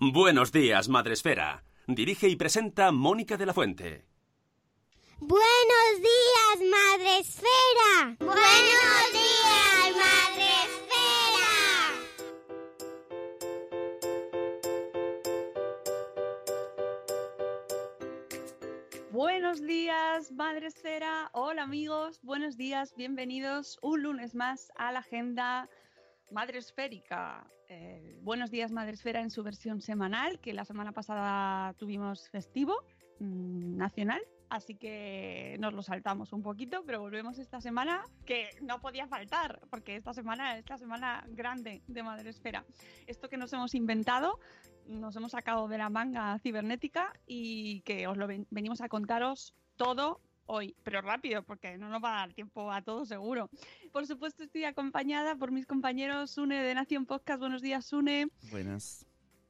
Buenos 0.00 0.52
días, 0.52 0.88
Madresfera. 0.88 1.64
Dirige 1.88 2.28
y 2.28 2.36
presenta 2.36 2.92
Mónica 2.92 3.36
de 3.36 3.46
la 3.46 3.52
Fuente. 3.52 4.04
Buenos 5.18 5.96
días, 5.96 6.60
Madre 6.70 7.18
Esfera. 7.18 8.16
Buenos 8.20 9.12
días, 9.12 9.96
Madre 9.96 10.46
Esfera. 10.62 11.48
Buenos 19.10 19.60
días, 19.62 20.30
Madre 20.30 20.68
Esfera. 20.68 21.28
Hola 21.32 21.64
amigos, 21.64 22.20
buenos 22.22 22.56
días, 22.56 22.94
bienvenidos 22.94 23.80
un 23.82 24.04
lunes 24.04 24.36
más 24.36 24.70
a 24.76 24.92
la 24.92 25.00
agenda 25.00 25.68
Madre 26.30 26.58
Esférica. 26.58 27.46
Eh, 27.68 28.18
buenos 28.22 28.50
días, 28.50 28.70
Madre 28.72 28.92
Esfera 28.94 29.20
en 29.20 29.30
su 29.30 29.42
versión 29.42 29.80
semanal, 29.80 30.40
que 30.40 30.52
la 30.52 30.64
semana 30.64 30.92
pasada 30.92 31.72
tuvimos 31.74 32.28
festivo 32.30 32.74
mm, 33.20 33.76
nacional, 33.76 34.20
así 34.50 34.74
que 34.74 35.56
nos 35.60 35.72
lo 35.74 35.82
saltamos 35.82 36.32
un 36.32 36.42
poquito, 36.42 36.82
pero 36.86 37.00
volvemos 37.00 37.38
esta 37.38 37.60
semana 37.60 38.04
que 38.26 38.50
no 38.62 38.80
podía 38.80 39.06
faltar, 39.06 39.60
porque 39.70 39.96
esta 39.96 40.12
semana 40.12 40.58
es 40.58 40.68
la 40.68 40.78
semana 40.78 41.24
grande 41.28 41.82
de 41.86 42.02
Madre 42.02 42.30
Esfera. 42.30 42.64
Esto 43.06 43.28
que 43.28 43.36
nos 43.38 43.52
hemos 43.52 43.74
inventado, 43.74 44.38
nos 44.86 45.16
hemos 45.16 45.32
sacado 45.32 45.68
de 45.68 45.78
la 45.78 45.88
manga 45.90 46.38
cibernética 46.40 47.12
y 47.26 47.80
que 47.82 48.06
os 48.06 48.16
lo 48.16 48.26
ven- 48.26 48.46
venimos 48.50 48.80
a 48.80 48.88
contaros 48.88 49.54
todo 49.76 50.20
hoy, 50.48 50.74
pero 50.82 51.00
rápido, 51.00 51.42
porque 51.44 51.78
no 51.78 51.88
nos 51.88 52.02
va 52.02 52.14
a 52.16 52.26
dar 52.26 52.34
tiempo 52.34 52.70
a 52.72 52.82
todo 52.82 53.04
seguro. 53.06 53.48
Por 53.92 54.06
supuesto, 54.06 54.42
estoy 54.42 54.64
acompañada 54.64 55.36
por 55.36 55.50
mis 55.52 55.66
compañeros 55.66 56.32
Sune 56.32 56.62
de 56.62 56.74
Nación 56.74 57.06
Podcast. 57.06 57.38
Buenos 57.40 57.62
días, 57.62 57.86
Sune. 57.86 58.28
Buenas. 58.50 59.06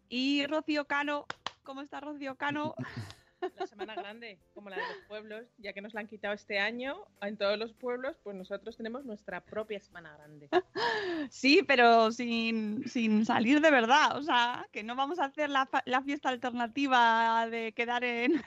Y 0.08 0.46
Rocío 0.46 0.86
Cano. 0.86 1.26
¿Cómo 1.62 1.80
está 1.82 2.00
Rocío 2.00 2.36
Cano? 2.36 2.74
La 3.56 3.68
semana 3.68 3.94
grande, 3.94 4.40
como 4.52 4.68
la 4.68 4.74
de 4.74 4.82
los 4.82 5.06
pueblos, 5.06 5.46
ya 5.58 5.72
que 5.72 5.80
nos 5.80 5.94
la 5.94 6.00
han 6.00 6.08
quitado 6.08 6.34
este 6.34 6.58
año, 6.58 6.96
en 7.20 7.36
todos 7.36 7.56
los 7.56 7.72
pueblos, 7.72 8.16
pues 8.24 8.34
nosotros 8.34 8.76
tenemos 8.76 9.04
nuestra 9.04 9.40
propia 9.44 9.78
semana 9.80 10.12
grande. 10.16 10.48
Sí, 11.30 11.62
pero 11.66 12.10
sin, 12.10 12.88
sin 12.88 13.24
salir 13.24 13.60
de 13.60 13.70
verdad. 13.70 14.16
O 14.16 14.22
sea, 14.22 14.66
que 14.72 14.82
no 14.82 14.96
vamos 14.96 15.20
a 15.20 15.26
hacer 15.26 15.50
la, 15.50 15.66
fa- 15.66 15.82
la 15.86 16.02
fiesta 16.02 16.30
alternativa 16.30 17.46
de 17.48 17.72
quedar 17.72 18.02
en, 18.02 18.42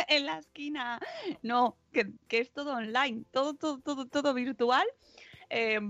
en 0.08 0.26
la 0.26 0.38
esquina. 0.38 1.00
No, 1.42 1.76
que, 1.92 2.12
que 2.28 2.38
es 2.38 2.50
todo 2.52 2.74
online, 2.74 3.24
todo, 3.30 3.54
todo, 3.54 3.80
todo, 3.80 4.06
todo 4.06 4.34
virtual. 4.34 4.86
Eh, 5.52 5.80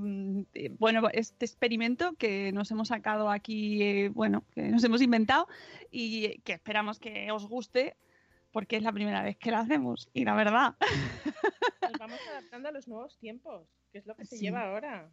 eh, 0.55 0.71
bueno, 0.79 1.09
este 1.13 1.45
experimento 1.45 2.15
que 2.15 2.51
nos 2.53 2.71
hemos 2.71 2.89
sacado 2.89 3.31
aquí, 3.31 3.83
eh, 3.83 4.09
bueno, 4.09 4.45
que 4.55 4.63
nos 4.63 4.83
hemos 4.85 5.03
inventado 5.03 5.49
y 5.91 6.39
que 6.41 6.55
esperamos 6.55 6.99
que 6.99 7.31
os 7.31 7.47
guste 7.47 7.97
porque 8.53 8.77
es 8.77 8.83
la 8.83 8.93
primera 8.93 9.23
vez 9.23 9.37
que 9.37 9.51
lo 9.51 9.59
hacemos 9.59 10.09
y 10.13 10.25
la 10.25 10.35
verdad. 10.35 10.77
Nos 11.83 11.93
vamos 12.01 12.19
adaptando 12.31 12.71
a 12.71 12.73
los 12.73 12.89
nuevos 12.89 13.19
tiempos, 13.19 13.69
que 13.93 13.99
es 13.99 14.07
lo 14.07 14.17
que 14.17 14.25
se 14.25 14.39
lleva 14.39 14.63
ahora. 14.63 15.11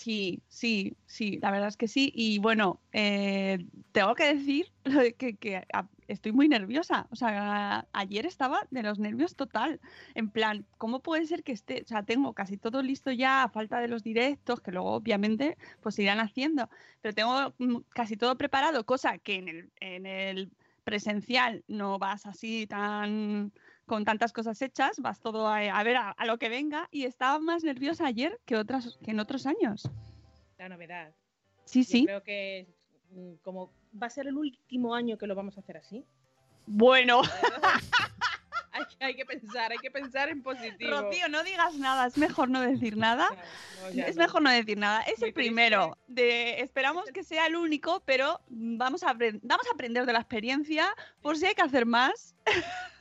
Sí, 0.00 0.42
sí, 0.48 0.96
sí, 1.04 1.38
la 1.42 1.50
verdad 1.50 1.68
es 1.68 1.76
que 1.76 1.86
sí. 1.86 2.10
Y 2.14 2.38
bueno, 2.38 2.80
eh, 2.92 3.58
tengo 3.92 4.14
que 4.14 4.34
decir 4.34 4.72
que, 5.18 5.36
que 5.36 5.62
estoy 6.08 6.32
muy 6.32 6.48
nerviosa. 6.48 7.06
O 7.10 7.16
sea, 7.16 7.86
ayer 7.92 8.24
estaba 8.24 8.66
de 8.70 8.82
los 8.82 8.98
nervios 8.98 9.36
total. 9.36 9.78
En 10.14 10.30
plan, 10.30 10.66
¿cómo 10.78 11.02
puede 11.02 11.26
ser 11.26 11.44
que 11.44 11.52
esté? 11.52 11.82
O 11.82 11.86
sea, 11.86 12.02
tengo 12.02 12.32
casi 12.32 12.56
todo 12.56 12.80
listo 12.80 13.12
ya 13.12 13.42
a 13.42 13.50
falta 13.50 13.78
de 13.78 13.88
los 13.88 14.02
directos, 14.02 14.62
que 14.62 14.72
luego 14.72 14.92
obviamente 14.92 15.58
pues 15.82 15.98
irán 15.98 16.18
haciendo. 16.20 16.70
Pero 17.02 17.14
tengo 17.14 17.54
casi 17.90 18.16
todo 18.16 18.38
preparado, 18.38 18.86
cosa 18.86 19.18
que 19.18 19.34
en 19.34 19.48
el, 19.48 19.72
en 19.80 20.06
el 20.06 20.50
presencial 20.84 21.62
no 21.68 21.98
vas 21.98 22.24
así 22.24 22.66
tan 22.66 23.52
con 23.90 24.04
tantas 24.04 24.32
cosas 24.32 24.62
hechas, 24.62 25.00
vas 25.00 25.18
todo 25.20 25.48
a, 25.48 25.56
a 25.58 25.82
ver 25.82 25.96
a, 25.96 26.10
a 26.12 26.24
lo 26.24 26.38
que 26.38 26.48
venga 26.48 26.86
y 26.92 27.06
estaba 27.06 27.40
más 27.40 27.64
nerviosa 27.64 28.06
ayer 28.06 28.38
que 28.46 28.54
otras 28.56 28.96
que 29.04 29.10
en 29.10 29.18
otros 29.18 29.46
años. 29.46 29.90
La 30.58 30.68
novedad. 30.68 31.12
Sí, 31.64 31.82
Yo 31.82 31.90
sí. 31.90 32.04
creo 32.04 32.22
que 32.22 32.68
mm, 33.10 33.32
como 33.42 33.72
va 34.00 34.06
a 34.06 34.10
ser 34.10 34.28
el 34.28 34.36
último 34.36 34.94
año 34.94 35.18
que 35.18 35.26
lo 35.26 35.34
vamos 35.34 35.56
a 35.56 35.60
hacer 35.60 35.76
así. 35.76 36.04
Bueno, 36.66 37.22
hay, 38.70 38.84
que- 38.84 39.04
hay 39.04 39.14
que 39.16 39.24
pensar, 39.26 39.72
hay 39.72 39.78
que 39.78 39.90
pensar 39.90 40.28
en 40.28 40.40
positivo. 40.40 40.90
Rocío, 40.92 41.28
no 41.28 41.42
digas 41.42 41.74
nada, 41.74 42.06
es 42.06 42.16
mejor 42.16 42.48
no 42.48 42.60
decir 42.60 42.96
nada. 43.06 43.28
No, 43.80 43.88
no, 43.88 43.90
ya 43.90 44.04
Es 44.04 44.14
no. 44.14 44.22
mejor 44.22 44.42
no 44.42 44.50
decir 44.50 44.78
nada. 44.78 45.02
Es 45.02 45.18
Muy 45.18 45.30
el 45.30 45.34
primero. 45.34 45.98
De, 46.06 46.60
esperamos 46.60 47.06
que 47.12 47.24
sea 47.24 47.48
el 47.48 47.56
único, 47.56 48.04
pero 48.06 48.40
vamos 48.48 49.02
a, 49.02 49.14
vamos 49.42 49.66
a 49.66 49.74
aprender 49.74 50.06
de 50.06 50.12
la 50.12 50.20
experiencia 50.20 50.94
por 51.22 51.36
si 51.36 51.46
hay 51.46 51.54
que 51.56 51.62
hacer 51.62 51.86
más. 51.86 52.36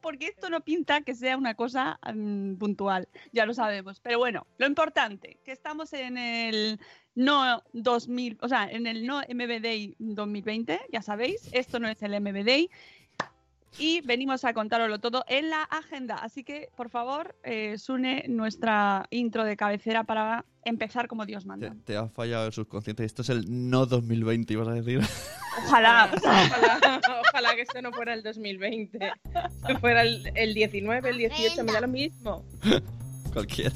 Porque 0.00 0.26
esto 0.26 0.50
no 0.50 0.60
pinta 0.60 1.00
que 1.00 1.14
sea 1.14 1.36
una 1.36 1.54
cosa 1.54 1.98
mm, 2.14 2.54
puntual, 2.54 3.08
ya 3.32 3.46
lo 3.46 3.54
sabemos. 3.54 4.00
Pero 4.00 4.18
bueno, 4.18 4.46
lo 4.58 4.66
importante, 4.66 5.38
que 5.44 5.52
estamos 5.52 5.92
en 5.92 6.18
el 6.18 6.80
no 7.14 7.62
2000, 7.72 8.38
o 8.40 8.48
sea, 8.48 8.70
en 8.70 8.86
el 8.86 9.06
no 9.06 9.20
MBDay 9.20 9.96
2020, 9.98 10.80
ya 10.92 11.02
sabéis, 11.02 11.48
esto 11.52 11.78
no 11.78 11.88
es 11.88 12.02
el 12.02 12.20
MBDay. 12.20 12.70
Y 13.78 14.00
venimos 14.00 14.44
a 14.44 14.54
contároslo 14.54 14.98
todo 14.98 15.24
en 15.28 15.50
la 15.50 15.62
agenda. 15.62 16.16
Así 16.16 16.42
que, 16.42 16.70
por 16.74 16.88
favor, 16.88 17.36
eh, 17.44 17.76
Sune 17.78 18.24
nuestra 18.28 19.06
intro 19.10 19.44
de 19.44 19.56
cabecera 19.56 20.04
para 20.04 20.44
empezar 20.68 21.08
como 21.08 21.26
Dios 21.26 21.42
Te, 21.44 21.48
manda. 21.48 21.76
te 21.84 21.96
ha 21.96 22.08
fallado 22.08 22.46
el 22.46 22.52
subconsciente. 22.52 23.04
Esto 23.04 23.22
es 23.22 23.30
el 23.30 23.44
no 23.70 23.86
2020, 23.86 24.52
ibas 24.52 24.68
a 24.68 24.72
decir. 24.72 25.00
Ojalá. 25.66 26.10
Ojalá, 26.22 27.00
ojalá 27.28 27.54
que 27.56 27.62
esto 27.62 27.82
no 27.82 27.92
fuera 27.92 28.14
el 28.14 28.22
2020, 28.22 28.98
que 29.66 29.78
fuera 29.78 30.02
el, 30.02 30.30
el 30.36 30.54
19, 30.54 31.10
el 31.10 31.18
18, 31.18 31.64
me 31.64 31.72
da 31.72 31.80
lo 31.80 31.88
mismo. 31.88 32.44
Cualquiera. 33.32 33.72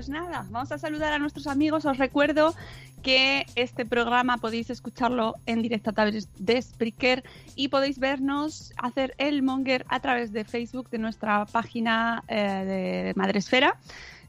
Pues 0.00 0.08
nada, 0.08 0.46
vamos 0.48 0.72
a 0.72 0.78
saludar 0.78 1.12
a 1.12 1.18
nuestros 1.18 1.46
amigos. 1.46 1.84
Os 1.84 1.98
recuerdo 1.98 2.54
que 3.02 3.44
este 3.54 3.84
programa 3.84 4.38
podéis 4.38 4.70
escucharlo 4.70 5.34
en 5.44 5.60
directo 5.60 5.90
a 5.90 5.92
través 5.92 6.26
de 6.42 6.62
Spreaker 6.62 7.22
y 7.54 7.68
podéis 7.68 7.98
vernos 7.98 8.72
hacer 8.78 9.14
el 9.18 9.42
monger 9.42 9.84
a 9.90 10.00
través 10.00 10.32
de 10.32 10.46
Facebook 10.46 10.88
de 10.88 10.96
nuestra 10.96 11.44
página 11.44 12.24
eh, 12.28 12.34
de 12.38 13.12
Madresfera. 13.14 13.78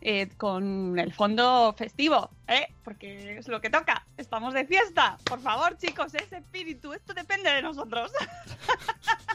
eh, 0.02 0.28
con 0.36 1.00
el 1.00 1.14
fondo 1.14 1.74
festivo, 1.78 2.32
¿eh? 2.50 2.68
porque 2.84 3.38
es 3.38 3.48
lo 3.48 3.62
que 3.62 3.70
toca. 3.70 4.06
Estamos 4.18 4.54
de 4.54 4.66
fiesta. 4.66 5.18
Por 5.24 5.40
favor, 5.40 5.78
chicos, 5.78 6.14
ese 6.16 6.40
espíritu, 6.40 6.92
esto 6.92 7.14
depende 7.14 7.50
de 7.50 7.62
nosotros. 7.62 8.12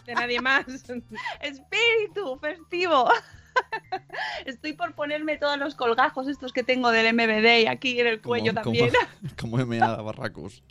De 0.04 0.14
nadie 0.14 0.40
más. 0.40 0.66
espíritu 1.40 2.38
festivo. 2.40 3.08
Estoy 4.44 4.72
por 4.74 4.94
ponerme 4.94 5.36
todos 5.36 5.58
los 5.58 5.74
colgajos 5.74 6.28
estos 6.28 6.52
que 6.52 6.62
tengo 6.62 6.90
del 6.90 7.12
MBD 7.14 7.62
y 7.62 7.66
aquí 7.66 8.00
en 8.00 8.06
el 8.06 8.20
cuello 8.20 8.52
Como- 8.52 8.62
también. 8.64 8.90
Como, 9.40 9.56
como 9.58 9.74
M.A. 9.74 9.96
Barracus. 10.02 10.62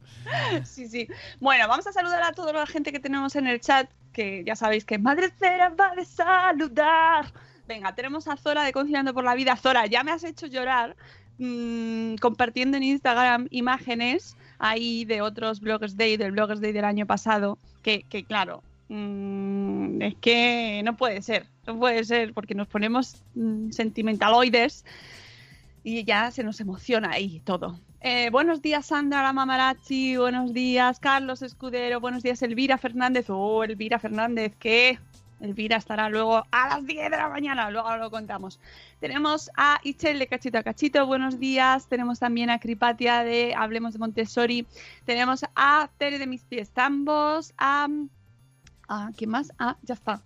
Sí, 0.64 0.88
sí. 0.88 1.08
Bueno, 1.40 1.68
vamos 1.68 1.86
a 1.88 1.92
saludar 1.92 2.24
a 2.24 2.32
toda 2.32 2.54
la 2.54 2.66
gente 2.66 2.92
que 2.92 3.00
tenemos 3.00 3.36
en 3.36 3.48
el 3.48 3.60
chat, 3.60 3.90
que 4.14 4.44
ya 4.46 4.56
sabéis 4.56 4.86
que 4.86 4.98
Madre 4.98 5.30
Cera 5.38 5.70
va 5.70 5.94
de 5.96 6.06
saludar. 6.06 7.32
Venga, 7.68 7.94
tenemos 7.96 8.28
a 8.28 8.38
Zora 8.38 8.64
de 8.64 8.72
Conciliando 8.72 9.14
por 9.14 9.24
la 9.24 9.36
Vida. 9.36 9.56
Zora, 9.56 9.86
ya 9.88 10.04
me 10.04 10.12
has 10.12 10.24
hecho 10.24 10.48
llorar 10.48 10.96
mm, 11.38 12.16
compartiendo 12.16 12.78
en 12.78 12.84
Instagram 12.84 13.48
imágenes 13.52 14.36
ahí 14.60 15.06
de 15.06 15.22
otros 15.22 15.60
Bloggers 15.60 15.98
Day, 15.98 16.18
del 16.18 16.32
Bloggers 16.32 16.62
Day 16.62 16.72
del 16.72 16.86
año 16.86 17.06
pasado, 17.06 17.58
que, 17.82 18.04
que 18.04 18.24
claro, 18.24 18.64
mm, 18.90 20.02
es 20.02 20.16
que 20.16 20.82
no 20.86 20.96
puede 20.96 21.22
ser, 21.22 21.48
no 21.66 21.80
puede 21.80 22.04
ser, 22.04 22.34
porque 22.34 22.56
nos 22.56 22.68
ponemos 22.68 23.24
mm, 23.36 23.72
sentimentaloides 23.72 24.86
y 25.84 26.04
ya 26.04 26.32
se 26.32 26.44
nos 26.44 26.60
emociona 26.60 27.12
ahí 27.12 27.42
todo. 27.44 27.80
Eh, 28.02 28.30
buenos 28.30 28.62
días, 28.62 28.88
Sandra 28.88 29.24
la 29.24 29.34
Mamarachi. 29.34 30.18
Buenos 30.18 30.54
días, 30.54 31.00
Carlos 31.00 31.42
Escudero. 31.42 32.00
Buenos 32.00 32.24
días, 32.24 32.42
Elvira 32.42 32.78
Fernández. 32.78 33.30
Oh, 33.30 33.64
Elvira 33.64 34.00
Fernández, 34.00 34.54
¿qué? 34.60 35.00
Elvira 35.42 35.78
estará 35.78 36.10
luego 36.10 36.46
a 36.52 36.68
las 36.70 36.86
10 36.86 37.12
de 37.12 37.18
la 37.18 37.30
mañana, 37.30 37.70
luego 37.70 37.96
lo 37.98 38.10
contamos. 38.10 38.60
Tenemos 39.00 39.52
a 39.58 39.80
Ichel 39.84 40.20
de 40.20 40.28
Cachito 40.28 40.58
a 40.58 40.64
Cachito, 40.64 41.06
buenos 41.06 41.40
días. 41.40 41.88
Tenemos 41.88 42.20
también 42.20 42.50
a 42.50 42.60
Cripatia 42.60 43.24
de 43.24 43.54
Hablemos 43.56 43.94
de 43.94 44.00
Montessori. 44.00 44.66
Tenemos 45.06 45.46
a 45.56 45.90
Tere 45.98 46.20
de 46.20 46.28
Mis 46.28 46.44
Pies 46.44 46.70
Tambos. 46.70 47.54
A, 47.58 47.88
a 48.88 49.12
¿Quién 49.16 49.30
más? 49.30 49.52
Ah, 49.60 49.78
ya 49.84 49.94
está. 49.94 50.22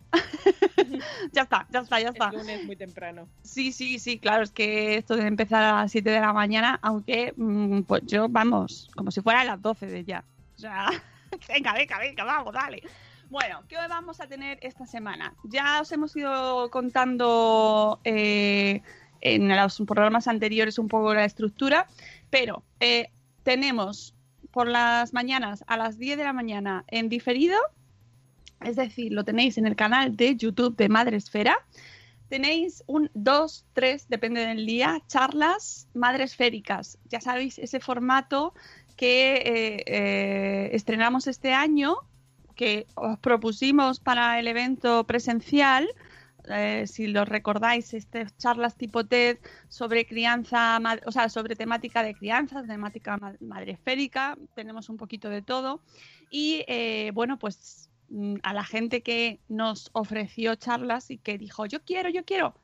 ya 1.31 1.43
está, 1.43 1.67
ya 1.69 1.79
está, 1.79 1.99
ya 1.99 2.09
está. 2.09 2.27
Es 2.29 2.33
lunes 2.33 2.65
muy 2.65 2.75
temprano. 2.75 3.27
Sí, 3.43 3.71
sí, 3.71 3.99
sí, 3.99 4.19
claro, 4.19 4.43
es 4.43 4.51
que 4.51 4.97
esto 4.97 5.15
debe 5.15 5.27
empezar 5.27 5.63
a 5.63 5.81
las 5.81 5.91
7 5.91 6.09
de 6.09 6.19
la 6.19 6.33
mañana, 6.33 6.79
aunque 6.81 7.33
mm, 7.35 7.81
pues 7.81 8.03
yo, 8.05 8.27
vamos, 8.29 8.89
como 8.95 9.11
si 9.11 9.21
fuera 9.21 9.41
a 9.41 9.45
las 9.45 9.61
12 9.61 9.87
de 9.87 10.03
ya. 10.03 10.23
O 10.55 10.59
sea, 10.59 10.87
venga, 11.47 11.73
venga, 11.73 11.99
venga, 11.99 12.23
vamos, 12.23 12.53
dale. 12.53 12.83
Bueno, 13.29 13.61
¿qué 13.67 13.75
vamos 13.87 14.19
a 14.21 14.27
tener 14.27 14.57
esta 14.63 14.87
semana? 14.87 15.35
Ya 15.43 15.81
os 15.81 15.91
hemos 15.91 16.15
ido 16.15 16.71
contando 16.71 17.99
eh, 18.03 18.81
en 19.21 19.55
los 19.55 19.81
programas 19.85 20.27
anteriores 20.27 20.79
un 20.79 20.87
poco 20.87 21.13
la 21.13 21.25
estructura, 21.25 21.87
pero 22.31 22.63
eh, 22.79 23.11
tenemos 23.43 24.15
por 24.51 24.67
las 24.67 25.13
mañanas 25.13 25.63
a 25.67 25.77
las 25.77 25.99
10 25.99 26.17
de 26.17 26.23
la 26.23 26.33
mañana 26.33 26.85
en 26.87 27.07
diferido, 27.07 27.57
es 28.63 28.75
decir, 28.75 29.11
lo 29.13 29.23
tenéis 29.23 29.57
en 29.57 29.65
el 29.65 29.75
canal 29.75 30.15
de 30.15 30.35
YouTube 30.35 30.75
de 30.75 30.89
Madre 30.89 31.17
Esfera. 31.17 31.57
Tenéis 32.27 32.83
un 32.85 33.09
2, 33.15 33.65
3, 33.73 34.07
depende 34.07 34.45
del 34.45 34.65
día, 34.65 35.01
charlas 35.07 35.87
madresféricas. 35.95 36.99
Ya 37.05 37.21
sabéis, 37.21 37.57
ese 37.57 37.79
formato 37.79 38.53
que 38.95 39.35
eh, 39.37 39.83
eh, 39.87 40.69
estrenamos 40.73 41.25
este 41.27 41.53
año, 41.53 41.95
que 42.55 42.85
os 42.95 43.17
propusimos 43.19 43.99
para 43.99 44.37
el 44.39 44.47
evento 44.47 45.05
presencial. 45.05 45.87
Eh, 46.51 46.85
si 46.85 47.07
lo 47.07 47.25
recordáis, 47.25 47.93
estas 47.93 48.35
charlas 48.37 48.75
tipo 48.75 49.05
TED 49.05 49.37
sobre 49.67 50.05
crianza, 50.05 50.79
o 51.05 51.11
sea, 51.11 51.29
sobre 51.29 51.55
temática 51.55 52.03
de 52.03 52.13
crianza, 52.13 52.61
temática 52.63 53.17
ma- 53.17 53.35
madresférica, 53.39 54.37
tenemos 54.55 54.89
un 54.89 54.97
poquito 54.97 55.29
de 55.29 55.41
todo. 55.41 55.81
Y 56.29 56.63
bueno, 57.13 57.39
pues 57.39 57.88
a 58.43 58.53
la 58.53 58.63
gente 58.63 59.01
que 59.01 59.39
nos 59.47 59.89
ofreció 59.93 60.55
charlas 60.55 61.11
y 61.11 61.17
que 61.17 61.37
dijo, 61.37 61.65
yo 61.65 61.83
quiero, 61.83 62.09
yo 62.09 62.25
quiero, 62.25 62.55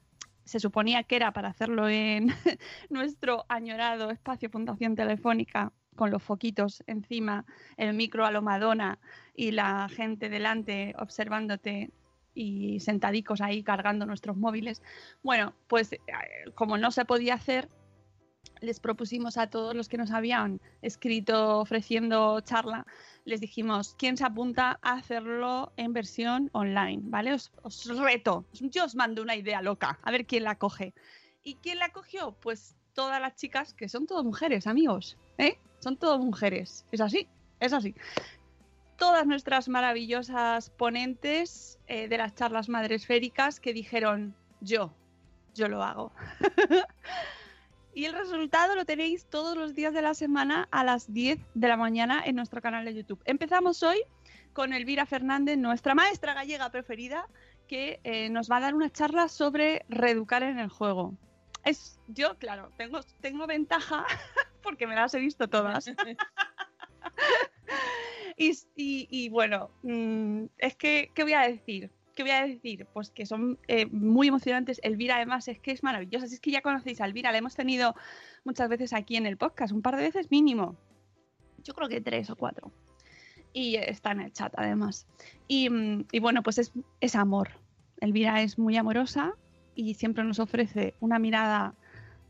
se 0.44 0.60
suponía 0.60 1.04
que 1.04 1.16
era 1.16 1.34
para 1.34 1.50
hacerlo 1.50 1.90
en 1.90 2.28
nuestro 2.90 3.46
añorado 3.50 4.12
espacio 4.12 4.50
Fundación 4.50 4.96
Telefónica 4.96 5.74
con 5.96 6.12
los 6.12 6.22
foquitos 6.22 6.84
encima, 6.88 7.46
el 7.78 7.94
micro 7.94 8.26
a 8.26 8.32
lo 8.32 8.42
Madonna 8.42 9.00
y 9.34 9.52
la 9.52 9.88
gente 9.90 10.30
delante 10.30 10.94
observándote 11.00 11.92
y 12.34 12.82
sentadicos 12.82 13.40
ahí 13.42 13.64
cargando 13.64 14.06
nuestros 14.06 14.36
móviles. 14.36 14.82
Bueno, 15.24 15.54
pues 15.68 15.94
eh, 15.94 16.00
como 16.54 16.78
no 16.78 16.92
se 16.92 17.06
podía 17.06 17.36
hacer, 17.36 17.70
les 18.62 18.80
propusimos 18.80 19.38
a 19.38 19.50
todos 19.50 19.76
los 19.76 19.90
que 19.90 19.98
nos 19.98 20.12
habían 20.12 20.62
escrito 20.82 21.60
ofreciendo 21.60 22.40
charla, 22.42 22.86
les 23.26 23.42
dijimos, 23.42 23.96
¿quién 23.98 24.18
se 24.18 24.26
apunta 24.26 24.80
a 24.82 24.94
hacerlo 24.94 25.72
en 25.78 25.94
versión 25.94 26.50
online? 26.54 27.02
¿Vale? 27.06 27.34
Os, 27.34 27.52
os 27.64 27.98
reto, 27.98 28.46
yo 28.54 28.86
os 28.86 28.96
mando 28.96 29.22
una 29.22 29.36
idea 29.36 29.62
loca, 29.62 30.00
a 30.04 30.12
ver 30.12 30.26
quién 30.26 30.44
la 30.44 30.58
coge. 30.58 30.94
¿Y 31.44 31.56
quién 31.56 31.80
la 31.80 31.90
cogió? 31.90 32.36
Pues 32.42 32.76
todas 32.94 33.22
las 33.22 33.36
chicas, 33.36 33.74
que 33.74 33.90
son 33.90 34.08
todas 34.08 34.24
mujeres, 34.24 34.66
amigos, 34.66 35.18
¿eh? 35.38 35.60
Son 35.80 35.98
todas 35.98 36.20
mujeres, 36.20 36.86
es 36.92 37.02
así, 37.02 37.28
es 37.60 37.74
así. 37.74 37.94
Todas 38.98 39.28
nuestras 39.28 39.68
maravillosas 39.68 40.70
ponentes 40.70 41.78
eh, 41.88 42.08
de 42.08 42.18
las 42.18 42.34
charlas 42.34 42.70
madresféricas 42.70 43.60
que 43.60 43.74
dijeron, 43.74 44.36
yo, 44.62 44.94
yo 45.54 45.68
lo 45.68 45.84
hago. 45.84 46.12
Y 47.96 48.06
el 48.06 48.14
resultado 48.14 48.76
lo 48.76 48.84
tenéis 48.86 49.26
todos 49.26 49.56
los 49.56 49.74
días 49.74 49.94
de 49.94 50.02
la 50.02 50.14
semana 50.14 50.68
a 50.70 50.84
las 50.84 51.14
10 51.14 51.40
de 51.54 51.68
la 51.70 51.78
mañana 51.78 52.22
en 52.26 52.36
nuestro 52.36 52.62
canal 52.62 52.84
de 52.84 52.94
YouTube. 52.94 53.22
Empezamos 53.24 53.82
hoy 53.84 54.02
con 54.52 54.74
Elvira 54.74 55.06
Fernández, 55.06 55.58
nuestra 55.58 55.96
maestra 55.96 56.34
gallega 56.34 56.70
preferida, 56.72 57.26
que 57.70 58.02
eh, 58.04 58.30
nos 58.30 58.52
va 58.52 58.58
a 58.58 58.60
dar 58.60 58.76
una 58.76 58.90
charla 58.92 59.30
sobre 59.30 59.86
reeducar 59.88 60.44
en 60.44 60.60
el 60.60 60.68
juego. 60.70 61.14
Es, 61.64 61.98
yo, 62.08 62.38
claro, 62.38 62.70
tengo, 62.78 63.00
tengo 63.22 63.48
ventaja 63.48 64.06
porque 64.62 64.88
me 64.88 64.96
las 64.96 65.14
he 65.14 65.20
visto 65.20 65.48
todas. 65.48 65.88
y, 68.38 68.50
y- 68.76 69.08
y 69.10 69.30
bueno, 69.30 69.70
mm, 69.84 70.46
es 70.58 70.76
que, 70.76 71.12
¿qué 71.16 71.24
voy 71.24 71.34
a 71.34 71.48
decir? 71.48 71.92
¿Qué 72.16 72.24
voy 72.24 72.32
a 72.32 72.46
decir? 72.46 72.88
Pues 72.94 73.12
que 73.12 73.26
son 73.26 73.60
eh, 73.68 73.86
muy 73.88 74.30
emocionantes. 74.30 74.80
Elvira, 74.84 75.18
además, 75.18 75.48
es 75.50 75.60
que 75.60 75.72
es 75.72 75.84
maravillosa. 75.84 76.28
Si 76.28 76.36
es 76.36 76.40
que 76.40 76.52
ya 76.52 76.62
conocéis 76.62 77.02
a 77.02 77.06
Elvira, 77.06 77.32
la 77.32 77.38
hemos 77.38 77.56
tenido 77.56 77.94
muchas 78.46 78.70
veces 78.70 78.94
aquí 78.94 79.18
en 79.18 79.26
el 79.26 79.38
podcast, 79.38 79.74
un 79.74 79.82
par 79.82 79.98
de 79.98 80.04
veces 80.04 80.32
mínimo. 80.32 80.78
Yo 81.64 81.74
creo 81.74 81.90
que 81.90 82.00
tres 82.00 82.30
o 82.30 82.36
cuatro. 82.38 82.72
Y 83.52 83.76
está 83.76 84.12
en 84.12 84.22
el 84.22 84.32
chat, 84.32 84.54
además. 84.58 85.08
Y, 85.48 85.70
mm, 85.70 86.06
y 86.12 86.20
bueno, 86.20 86.42
pues 86.42 86.58
es, 86.58 86.72
es 87.02 87.16
amor. 87.16 87.50
Elvira 88.00 88.42
es 88.42 88.58
muy 88.58 88.78
amorosa 88.78 89.34
y 89.76 89.96
siempre 89.96 90.24
nos 90.24 90.40
ofrece 90.40 90.96
una 91.02 91.20
mirada 91.20 91.76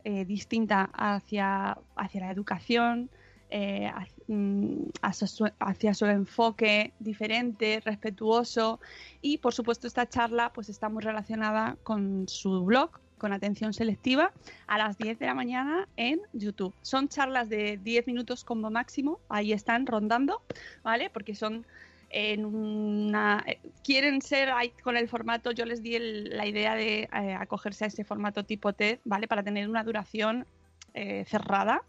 eh, 0.04 0.26
distinta 0.26 0.90
hacia, 0.94 1.78
hacia 1.96 2.22
la 2.22 2.32
educación, 2.32 3.10
eh, 3.50 3.92
mm, 4.28 4.90
hacia 5.02 5.94
su, 5.94 6.06
enfoque 6.06 6.94
diferente, 7.00 7.82
respetuoso 7.84 8.80
y 9.22 9.38
por 9.40 9.54
supuesto 9.54 9.88
esta 9.88 10.08
charla 10.08 10.52
pues 10.54 10.70
está 10.70 10.90
muy 10.90 11.04
relacionada 11.04 11.78
con 11.84 12.28
su 12.28 12.64
blog, 12.64 13.00
con 13.18 13.34
atención 13.34 13.74
selectiva, 13.74 14.32
a 14.68 14.78
las 14.78 14.98
10 14.98 15.20
de 15.20 15.26
la 15.26 15.34
mañana 15.34 15.88
en 15.98 16.20
YouTube. 16.34 16.74
Son 16.82 17.08
charlas 17.08 17.50
de 17.50 17.78
10 17.78 18.08
minutos 18.08 18.44
como 18.44 18.70
máximo, 18.70 19.20
ahí 19.30 19.54
están 19.54 19.86
rondando, 19.86 20.42
¿vale? 20.84 21.10
Porque 21.10 21.36
son 21.36 21.66
en 22.10 22.46
una... 22.46 23.44
quieren 23.84 24.22
ser 24.22 24.50
con 24.84 24.96
el 24.98 25.08
formato, 25.08 25.52
yo 25.52 25.66
les 25.66 25.82
di 25.82 25.98
la 26.00 26.46
idea 26.46 26.76
de 26.76 27.10
eh, 27.12 27.36
acogerse 27.38 27.86
a 27.86 27.88
ese 27.88 28.04
formato 28.04 28.44
tipo 28.44 28.74
TED, 28.74 29.00
¿vale? 29.04 29.28
Para 29.28 29.44
tener 29.44 29.68
una 29.70 29.84
duración 29.84 30.46
eh, 30.94 31.26
cerrada 31.28 31.84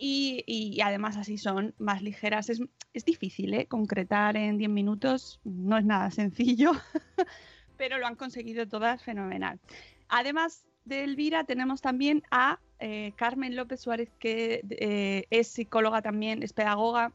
y, 0.00 0.44
y 0.46 0.80
además 0.80 1.16
así 1.18 1.36
son 1.36 1.74
más 1.78 2.02
ligeras. 2.02 2.48
Es, 2.48 2.60
es 2.94 3.04
difícil 3.04 3.54
¿eh? 3.54 3.66
concretar 3.66 4.36
en 4.36 4.56
10 4.56 4.70
minutos, 4.70 5.40
no 5.44 5.76
es 5.76 5.84
nada 5.84 6.10
sencillo, 6.10 6.72
pero 7.76 7.98
lo 7.98 8.06
han 8.06 8.16
conseguido 8.16 8.66
todas 8.66 9.02
fenomenal. 9.02 9.60
Además 10.08 10.64
de 10.84 11.04
Elvira, 11.04 11.44
tenemos 11.44 11.82
también 11.82 12.22
a 12.30 12.58
eh, 12.78 13.12
Carmen 13.16 13.54
López 13.54 13.80
Suárez, 13.80 14.10
que 14.18 14.62
eh, 14.70 15.26
es 15.30 15.48
psicóloga 15.48 16.02
también, 16.02 16.42
es 16.42 16.52
pedagoga 16.52 17.12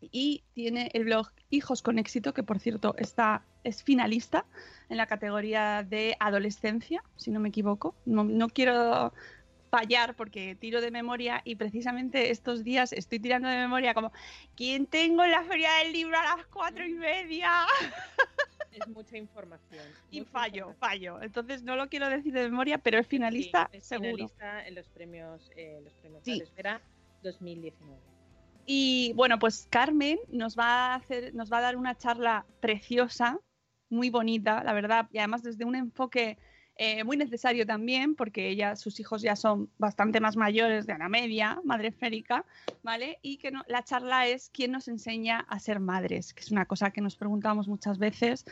y 0.00 0.42
tiene 0.54 0.90
el 0.94 1.04
blog 1.04 1.28
Hijos 1.50 1.82
con 1.82 1.98
éxito, 1.98 2.32
que 2.32 2.42
por 2.42 2.58
cierto 2.58 2.94
está, 2.96 3.44
es 3.62 3.82
finalista 3.82 4.46
en 4.88 4.96
la 4.96 5.06
categoría 5.06 5.82
de 5.82 6.16
adolescencia, 6.18 7.04
si 7.16 7.30
no 7.30 7.40
me 7.40 7.50
equivoco. 7.50 7.94
No, 8.06 8.24
no 8.24 8.48
quiero 8.48 9.12
fallar 9.76 10.14
porque 10.16 10.54
tiro 10.54 10.82
de 10.82 10.90
memoria 10.90 11.40
y 11.44 11.56
precisamente 11.56 12.30
estos 12.30 12.62
días 12.62 12.92
estoy 12.92 13.18
tirando 13.20 13.48
de 13.48 13.56
memoria 13.56 13.94
como 13.94 14.12
¿quién 14.54 14.84
tengo 14.86 15.24
en 15.24 15.30
la 15.30 15.42
feria 15.44 15.70
del 15.82 15.94
libro 15.94 16.14
a 16.18 16.36
las 16.36 16.46
cuatro 16.46 16.86
y 16.86 16.92
media? 16.92 17.50
Es 18.72 18.88
mucha 18.88 19.18
información. 19.18 19.84
y 20.10 20.20
mucha 20.20 20.30
fallo, 20.32 20.56
información. 20.70 20.78
fallo. 20.78 21.22
Entonces 21.22 21.62
no 21.62 21.76
lo 21.76 21.88
quiero 21.90 22.08
decir 22.08 22.32
de 22.32 22.48
memoria, 22.48 22.78
pero 22.78 22.98
es 22.98 23.06
finalista 23.06 23.68
Sí, 23.70 23.76
es 23.78 23.84
seguro. 23.86 24.12
finalista 24.12 24.66
en 24.66 24.74
los 24.74 24.88
premios, 24.88 25.50
eh, 25.56 25.80
los 25.84 25.92
premios 25.94 26.22
Sí. 26.24 26.32
Madresfera 26.32 26.80
2019. 27.22 28.00
Y 28.64 29.12
bueno, 29.14 29.38
pues 29.38 29.66
Carmen 29.70 30.18
nos 30.28 30.56
va 30.58 30.92
a 30.92 30.94
hacer, 30.94 31.34
nos 31.34 31.52
va 31.52 31.58
a 31.58 31.62
dar 31.62 31.76
una 31.76 31.98
charla 31.98 32.46
preciosa, 32.60 33.38
muy 33.90 34.08
bonita, 34.08 34.64
la 34.64 34.72
verdad, 34.72 35.06
y 35.12 35.18
además 35.18 35.42
desde 35.42 35.66
un 35.66 35.74
enfoque 35.76 36.38
eh, 36.76 37.04
muy 37.04 37.16
necesario 37.16 37.66
también, 37.66 38.14
porque 38.14 38.48
ella, 38.48 38.76
sus 38.76 38.98
hijos 38.98 39.22
ya 39.22 39.36
son 39.36 39.70
bastante 39.78 40.20
más 40.20 40.36
mayores 40.36 40.86
de 40.86 40.96
la 40.96 41.08
media, 41.08 41.60
madre 41.64 41.88
esférica, 41.88 42.46
¿vale? 42.82 43.18
Y 43.22 43.36
que 43.36 43.52
la 43.66 43.84
charla 43.84 44.26
es 44.26 44.50
quién 44.50 44.72
nos 44.72 44.88
enseña 44.88 45.40
a 45.48 45.58
ser 45.58 45.80
madres, 45.80 46.32
que 46.32 46.40
es 46.40 46.50
una 46.50 46.64
cosa 46.64 46.90
que 46.90 47.02
nos 47.02 47.16
preguntamos 47.16 47.68
muchas 47.68 47.98
veces, 47.98 48.46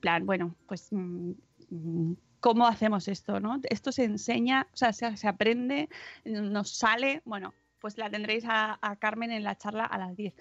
plan, 0.00 0.24
bueno, 0.24 0.54
pues 0.66 0.88
mm, 0.90 1.32
mm, 1.70 2.16
¿cómo 2.40 2.66
hacemos 2.66 3.08
esto, 3.08 3.40
no? 3.40 3.60
Esto 3.64 3.92
se 3.92 4.04
enseña, 4.04 4.66
o 4.72 4.76
sea, 4.76 4.92
se, 4.92 5.28
aprende, 5.28 5.90
nos 6.24 6.70
sale, 6.70 7.20
bueno, 7.24 7.52
pues 7.78 7.98
la 7.98 8.08
tendréis 8.10 8.44
a 8.46 8.96
Carmen 8.98 9.30
en 9.32 9.44
la 9.44 9.56
charla 9.56 9.84
a 9.84 9.98
las 9.98 10.16
10. 10.16 10.34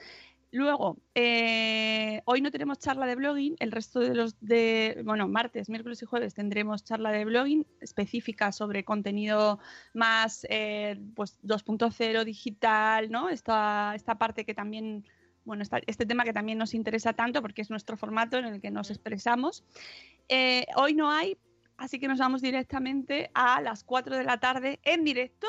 Luego, 0.56 1.02
eh, 1.16 2.22
hoy 2.24 2.40
no 2.40 2.50
tenemos 2.50 2.80
charla 2.80 3.06
de 3.06 3.16
blogging, 3.16 3.58
el 3.60 3.74
resto 3.74 4.00
de 4.00 4.16
los 4.16 4.40
de, 4.40 5.02
bueno, 5.04 5.28
martes, 5.28 5.68
miércoles 5.68 6.02
y 6.02 6.06
jueves 6.06 6.34
tendremos 6.34 6.86
charla 6.86 7.12
de 7.12 7.26
blogging 7.26 7.68
específica 7.82 8.54
sobre 8.54 8.86
contenido 8.86 9.60
más, 9.94 10.48
eh, 10.50 10.98
pues 11.14 11.38
2.0 11.42 12.24
digital, 12.24 13.12
¿no? 13.12 13.28
Esta, 13.28 13.96
esta 13.96 14.18
parte 14.18 14.46
que 14.46 14.54
también, 14.54 15.06
bueno, 15.44 15.62
esta- 15.62 15.82
este 15.88 16.06
tema 16.06 16.24
que 16.24 16.32
también 16.32 16.58
nos 16.58 16.74
interesa 16.74 17.12
tanto 17.12 17.42
porque 17.42 17.62
es 17.62 17.70
nuestro 17.70 17.98
formato 17.98 18.38
en 18.38 18.46
el 18.46 18.62
que 18.62 18.72
nos 18.72 18.90
expresamos. 18.92 19.66
Eh, 20.30 20.68
hoy 20.78 20.94
no 20.94 21.12
hay, 21.12 21.38
así 21.76 22.00
que 22.00 22.08
nos 22.08 22.20
vamos 22.20 22.42
directamente 22.42 23.30
a 23.34 23.60
las 23.60 23.84
4 23.84 24.16
de 24.16 24.24
la 24.24 24.40
tarde 24.40 24.80
en 24.84 25.04
directo, 25.04 25.48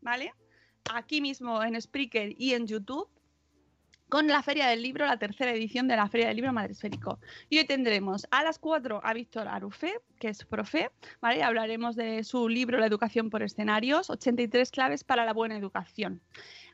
¿vale? 0.00 0.34
Aquí 0.92 1.20
mismo 1.20 1.62
en 1.62 1.80
Spreaker 1.80 2.34
y 2.36 2.54
en 2.54 2.66
YouTube 2.66 3.08
con 4.10 4.26
la 4.26 4.42
Feria 4.42 4.66
del 4.66 4.82
Libro, 4.82 5.06
la 5.06 5.18
tercera 5.18 5.52
edición 5.52 5.86
de 5.88 5.96
la 5.96 6.08
Feria 6.08 6.26
del 6.26 6.36
Libro 6.36 6.52
Madresférico. 6.52 7.20
Y 7.48 7.58
hoy 7.58 7.64
tendremos 7.64 8.26
a 8.30 8.42
las 8.42 8.58
4 8.58 9.00
a 9.02 9.14
Víctor 9.14 9.46
Arufé, 9.48 9.94
que 10.18 10.28
es 10.28 10.44
profe, 10.44 10.90
¿vale? 11.22 11.42
Hablaremos 11.42 11.94
de 11.94 12.24
su 12.24 12.48
libro 12.48 12.78
La 12.78 12.86
educación 12.86 13.30
por 13.30 13.42
escenarios, 13.42 14.10
83 14.10 14.70
claves 14.72 15.04
para 15.04 15.24
la 15.24 15.32
buena 15.32 15.56
educación. 15.56 16.20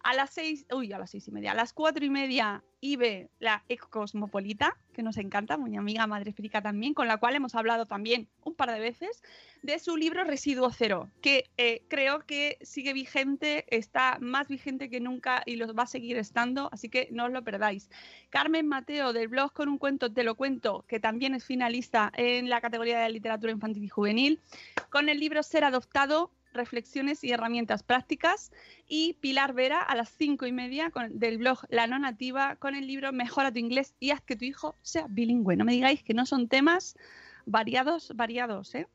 A 0.07 0.15
las 0.15 0.31
6, 0.35 0.67
uy, 0.73 0.93
a 0.93 1.01
las 1.01 1.11
6 1.11 1.27
y 1.27 1.33
media, 1.33 1.51
a 1.51 1.55
las 1.57 1.73
4 1.73 2.05
y 2.05 2.11
media, 2.11 2.63
Ibe, 2.81 3.29
la 3.41 3.65
ecocosmopolita, 3.69 4.77
que 4.93 5.03
nos 5.03 5.17
encanta, 5.17 5.57
mi 5.57 5.77
amiga 5.77 6.07
madre 6.07 6.31
esférica 6.31 6.63
también, 6.63 6.95
con 6.95 7.09
la 7.09 7.17
cual 7.17 7.35
hemos 7.35 7.57
hablado 7.57 7.87
también 7.87 8.29
un 8.45 8.55
par 8.55 8.71
de 8.71 8.79
veces, 8.79 9.25
de 9.63 9.81
su 9.81 9.97
libro 9.97 10.23
Residuo 10.23 10.71
Cero, 10.71 11.11
que 11.23 11.51
eh, 11.57 11.83
creo 11.89 12.25
que 12.25 12.57
sigue 12.61 12.93
vigente, 12.93 13.65
está 13.77 14.19
más 14.21 14.47
vigente 14.47 14.91
que 14.91 15.01
nunca 15.01 15.43
y 15.45 15.57
los 15.57 15.77
va 15.77 15.83
a 15.83 15.89
seguir 15.89 16.19
estando, 16.19 16.69
así 16.71 16.89
que 16.89 17.09
no 17.11 17.25
os 17.25 17.33
lo 17.33 17.43
perdáis. 17.43 17.91
Carmen 18.31 18.69
Mateo 18.69 19.13
del 19.13 19.27
blog 19.27 19.53
Con 19.53 19.69
un 19.69 19.77
cuento 19.77 20.13
te 20.13 20.23
lo 20.23 20.37
cuento, 20.37 20.85
que 20.87 21.01
también 21.01 21.35
es 21.35 21.45
finalista 21.45 22.13
en 22.15 22.49
la 22.49 22.61
categoría 22.61 23.01
de 23.01 23.11
literatura 23.11 23.51
infantil 23.51 23.83
y 23.83 23.89
juvenil, 23.89 24.41
con 24.89 25.09
el 25.09 25.19
libro 25.19 25.43
Ser 25.43 25.65
adoptado, 25.65 26.31
reflexiones 26.57 27.23
y 27.23 27.33
herramientas 27.33 27.83
prácticas, 27.83 28.51
y 28.87 29.15
Pilar 29.15 29.53
Vera 29.53 29.83
a 29.83 29.95
las 29.95 30.09
cinco 30.09 30.47
y 30.47 30.53
media 30.53 30.91
con, 30.91 31.19
del 31.19 31.39
blog 31.39 31.59
La 31.69 31.87
No 31.87 31.99
Nativa 31.99 32.57
con 32.57 32.75
el 32.75 32.87
libro 32.87 33.13
Mejora 33.13 33.53
tu 33.53 33.59
inglés 33.59 33.95
y 34.01 34.11
haz 34.11 34.21
que 34.21 34.37
tu 34.37 34.45
hijo 34.45 34.75
sea 34.83 35.07
bilingüe. 35.09 35.57
No 35.57 35.65
me 35.65 35.73
digáis 35.73 36.03
que 36.03 36.15
no 36.15 36.27
son 36.27 36.49
temas 36.49 36.97
variados, 37.45 38.13
variados, 38.15 38.75
¿eh? 38.75 38.89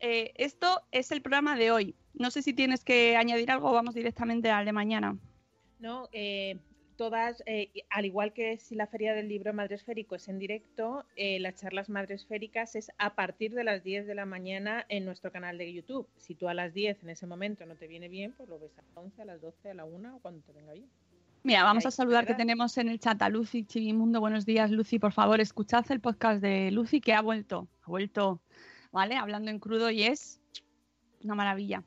Eh, 0.00 0.32
esto 0.36 0.82
es 0.92 1.10
el 1.10 1.22
programa 1.22 1.56
de 1.56 1.70
hoy. 1.70 1.94
No 2.14 2.30
sé 2.30 2.42
si 2.42 2.52
tienes 2.52 2.84
que 2.84 3.16
añadir 3.16 3.50
algo 3.50 3.70
o 3.70 3.74
vamos 3.74 3.94
directamente 3.94 4.50
al 4.50 4.64
de 4.64 4.72
mañana. 4.72 5.18
No, 5.78 6.08
eh, 6.12 6.58
todas, 6.96 7.42
eh, 7.46 7.70
al 7.90 8.04
igual 8.04 8.32
que 8.32 8.58
si 8.58 8.74
la 8.74 8.86
Feria 8.86 9.14
del 9.14 9.28
Libro 9.28 9.52
Madresférico 9.52 10.14
es 10.14 10.28
en 10.28 10.38
directo, 10.38 11.04
eh, 11.16 11.38
las 11.40 11.56
charlas 11.56 11.88
madresféricas 11.88 12.74
es 12.74 12.90
a 12.98 13.14
partir 13.14 13.54
de 13.54 13.64
las 13.64 13.84
10 13.84 14.06
de 14.06 14.14
la 14.14 14.26
mañana 14.26 14.84
en 14.88 15.04
nuestro 15.04 15.30
canal 15.30 15.58
de 15.58 15.72
YouTube. 15.72 16.08
Si 16.16 16.34
tú 16.34 16.48
a 16.48 16.54
las 16.54 16.74
10 16.74 17.02
en 17.02 17.10
ese 17.10 17.26
momento 17.26 17.66
no 17.66 17.76
te 17.76 17.86
viene 17.86 18.08
bien, 18.08 18.32
pues 18.36 18.48
lo 18.48 18.58
ves 18.58 18.76
a 18.78 18.82
las 18.82 18.96
11, 18.96 19.22
a 19.22 19.24
las 19.24 19.40
12, 19.40 19.70
a 19.70 19.74
la 19.74 19.84
1 19.84 20.16
o 20.16 20.18
cuando 20.20 20.42
te 20.42 20.52
venga 20.52 20.72
bien. 20.72 20.88
Mira, 21.42 21.62
vamos 21.62 21.86
a 21.86 21.92
saludar 21.92 22.26
que 22.26 22.34
tenemos 22.34 22.76
en 22.76 22.88
el 22.88 22.98
chat 22.98 23.22
a 23.22 23.28
Lucy 23.28 23.64
Chivimundo. 23.64 24.18
Buenos 24.18 24.44
días, 24.44 24.70
Lucy. 24.70 24.98
Por 24.98 25.12
favor, 25.12 25.40
escuchad 25.40 25.84
el 25.92 26.00
podcast 26.00 26.42
de 26.42 26.72
Lucy 26.72 27.00
que 27.00 27.14
ha 27.14 27.20
vuelto. 27.20 27.68
Ha 27.82 27.86
vuelto, 27.86 28.40
¿vale? 28.90 29.14
Hablando 29.14 29.52
en 29.52 29.60
crudo 29.60 29.90
y 29.90 30.02
es 30.02 30.40
una 31.22 31.36
maravilla. 31.36 31.84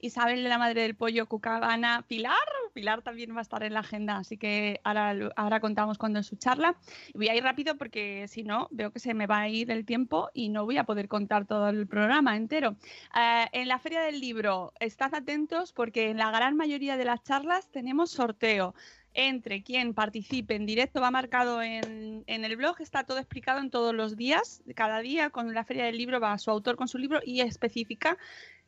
Isabel 0.00 0.42
de 0.42 0.48
la 0.48 0.56
Madre 0.56 0.82
del 0.82 0.94
Pollo, 0.94 1.26
Cucabana, 1.26 2.06
Pilar. 2.08 2.38
Pilar 2.72 3.02
también 3.02 3.34
va 3.34 3.38
a 3.38 3.42
estar 3.42 3.62
en 3.62 3.74
la 3.74 3.80
agenda, 3.80 4.16
así 4.16 4.36
que 4.36 4.80
ahora, 4.84 5.60
contamos 5.60 5.98
cuando 5.98 6.20
es 6.20 6.26
su 6.26 6.36
charla. 6.36 6.76
Voy 7.14 7.28
a 7.28 7.36
ir 7.36 7.42
rápido 7.42 7.76
porque 7.76 8.26
si 8.28 8.42
no, 8.44 8.68
veo 8.70 8.90
que 8.90 8.98
se 8.98 9.14
me 9.14 9.26
va 9.26 9.40
a 9.40 9.48
ir 9.48 9.70
el 9.70 9.84
tiempo 9.84 10.30
y 10.34 10.48
no 10.48 10.64
voy 10.64 10.78
a 10.78 10.84
poder 10.84 11.08
contar 11.08 11.46
todo 11.46 11.68
el 11.68 11.86
programa 11.86 12.36
entero. 12.36 12.76
Eh, 13.14 13.46
en 13.52 13.68
la 13.68 13.78
Feria 13.78 14.00
del 14.00 14.20
Libro, 14.20 14.72
estad 14.80 15.14
atentos 15.14 15.72
porque 15.72 16.10
en 16.10 16.18
la 16.18 16.30
gran 16.30 16.56
mayoría 16.56 16.96
de 16.96 17.04
las 17.04 17.22
charlas 17.22 17.70
tenemos 17.70 18.10
sorteo 18.10 18.74
entre 19.14 19.62
quien 19.62 19.92
participe 19.92 20.54
en 20.54 20.64
directo, 20.64 21.00
va 21.00 21.10
marcado 21.10 21.62
en, 21.62 22.24
en 22.26 22.44
el 22.44 22.56
blog, 22.56 22.80
está 22.80 23.04
todo 23.04 23.18
explicado 23.18 23.60
en 23.60 23.70
todos 23.70 23.94
los 23.94 24.16
días, 24.16 24.62
cada 24.74 25.00
día 25.00 25.30
con 25.30 25.52
la 25.52 25.64
feria 25.64 25.84
del 25.84 25.98
libro 25.98 26.18
va 26.18 26.38
su 26.38 26.50
autor 26.50 26.76
con 26.76 26.88
su 26.88 26.98
libro 26.98 27.20
y 27.24 27.40
especifica 27.40 28.16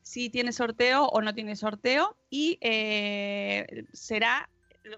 si 0.04 0.28
tiene 0.28 0.52
sorteo 0.52 1.06
o 1.06 1.22
no 1.22 1.34
tiene 1.34 1.56
sorteo 1.56 2.16
y 2.28 2.58
eh, 2.60 3.86
será 3.92 4.48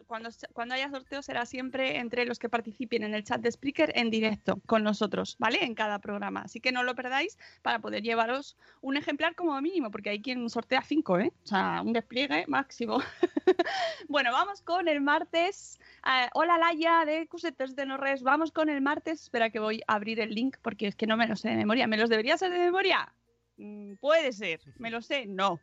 cuando, 0.08 0.30
cuando 0.52 0.74
haya 0.74 0.90
sorteo 0.90 1.22
será 1.22 1.46
siempre 1.46 1.98
entre 1.98 2.24
los 2.24 2.40
que 2.40 2.48
participen 2.48 3.04
en 3.04 3.14
el 3.14 3.22
chat 3.22 3.40
de 3.40 3.52
Spreaker 3.52 3.92
en 3.94 4.10
directo 4.10 4.60
con 4.66 4.82
nosotros, 4.82 5.36
¿vale? 5.38 5.64
En 5.64 5.76
cada 5.76 6.00
programa. 6.00 6.42
Así 6.42 6.58
que 6.60 6.72
no 6.72 6.82
lo 6.82 6.96
perdáis 6.96 7.38
para 7.62 7.78
poder 7.78 8.02
llevaros 8.02 8.56
un 8.80 8.96
ejemplar 8.96 9.36
como 9.36 9.60
mínimo, 9.60 9.92
porque 9.92 10.10
hay 10.10 10.20
quien 10.20 10.50
sortea 10.50 10.82
cinco, 10.82 11.20
¿eh? 11.20 11.32
O 11.44 11.46
sea, 11.46 11.82
un 11.82 11.92
despliegue 11.92 12.44
máximo. 12.48 12.98
bueno, 14.08 14.32
vamos 14.32 14.60
con 14.62 14.88
el 14.88 15.00
martes. 15.00 15.78
Eh, 16.04 16.28
hola 16.34 16.58
Laia 16.58 17.04
de 17.04 17.28
Cusetes 17.28 17.76
de 17.76 17.86
Norres. 17.86 18.24
Vamos 18.24 18.50
con 18.50 18.68
el 18.68 18.80
martes. 18.80 19.22
Espera 19.22 19.50
que 19.50 19.60
voy 19.60 19.82
a 19.86 19.94
abrir 19.94 20.18
el 20.18 20.30
link 20.30 20.56
porque 20.62 20.88
es 20.88 20.96
que 20.96 21.06
no 21.06 21.16
me 21.16 21.28
lo 21.28 21.36
sé 21.36 21.50
de 21.50 21.56
memoria. 21.56 21.86
¿Me 21.86 21.96
los 21.96 22.10
debería 22.10 22.36
ser 22.36 22.50
de 22.50 22.58
memoria? 22.58 23.12
Mm, 23.56 23.94
puede 23.96 24.32
ser. 24.32 24.60
¿Me 24.78 24.90
lo 24.90 25.02
sé? 25.02 25.26
No. 25.26 25.60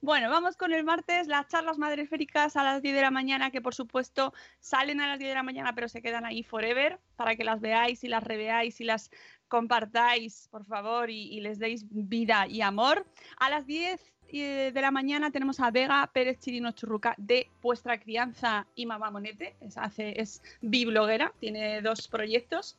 Bueno, 0.00 0.28
vamos 0.28 0.58
con 0.58 0.74
el 0.74 0.84
martes, 0.84 1.28
las 1.28 1.48
charlas 1.48 1.78
madresféricas 1.78 2.56
a 2.56 2.62
las 2.62 2.82
10 2.82 2.94
de 2.94 3.00
la 3.00 3.10
mañana, 3.10 3.50
que 3.50 3.62
por 3.62 3.74
supuesto 3.74 4.34
salen 4.60 5.00
a 5.00 5.06
las 5.06 5.18
10 5.18 5.30
de 5.30 5.34
la 5.34 5.42
mañana, 5.42 5.74
pero 5.74 5.88
se 5.88 6.02
quedan 6.02 6.26
ahí 6.26 6.42
forever, 6.42 7.00
para 7.16 7.36
que 7.36 7.44
las 7.44 7.62
veáis 7.62 8.04
y 8.04 8.08
las 8.08 8.22
reveáis 8.22 8.82
y 8.82 8.84
las 8.84 9.10
compartáis, 9.48 10.48
por 10.50 10.66
favor, 10.66 11.08
y, 11.08 11.32
y 11.32 11.40
les 11.40 11.58
deis 11.58 11.86
vida 11.88 12.46
y 12.46 12.60
amor. 12.60 13.06
A 13.38 13.48
las 13.48 13.66
10 13.66 14.14
eh, 14.28 14.72
de 14.74 14.80
la 14.80 14.90
mañana 14.90 15.30
tenemos 15.30 15.60
a 15.60 15.70
Vega 15.70 16.10
Pérez 16.12 16.40
Chirino 16.40 16.72
Churruca 16.72 17.14
de 17.18 17.48
Vuestra 17.62 18.00
Crianza 18.00 18.66
y 18.74 18.84
Mamá 18.84 19.10
Monete, 19.10 19.56
es, 19.60 19.78
hace, 19.78 20.20
es 20.20 20.42
bibloguera, 20.60 21.32
tiene 21.38 21.80
dos 21.82 22.08
proyectos, 22.08 22.76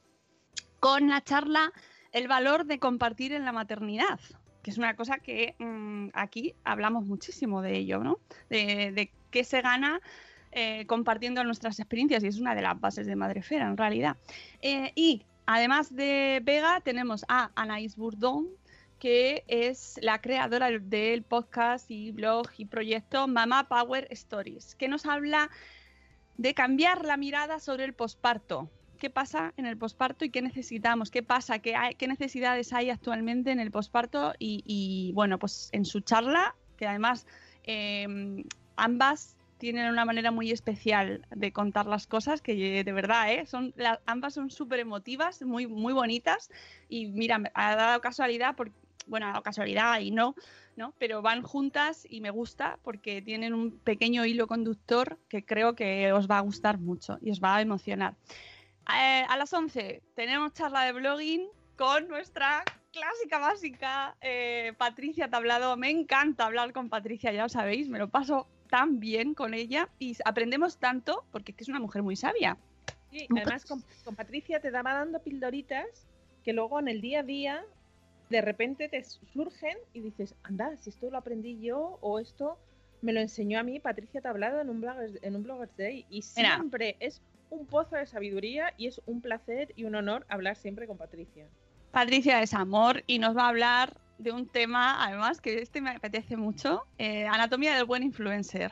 con 0.80 1.10
la 1.10 1.24
charla 1.24 1.72
El 2.16 2.30
valor 2.30 2.66
de 2.66 2.80
compartir 2.80 3.34
en 3.34 3.44
la 3.44 3.52
maternidad 3.52 4.20
que 4.66 4.72
es 4.72 4.80
una 4.80 4.96
cosa 4.96 5.20
que 5.20 5.54
mm, 5.60 6.08
aquí 6.14 6.56
hablamos 6.64 7.06
muchísimo 7.06 7.62
de 7.62 7.78
ello, 7.78 8.00
¿no? 8.04 8.18
De, 8.50 9.12
qué 9.30 9.44
se 9.44 9.62
gana 9.62 10.02
eh, 10.52 10.88
compartiendo 10.88 11.44
nuestras 11.44 11.78
experiencias 11.80 12.24
y 12.24 12.28
es 12.28 12.40
una 12.40 12.56
de 12.56 12.64
las 12.64 12.80
bases 12.80 13.06
de 13.06 13.16
Madrefera 13.16 13.68
en 13.68 13.78
realidad. 13.78 14.18
Eh, 14.64 14.92
y 14.96 15.24
además 15.46 15.96
de 15.96 16.42
Vega 16.44 16.82
tenemos 16.82 17.26
a 17.28 17.52
Anaís 17.54 17.96
Bourdon, 17.96 18.48
que 18.98 19.44
es 19.48 20.00
la 20.02 20.20
creadora 20.20 20.72
del 20.72 21.22
podcast 21.22 21.92
y 21.92 22.10
blog 22.12 22.48
y 22.58 22.66
proyecto 22.66 23.28
Mama 23.28 23.68
Power 23.68 24.08
Stories, 24.10 24.74
que 24.74 24.88
nos 24.88 25.06
habla 25.06 25.52
de 26.38 26.56
cambiar 26.56 27.06
la 27.06 27.18
mirada 27.18 27.60
sobre 27.60 27.84
el 27.84 27.94
posparto. 27.94 28.72
¿Qué 28.98 29.10
pasa 29.10 29.54
en 29.58 29.66
el 29.66 29.78
posparto 29.78 30.26
y 30.26 30.30
qué 30.30 30.42
necesitamos? 30.42 31.12
¿Qué 31.12 31.24
pasa? 31.24 31.60
¿Qué, 31.60 31.76
hay, 31.76 31.96
qué 31.96 32.08
necesidades 32.08 32.74
hay 32.74 32.90
actualmente 32.90 33.52
en 33.52 33.60
el 33.60 33.72
posparto? 33.72 34.34
Y, 34.40 34.64
y, 34.66 35.12
bueno, 35.14 35.40
pues 35.40 35.70
en 35.72 35.86
su 35.86 36.02
charla, 36.02 36.56
que 36.78 36.88
además 36.88 37.26
eh, 37.64 38.08
ambas 38.76 39.36
tienen 39.58 39.90
una 39.90 40.06
manera 40.06 40.32
muy 40.32 40.52
especial 40.52 41.26
de 41.32 41.52
contar 41.52 41.86
las 41.86 42.08
cosas 42.08 42.42
que 42.42 42.84
de 42.84 42.92
verdad, 42.92 43.32
¿eh? 43.32 43.46
son, 43.46 43.74
la- 43.78 44.02
ambas 44.06 44.34
son 44.34 44.50
súper 44.50 44.80
emotivas, 44.80 45.42
muy, 45.42 45.66
muy 45.68 45.94
bonitas 45.94 46.50
y 46.90 47.08
mira, 47.08 47.42
ha 47.54 47.76
dado 47.76 48.02
casualidad, 48.02 48.56
porque, 48.56 48.74
bueno, 49.08 49.28
ha 49.28 49.30
dado 49.30 49.44
casualidad 49.44 50.00
y 50.02 50.12
no, 50.12 50.36
¿no? 50.76 50.94
Pero 51.00 51.22
van 51.22 51.42
juntas 51.42 52.06
y 52.10 52.20
me 52.22 52.32
gusta 52.32 52.80
porque 52.84 53.22
tienen 53.22 53.54
un 53.54 53.80
pequeño 53.80 54.26
hilo 54.26 54.48
conductor 54.48 55.20
que 55.30 55.46
creo 55.46 55.74
que 55.76 56.12
os 56.12 56.30
va 56.30 56.38
a 56.38 56.42
gustar 56.42 56.78
mucho 56.78 57.18
y 57.22 57.32
os 57.32 57.40
va 57.40 57.56
a 57.56 57.62
emocionar. 57.62 58.18
Eh, 58.88 59.26
a 59.28 59.38
las 59.38 59.52
11 59.52 60.02
tenemos 60.14 60.54
charla 60.54 60.84
de 60.84 60.94
blogging 60.94 61.48
con 61.76 62.08
nuestra 62.08 62.64
clásica 62.92 63.40
básica 63.40 64.16
eh, 64.22 64.74
Patricia 64.78 65.30
Tablado. 65.30 65.76
Me 65.76 65.90
encanta 65.90 66.46
hablar 66.46 66.72
con 66.72 66.90
Patricia, 66.90 67.32
ya 67.32 67.44
lo 67.44 67.50
sabéis, 67.50 67.90
me 67.90 67.98
lo 67.98 68.10
paso 68.10 68.48
tan 68.70 69.00
bien 69.00 69.34
con 69.34 69.54
ella 69.54 69.90
y 70.00 70.16
aprendemos 70.24 70.78
tanto 70.78 71.26
porque 71.32 71.52
es 71.52 71.58
que 71.58 71.64
es 71.64 71.70
una 71.70 71.80
mujer 71.80 72.04
muy 72.04 72.16
sabia. 72.16 72.58
Sí, 73.12 73.28
además 73.36 73.66
con, 73.66 73.84
con 74.04 74.16
Patricia 74.16 74.60
te 74.60 74.72
daba 74.72 74.94
dando 74.94 75.22
pildoritas 75.22 76.08
que 76.44 76.54
luego 76.54 76.80
en 76.80 76.88
el 76.88 77.02
día 77.02 77.22
a 77.22 77.24
día 77.24 77.66
de 78.30 78.42
repente 78.42 78.88
te 78.90 79.04
surgen 79.04 79.78
y 79.94 80.02
dices, 80.02 80.36
anda, 80.44 80.76
si 80.78 80.90
esto 80.92 81.10
lo 81.10 81.18
aprendí 81.18 81.60
yo 81.60 81.98
o 82.02 82.20
esto 82.20 82.60
me 83.02 83.14
lo 83.14 83.20
enseñó 83.20 83.60
a 83.60 83.64
mí 83.64 83.80
Patricia 83.80 84.22
Tablado 84.22 84.62
en 84.62 84.70
un 84.70 84.82
Bloggers, 84.82 85.20
en 85.22 85.36
un 85.36 85.44
Bloggers 85.44 85.76
Day 85.78 86.06
y 86.10 86.24
Mira. 86.38 86.56
siempre 86.56 86.98
es 87.00 87.22
un 87.50 87.66
pozo 87.66 87.96
de 87.96 88.06
sabiduría 88.06 88.74
y 88.78 88.88
es 88.88 89.02
un 89.06 89.22
placer 89.22 89.72
y 89.76 89.86
un 89.86 89.96
honor 89.96 90.26
hablar 90.30 90.56
siempre 90.58 90.88
con 90.88 90.98
Patricia. 90.98 91.48
Patricia 91.92 92.42
es 92.42 92.54
amor 92.54 93.04
y 93.08 93.20
nos 93.20 93.36
va 93.38 93.46
a 93.46 93.50
hablar 93.50 93.98
de 94.18 94.32
un 94.32 94.48
tema, 94.48 95.04
además, 95.06 95.42
que 95.42 95.62
este 95.62 95.82
me 95.82 95.92
apetece 95.92 96.38
mucho, 96.38 96.86
eh, 96.98 97.28
anatomía 97.28 97.76
del 97.76 97.86
buen 97.86 98.04
influencer. 98.04 98.72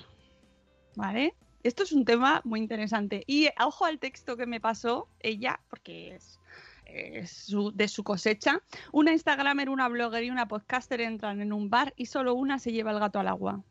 ¿Vale? 0.96 1.34
Esto 1.64 1.84
es 1.84 1.92
un 1.92 2.06
tema 2.06 2.42
muy 2.44 2.60
interesante. 2.60 3.24
Y 3.26 3.50
ojo 3.60 3.86
al 3.86 4.00
texto 4.00 4.36
que 4.38 4.46
me 4.46 4.60
pasó 4.60 5.08
ella, 5.20 5.60
porque 5.70 6.16
es, 6.16 6.40
es 6.86 7.32
su- 7.32 7.72
de 7.72 7.88
su 7.88 8.04
cosecha. 8.04 8.62
Una 8.92 9.12
Instagramer, 9.14 9.70
una 9.70 9.88
blogger 9.88 10.24
y 10.24 10.30
una 10.30 10.48
podcaster 10.48 11.02
entran 11.02 11.42
en 11.42 11.52
un 11.54 11.70
bar 11.70 11.94
y 11.96 12.06
solo 12.08 12.36
una 12.36 12.60
se 12.60 12.72
lleva 12.72 12.92
el 12.92 13.00
gato 13.00 13.20
al 13.20 13.28
agua. 13.28 13.64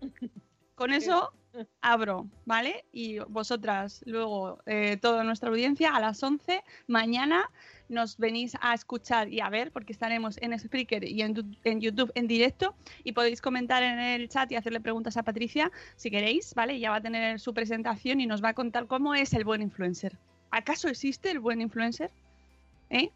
Con 0.80 0.94
eso 0.94 1.30
abro, 1.82 2.26
¿vale? 2.46 2.86
Y 2.90 3.18
vosotras, 3.18 4.02
luego, 4.06 4.62
eh, 4.64 4.96
toda 4.96 5.24
nuestra 5.24 5.50
audiencia, 5.50 5.94
a 5.94 6.00
las 6.00 6.22
11, 6.22 6.62
mañana 6.86 7.50
nos 7.90 8.16
venís 8.16 8.56
a 8.62 8.72
escuchar 8.72 9.28
y 9.28 9.40
a 9.40 9.50
ver, 9.50 9.72
porque 9.72 9.92
estaremos 9.92 10.38
en 10.40 10.58
Spreaker 10.58 11.04
y 11.04 11.20
en, 11.20 11.34
tu- 11.34 11.54
en 11.64 11.82
YouTube 11.82 12.10
en 12.14 12.26
directo, 12.26 12.74
y 13.04 13.12
podéis 13.12 13.42
comentar 13.42 13.82
en 13.82 13.98
el 13.98 14.30
chat 14.30 14.50
y 14.52 14.56
hacerle 14.56 14.80
preguntas 14.80 15.18
a 15.18 15.22
Patricia 15.22 15.70
si 15.96 16.10
queréis, 16.10 16.54
¿vale? 16.54 16.78
Ya 16.80 16.88
va 16.88 16.96
a 16.96 17.00
tener 17.02 17.38
su 17.40 17.52
presentación 17.52 18.22
y 18.22 18.26
nos 18.26 18.42
va 18.42 18.48
a 18.48 18.54
contar 18.54 18.86
cómo 18.86 19.14
es 19.14 19.34
el 19.34 19.44
buen 19.44 19.60
influencer. 19.60 20.16
¿Acaso 20.50 20.88
existe 20.88 21.30
el 21.30 21.40
buen 21.40 21.60
influencer? 21.60 22.10
¿Eh? 22.88 23.10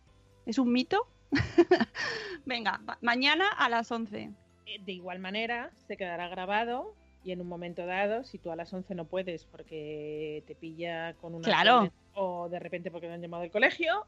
¿Es 0.44 0.58
un 0.58 0.70
mito? 0.70 1.06
Venga, 2.44 2.78
ma- 2.84 2.98
mañana 3.00 3.48
a 3.56 3.70
las 3.70 3.90
11. 3.90 4.30
Eh, 4.66 4.80
De 4.84 4.92
igual 4.92 5.18
manera, 5.18 5.70
se 5.86 5.96
quedará 5.96 6.28
grabado 6.28 6.94
y 7.24 7.32
en 7.32 7.40
un 7.40 7.48
momento 7.48 7.86
dado, 7.86 8.22
si 8.24 8.38
tú 8.38 8.50
a 8.52 8.56
las 8.56 8.72
11 8.72 8.94
no 8.94 9.04
puedes 9.06 9.44
porque 9.46 10.42
te 10.46 10.54
pilla 10.54 11.14
con 11.14 11.34
una 11.34 11.44
Claro. 11.44 11.90
o 12.14 12.48
de 12.48 12.58
repente 12.58 12.90
porque 12.90 13.06
te 13.06 13.14
han 13.14 13.22
llamado 13.22 13.42
del 13.42 13.50
colegio, 13.50 14.06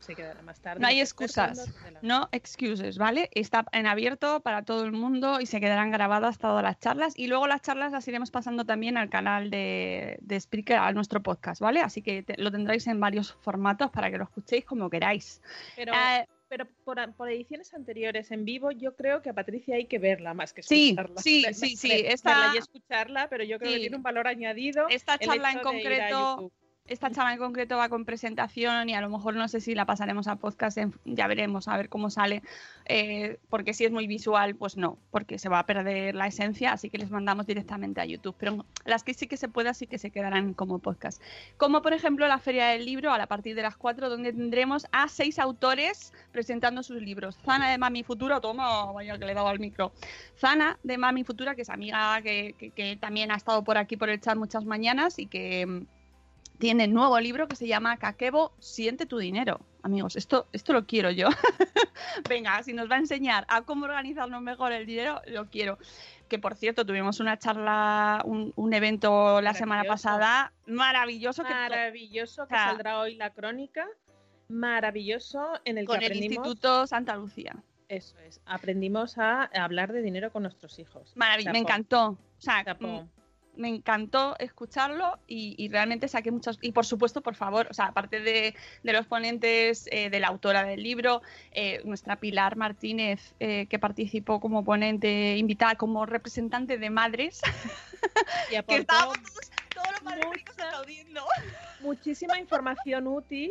se 0.00 0.14
quedará 0.14 0.40
más 0.40 0.58
tarde. 0.60 0.80
No 0.80 0.86
hay 0.88 0.98
excusas, 1.00 1.70
no 2.00 2.28
excuses, 2.32 2.96
¿vale? 2.96 3.28
Está 3.34 3.66
en 3.72 3.86
abierto 3.86 4.40
para 4.40 4.62
todo 4.64 4.84
el 4.84 4.92
mundo 4.92 5.40
y 5.40 5.46
se 5.46 5.60
quedarán 5.60 5.90
grabadas 5.90 6.38
todas 6.38 6.62
las 6.62 6.78
charlas. 6.80 7.12
Y 7.18 7.26
luego 7.26 7.46
las 7.46 7.60
charlas 7.60 7.92
las 7.92 8.08
iremos 8.08 8.30
pasando 8.30 8.64
también 8.64 8.96
al 8.96 9.10
canal 9.10 9.50
de, 9.50 10.16
de 10.22 10.40
Spreaker, 10.40 10.78
a 10.78 10.92
nuestro 10.92 11.22
podcast, 11.22 11.60
¿vale? 11.60 11.80
Así 11.80 12.00
que 12.00 12.22
te- 12.22 12.38
lo 12.42 12.50
tendréis 12.50 12.86
en 12.86 12.98
varios 12.98 13.34
formatos 13.42 13.90
para 13.90 14.10
que 14.10 14.16
lo 14.16 14.24
escuchéis 14.24 14.64
como 14.64 14.88
queráis. 14.88 15.42
Pero, 15.76 15.92
Eh, 15.92 16.26
pero 16.50 16.66
por, 16.84 16.98
por 17.14 17.30
ediciones 17.30 17.72
anteriores 17.74 18.32
en 18.32 18.44
vivo, 18.44 18.72
yo 18.72 18.96
creo 18.96 19.22
que 19.22 19.30
a 19.30 19.32
Patricia 19.32 19.76
hay 19.76 19.86
que 19.86 20.00
verla 20.00 20.34
más 20.34 20.52
que 20.52 20.64
Sí, 20.64 20.88
escucharla. 20.90 21.22
sí, 21.22 21.44
sí, 21.54 21.76
sí, 21.76 21.92
esta- 21.92 22.30
verla 22.30 22.54
y 22.56 22.58
escucharla, 22.58 23.28
pero 23.30 23.44
yo 23.44 23.60
creo 23.60 23.70
Sí. 23.70 23.76
que 23.76 23.80
tiene 23.82 23.96
un 23.96 24.02
valor 24.02 24.26
añadido. 24.26 24.88
Esta 24.88 25.16
charla 25.16 25.52
en 25.52 25.60
concreto. 25.60 26.52
Esta 26.86 27.08
charla 27.10 27.32
en 27.32 27.38
concreto 27.38 27.76
va 27.76 27.88
con 27.88 28.04
presentación 28.04 28.88
y 28.88 28.94
a 28.94 29.00
lo 29.00 29.08
mejor 29.08 29.36
no 29.36 29.46
sé 29.46 29.60
si 29.60 29.76
la 29.76 29.86
pasaremos 29.86 30.26
a 30.26 30.36
podcast, 30.36 30.76
ya 31.04 31.26
veremos 31.28 31.68
a 31.68 31.76
ver 31.76 31.88
cómo 31.88 32.10
sale, 32.10 32.42
eh, 32.86 33.38
porque 33.48 33.74
si 33.74 33.84
es 33.84 33.92
muy 33.92 34.08
visual, 34.08 34.56
pues 34.56 34.76
no, 34.76 34.98
porque 35.12 35.38
se 35.38 35.48
va 35.48 35.60
a 35.60 35.66
perder 35.66 36.16
la 36.16 36.26
esencia, 36.26 36.72
así 36.72 36.90
que 36.90 36.98
les 36.98 37.10
mandamos 37.10 37.46
directamente 37.46 38.00
a 38.00 38.04
YouTube. 38.06 38.34
Pero 38.38 38.64
las 38.84 39.04
que 39.04 39.14
sí 39.14 39.28
que 39.28 39.36
se 39.36 39.48
pueda, 39.48 39.72
sí 39.72 39.86
que 39.86 39.98
se 39.98 40.10
quedarán 40.10 40.52
como 40.52 40.80
podcast. 40.80 41.22
Como 41.56 41.80
por 41.80 41.92
ejemplo 41.92 42.26
la 42.26 42.38
Feria 42.40 42.66
del 42.66 42.84
Libro, 42.84 43.12
a 43.12 43.18
la 43.18 43.26
partir 43.28 43.54
de 43.54 43.62
las 43.62 43.76
4, 43.76 44.08
donde 44.10 44.32
tendremos 44.32 44.86
a 44.90 45.06
seis 45.06 45.38
autores 45.38 46.12
presentando 46.32 46.82
sus 46.82 47.00
libros. 47.00 47.36
Zana 47.44 47.70
de 47.70 47.78
Mami 47.78 48.02
Futura, 48.02 48.40
toma, 48.40 48.90
vaya 48.92 49.16
que 49.16 49.26
le 49.26 49.30
he 49.32 49.34
dado 49.36 49.46
al 49.46 49.60
micro. 49.60 49.92
Zana 50.36 50.76
de 50.82 50.98
Mami 50.98 51.22
Futura, 51.22 51.54
que 51.54 51.62
es 51.62 51.70
amiga 51.70 52.20
que, 52.22 52.54
que- 52.58 52.70
que 52.70 52.96
también 52.96 53.30
ha 53.30 53.36
estado 53.36 53.62
por 53.62 53.78
aquí 53.78 53.96
por 53.96 54.08
el 54.08 54.20
chat 54.20 54.36
muchas 54.36 54.64
mañanas 54.64 55.20
y 55.20 55.26
que 55.26 55.84
tiene 56.60 56.86
nuevo 56.86 57.18
libro 57.18 57.48
que 57.48 57.56
se 57.56 57.66
llama 57.66 57.96
Kakebo, 57.96 58.52
siente 58.60 59.06
tu 59.06 59.18
dinero. 59.18 59.60
Amigos, 59.82 60.14
esto, 60.14 60.46
esto 60.52 60.74
lo 60.74 60.86
quiero 60.86 61.10
yo. 61.10 61.28
Venga, 62.28 62.62
si 62.62 62.74
nos 62.74 62.88
va 62.88 62.96
a 62.96 62.98
enseñar 62.98 63.46
a 63.48 63.62
cómo 63.62 63.86
organizarnos 63.86 64.42
mejor 64.42 64.70
el 64.72 64.86
dinero, 64.86 65.22
lo 65.26 65.48
quiero. 65.48 65.78
Que 66.28 66.38
por 66.38 66.54
cierto, 66.54 66.84
tuvimos 66.84 67.18
una 67.18 67.38
charla, 67.38 68.20
un, 68.24 68.52
un 68.56 68.74
evento 68.74 69.40
la 69.40 69.54
semana 69.54 69.84
pasada, 69.84 70.52
maravilloso, 70.66 71.42
que 71.42 71.52
Maravilloso 71.52 72.46
que 72.46 72.54
saldrá 72.54 73.00
hoy 73.00 73.16
la 73.16 73.30
crónica. 73.30 73.88
Maravilloso 74.48 75.60
en 75.64 75.78
el 75.78 75.86
con 75.86 75.98
que 75.98 76.06
el 76.06 76.12
aprendimos. 76.12 76.46
Instituto 76.46 76.86
Santa 76.86 77.16
Lucía. 77.16 77.56
Eso 77.88 78.18
es. 78.20 78.40
Aprendimos 78.44 79.16
a 79.18 79.44
hablar 79.44 79.92
de 79.92 80.02
dinero 80.02 80.30
con 80.30 80.42
nuestros 80.42 80.78
hijos. 80.78 81.12
Maravilloso, 81.16 81.52
me 81.52 81.58
encantó. 81.58 82.10
O 82.10 82.18
sea. 82.38 82.64
Me 83.60 83.68
encantó 83.68 84.36
escucharlo 84.38 85.18
y, 85.26 85.54
y 85.58 85.68
realmente 85.68 86.08
saqué 86.08 86.30
muchos. 86.30 86.58
Y 86.62 86.72
por 86.72 86.86
supuesto, 86.86 87.20
por 87.20 87.34
favor, 87.34 87.68
o 87.70 87.74
sea, 87.74 87.86
aparte 87.86 88.20
de, 88.20 88.54
de 88.82 88.92
los 88.92 89.06
ponentes, 89.06 89.86
eh, 89.92 90.10
de 90.10 90.18
la 90.18 90.28
autora 90.28 90.64
del 90.64 90.82
libro, 90.82 91.22
eh, 91.52 91.80
nuestra 91.84 92.16
Pilar 92.16 92.56
Martínez, 92.56 93.34
eh, 93.38 93.66
que 93.66 93.78
participó 93.78 94.40
como 94.40 94.64
ponente 94.64 95.36
invitada, 95.36 95.74
como 95.76 96.06
representante 96.06 96.78
de 96.78 96.90
madres, 96.90 97.40
Y 98.50 98.60
que 98.66 98.76
estábamos 98.76 99.18
todos, 99.22 99.50
todos 99.74 99.92
los 99.92 100.00
padres 100.00 100.26
ricos 100.32 100.54
aplaudiendo. 100.58 101.22
muchísima 101.80 102.38
información 102.38 103.06
útil 103.06 103.50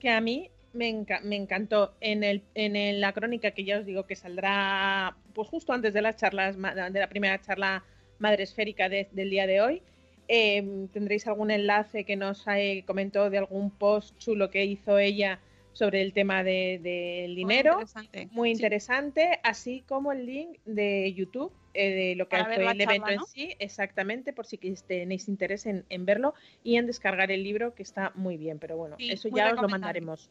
que 0.00 0.10
a 0.10 0.20
mí 0.20 0.50
me, 0.72 0.88
enca- 0.88 1.20
me 1.22 1.36
encantó. 1.36 1.94
En, 2.00 2.24
el, 2.24 2.42
en 2.54 2.76
el- 2.76 3.00
la 3.00 3.12
crónica 3.12 3.50
que 3.50 3.64
ya 3.64 3.78
os 3.78 3.84
digo 3.86 4.06
que 4.06 4.16
saldrá 4.16 5.16
pues 5.34 5.48
justo 5.48 5.72
antes 5.72 5.92
de 5.94 6.00
las 6.02 6.16
charlas, 6.16 6.56
de 6.56 6.98
la 7.00 7.08
primera 7.08 7.40
charla 7.40 7.84
madre 8.22 8.44
esférica 8.44 8.88
de- 8.88 9.08
del 9.12 9.28
día 9.30 9.46
de 9.46 9.60
hoy. 9.60 9.82
eh, 10.28 10.86
tendréis 10.92 11.26
algún 11.26 11.50
enlace 11.50 12.04
que 12.04 12.16
nos 12.16 12.46
eh, 12.46 12.84
comentó 12.86 13.28
de 13.28 13.38
algún 13.38 13.70
post 13.70 14.16
chulo 14.18 14.50
que 14.50 14.64
hizo 14.64 14.96
ella 14.98 15.40
sobre 15.72 16.00
el 16.00 16.12
tema 16.14 16.42
de- 16.44 16.78
del 16.82 17.34
dinero. 17.34 17.72
interesante. 17.72 18.28
Muy 18.30 18.48
Sí. 18.50 18.52
interesante, 18.54 19.40
así 19.42 19.82
como 19.86 20.12
el 20.12 20.24
link 20.24 20.58
de 20.64 21.12
YouTube 21.12 21.52
eh, 21.74 21.90
de 21.90 22.14
lo 22.14 22.28
que 22.28 22.36
fue 22.44 22.70
el 22.70 22.80
evento 22.80 23.10
en 23.10 23.20
sí, 23.24 23.54
exactamente, 23.58 24.32
por 24.32 24.46
si 24.46 24.58
tenéis 24.86 25.28
interés 25.28 25.66
en, 25.66 25.84
en 25.88 26.06
verlo 26.06 26.34
y 26.62 26.76
en 26.76 26.86
descargar 26.86 27.30
el 27.32 27.42
libro, 27.42 27.74
que 27.74 27.82
está 27.82 28.12
muy 28.14 28.36
bien. 28.36 28.58
Pero 28.58 28.76
bueno, 28.76 28.96
Sí, 28.98 29.10
eso 29.10 29.28
muy 29.28 29.38
ya 29.40 29.52
os 29.52 29.60
lo 29.60 29.68
mandaremos. 29.68 30.30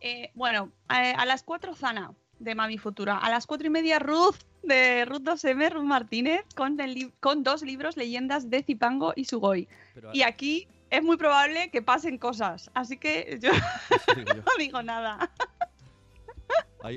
Eh, 0.00 0.30
bueno, 0.34 0.70
a 0.88 1.26
las 1.26 1.42
4 1.42 1.74
Zana 1.74 2.14
de 2.38 2.54
Mami 2.54 2.78
Futura. 2.78 3.18
A 3.18 3.30
las 3.30 3.46
cuatro 3.46 3.66
y 3.66 3.70
media 3.70 3.98
Ruth 3.98 4.36
de 4.62 5.04
Ruth 5.04 5.22
2M, 5.22 5.70
Ruth 5.70 5.84
Martínez, 5.84 6.42
con, 6.54 6.78
el 6.80 7.12
con 7.20 7.42
dos 7.42 7.62
libros, 7.62 7.96
Leyendas 7.96 8.50
de 8.50 8.62
Zipango 8.62 9.12
y 9.16 9.24
Sugoi. 9.24 9.68
Pero, 9.94 10.10
Y 10.12 10.22
aquí 10.22 10.66
es 10.90 11.02
muy 11.02 11.16
probable 11.16 11.70
que 11.70 11.82
pasen 11.82 12.18
cosas, 12.18 12.70
así 12.74 12.96
que 12.96 13.38
yo 13.40 13.50
no 14.36 14.52
digo 14.58 14.82
nada. 14.82 15.30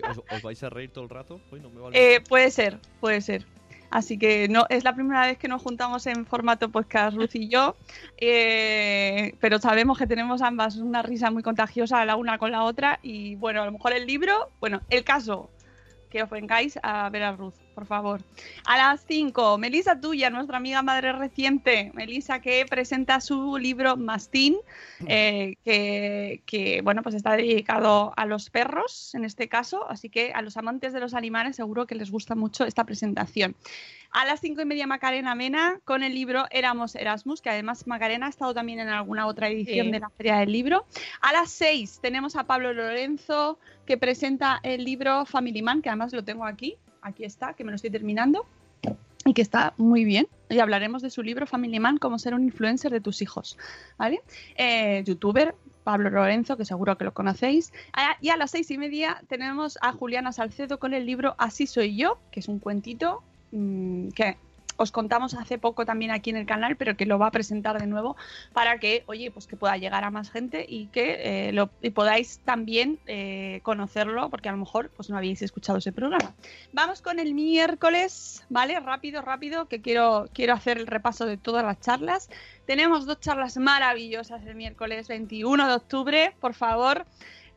Os, 0.10 0.22
os 0.32 0.42
vais 0.44 0.62
a 0.62 0.70
reír 0.70 0.92
todo 0.92 1.04
el 1.06 1.10
rato? 1.10 1.42
Hoy 1.52 1.60
no 1.60 1.70
me 1.70 1.82
vale. 1.82 2.16
Eh, 2.16 2.22
puede 2.22 2.52
ser, 2.52 2.80
puede 3.00 3.22
ser. 3.22 3.46
Así 3.92 4.18
que 4.18 4.48
no 4.48 4.66
es 4.70 4.84
la 4.84 4.94
primera 4.94 5.26
vez 5.26 5.38
que 5.38 5.48
nos 5.48 5.62
juntamos 5.62 6.06
en 6.08 6.26
formato 6.26 6.70
podcast 6.70 7.18
Ruth 7.18 7.34
y 7.34 7.50
yo, 7.50 7.76
eh, 8.18 9.36
pero 9.40 9.60
sabemos 9.60 9.98
que 9.98 10.06
tenemos 10.06 10.42
ambas 10.42 10.78
una 10.78 11.02
risa 11.02 11.32
muy 11.32 11.42
contagiosa 11.42 12.06
la 12.06 12.16
una 12.16 12.38
con 12.38 12.52
la 12.52 12.64
otra 12.64 13.00
y 13.02 13.36
bueno, 13.36 13.64
a 13.64 13.66
lo 13.66 13.72
mejor 13.72 13.94
el 13.94 14.06
libro, 14.06 14.52
bueno, 14.60 14.82
el 14.90 15.04
caso, 15.04 15.50
que 16.10 16.24
os 16.24 16.30
vengáis 16.30 16.80
a 16.84 17.10
ver 17.10 17.24
a 17.24 17.32
Ruth, 17.32 17.56
por 17.76 17.86
favor. 17.86 18.22
A 18.66 18.78
las 18.78 19.06
5, 19.08 19.58
Melisa 19.58 20.00
Tuya, 20.00 20.30
nuestra 20.30 20.58
amiga 20.58 20.82
madre 20.82 21.14
reciente, 21.14 21.92
Melisa 21.94 22.42
que 22.42 22.66
presenta 22.70 23.22
su 23.22 23.58
libro 23.58 23.96
Mastín, 23.98 24.58
eh, 25.08 25.56
que, 25.64 26.42
que, 26.46 26.82
bueno, 26.82 27.04
pues 27.04 27.16
está 27.16 27.36
dedicado 27.36 28.14
a 28.18 28.26
los 28.26 28.50
perros 28.50 29.14
en 29.16 29.24
este 29.26 29.48
caso, 29.48 29.90
así 29.90 30.10
que 30.10 30.32
a 30.34 30.42
los 30.42 30.58
amantes 30.58 30.94
de 30.94 31.00
los 31.00 31.14
animales 31.14 31.56
seguro 31.56 31.88
que 31.88 31.96
les 31.96 32.12
gusta 32.12 32.36
mucho 32.36 32.66
esta 32.66 32.84
presentación. 32.84 33.56
A 34.12 34.26
las 34.26 34.40
cinco 34.40 34.62
y 34.62 34.66
media 34.66 34.88
Macarena 34.88 35.36
Mena 35.36 35.80
con 35.86 36.02
el 36.02 36.16
libro 36.16 36.46
Éramos 36.50 36.96
Erasmus, 36.96 37.42
que 37.42 37.52
además 37.52 37.86
Macarena 37.86 38.26
ha 38.26 38.30
estado 38.30 38.54
también 38.56 38.80
en 38.80 38.90
alguna 38.90 39.28
otra 39.28 39.50
edición 39.50 39.88
Sí. 39.88 39.92
de 39.92 40.00
la 40.00 40.10
Feria 40.10 40.38
del 40.38 40.52
Libro. 40.52 40.86
A 41.22 41.32
las 41.32 41.52
seis 41.52 42.00
tenemos 42.02 42.36
a 42.36 42.46
Pablo 42.46 42.74
Lorenzo 42.74 43.60
que 43.86 43.98
presenta 43.98 44.60
el 44.64 44.84
libro 44.84 45.26
Family 45.26 45.62
Man, 45.62 45.82
que 45.84 45.90
además 45.90 46.12
lo 46.12 46.24
tengo 46.24 46.46
aquí, 46.46 46.76
aquí 47.02 47.24
está, 47.24 47.54
que 47.54 47.64
me 47.64 47.72
lo 47.72 47.76
estoy 47.76 47.90
terminando 47.90 48.46
y 49.26 49.34
que 49.34 49.42
está 49.42 49.74
muy 49.78 50.04
bien. 50.04 50.28
Y 50.50 50.60
hablaremos 50.60 51.02
de 51.02 51.10
su 51.10 51.22
libro 51.22 51.46
Family 51.46 51.80
Man, 51.80 51.98
cómo 51.98 52.20
ser 52.20 52.34
un 52.34 52.44
influencer 52.44 52.92
de 52.92 53.02
tus 53.02 53.22
hijos, 53.22 53.58
¿vale? 53.98 54.22
Eh, 54.56 55.04
youtuber 55.06 55.56
Pablo 55.84 56.10
Lorenzo, 56.10 56.58
que 56.58 56.66
seguro 56.66 56.98
que 56.98 57.04
lo 57.04 57.14
conocéis. 57.14 57.74
Ah, 57.94 58.16
Y 58.22 58.30
a 58.30 58.38
las 58.38 58.52
seis 58.52 58.70
y 58.72 58.78
media 58.78 59.22
tenemos 59.28 59.78
a 59.82 59.92
Juliana 59.92 60.32
Salcedo 60.32 60.80
con 60.80 60.94
el 60.94 61.06
libro 61.06 61.36
Así 61.38 61.68
soy 61.68 61.96
yo, 61.96 62.20
que 62.32 62.40
es 62.40 62.48
un 62.48 62.60
cuentito 62.60 63.24
mm, 63.52 64.10
que 64.10 64.38
os 64.80 64.92
contamos 64.94 65.34
hace 65.34 65.58
poco 65.58 65.86
también 65.86 66.12
aquí 66.12 66.30
en 66.30 66.38
el 66.38 66.46
canal, 66.46 66.78
pero 66.78 66.96
que 66.96 67.06
lo 67.06 67.20
va 67.20 67.28
a 67.28 67.32
presentar 67.32 67.80
de 67.80 67.86
nuevo 67.86 68.16
para 68.54 68.80
que, 68.80 69.04
oye, 69.08 69.30
pues 69.30 69.46
que 69.46 69.58
pueda 69.58 69.76
llegar 69.76 70.06
a 70.06 70.10
más 70.10 70.32
gente 70.32 70.66
y 70.68 70.88
que 70.88 71.50
eh, 71.50 71.52
lo, 71.52 71.70
y 71.82 71.90
podáis 71.90 72.40
también 72.46 72.98
eh, 73.06 73.60
conocerlo, 73.64 74.30
porque 74.30 74.48
a 74.48 74.54
lo 74.54 74.58
mejor 74.58 74.90
pues 74.96 75.10
no 75.10 75.18
habéis 75.18 75.42
escuchado 75.42 75.80
ese 75.80 75.92
programa. 75.92 76.34
Vamos 76.72 77.02
con 77.02 77.20
el 77.20 77.34
miércoles, 77.34 78.46
¿vale? 78.50 78.80
Rápido, 78.80 79.22
rápido, 79.22 79.68
que 79.68 79.82
quiero, 79.82 80.30
quiero 80.34 80.54
hacer 80.54 80.78
el 80.78 80.88
repaso 80.88 81.26
de 81.26 81.36
todas 81.36 81.66
las 81.66 81.82
charlas. 81.82 82.30
Tenemos 82.66 83.06
dos 83.06 83.20
charlas 83.20 83.58
maravillosas 83.58 84.46
el 84.46 84.56
miércoles 84.56 85.10
21 85.10 85.68
de 85.68 85.74
octubre, 85.74 86.36
por 86.40 86.54
favor. 86.54 87.06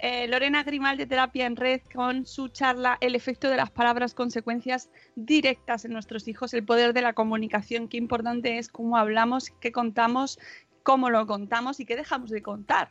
Eh, 0.05 0.27
Lorena 0.27 0.65
Grimal 0.65 0.97
de 0.97 1.07
Terapia 1.07 1.47
en 1.47 1.55
Red 1.55 1.83
con 1.95 2.27
su 2.27 2.49
charla 2.49 2.99
El 3.01 3.15
efecto 3.15 3.49
de 3.49 3.57
las 3.57 3.71
palabras, 3.71 4.15
consecuencias 4.15 4.91
directas 5.15 5.85
en 5.85 5.93
nuestros 5.93 6.27
hijos, 6.27 6.53
el 6.55 6.65
poder 6.65 6.93
de 6.93 7.03
la 7.03 7.12
comunicación, 7.12 7.87
qué 7.87 7.99
importante 7.99 8.59
es 8.59 8.69
cómo 8.69 8.97
hablamos, 8.97 9.51
qué 9.61 9.71
contamos, 9.71 10.41
cómo 10.83 11.09
lo 11.09 11.25
contamos 11.29 11.79
y 11.79 11.87
qué 11.87 11.95
dejamos 11.95 12.31
de 12.31 12.43
contar, 12.43 12.91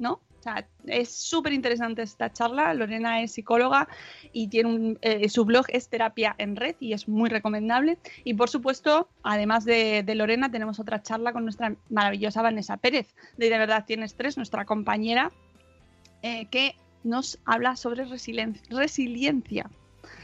¿no? 0.00 0.14
O 0.14 0.42
sea, 0.42 0.66
es 0.86 1.14
súper 1.14 1.52
interesante 1.52 2.02
esta 2.02 2.32
charla. 2.32 2.74
Lorena 2.74 3.22
es 3.22 3.30
psicóloga 3.30 3.86
y 4.32 4.48
tiene 4.48 4.96
eh, 5.02 5.28
su 5.28 5.44
blog 5.44 5.66
es 5.68 5.88
Terapia 5.88 6.34
en 6.38 6.56
Red 6.56 6.74
y 6.80 6.92
es 6.92 7.06
muy 7.06 7.30
recomendable. 7.30 7.98
Y 8.24 8.34
por 8.34 8.50
supuesto, 8.50 9.08
además 9.22 9.64
de, 9.64 10.02
de 10.02 10.14
Lorena, 10.16 10.50
tenemos 10.50 10.80
otra 10.80 11.00
charla 11.00 11.32
con 11.32 11.44
nuestra 11.44 11.76
maravillosa 11.88 12.42
Vanessa 12.42 12.78
Pérez 12.78 13.14
de 13.36 13.48
De 13.48 13.58
Verdad 13.58 13.84
Tienes 13.86 14.16
Tres, 14.16 14.36
nuestra 14.36 14.64
compañera 14.64 15.30
eh, 16.22 16.46
que 16.50 16.74
nos 17.04 17.38
habla 17.44 17.76
sobre 17.76 18.04
resilien- 18.06 18.60
resiliencia. 18.70 19.68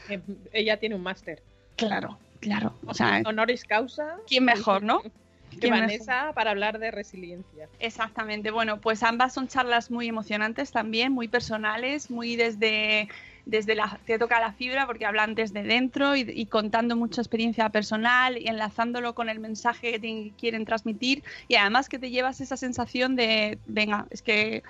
Eh, 0.09 0.21
Ella 0.53 0.77
tiene 0.77 0.95
un 0.95 1.03
máster. 1.03 1.41
Claro, 1.75 2.17
claro. 2.39 2.73
O 2.85 2.93
sea, 2.93 3.21
Honoris 3.25 3.63
causa. 3.65 4.17
¿quién 4.27 4.45
mejor, 4.45 4.83
no? 4.83 5.01
Que. 5.59 5.71
Vanessa 5.71 6.31
para 6.35 6.51
hablar 6.51 6.77
de 6.77 6.91
resiliencia. 6.91 7.67
Exactamente. 7.79 8.51
Bueno, 8.51 8.79
pues 8.79 9.01
ambas 9.01 9.33
son 9.33 9.47
charlas 9.47 9.89
muy 9.89 10.07
emocionantes 10.07 10.71
también, 10.71 11.11
muy 11.11 11.27
personales, 11.27 12.11
muy 12.11 12.35
desde, 12.35 13.09
desde 13.47 13.73
la, 13.73 13.99
te 14.05 14.19
toca 14.19 14.39
la 14.39 14.53
fibra 14.53 14.85
porque 14.85 15.07
hablan 15.07 15.33
desde 15.33 15.63
dentro 15.63 16.15
y, 16.15 16.21
y 16.21 16.45
contando 16.45 16.95
mucha 16.95 17.19
experiencia 17.21 17.67
personal 17.69 18.37
y 18.37 18.47
enlazándolo 18.47 19.15
con 19.15 19.27
el 19.27 19.39
mensaje 19.39 19.93
que 19.93 19.99
te 19.99 20.31
quieren 20.39 20.65
transmitir 20.65 21.23
y 21.47 21.55
además 21.55 21.89
que 21.89 21.97
te 21.97 22.11
llevas 22.11 22.41
esa 22.41 22.55
sensación 22.55 23.15
de, 23.15 23.57
venga, 23.65 24.05
es 24.11 24.21
que 24.21 24.61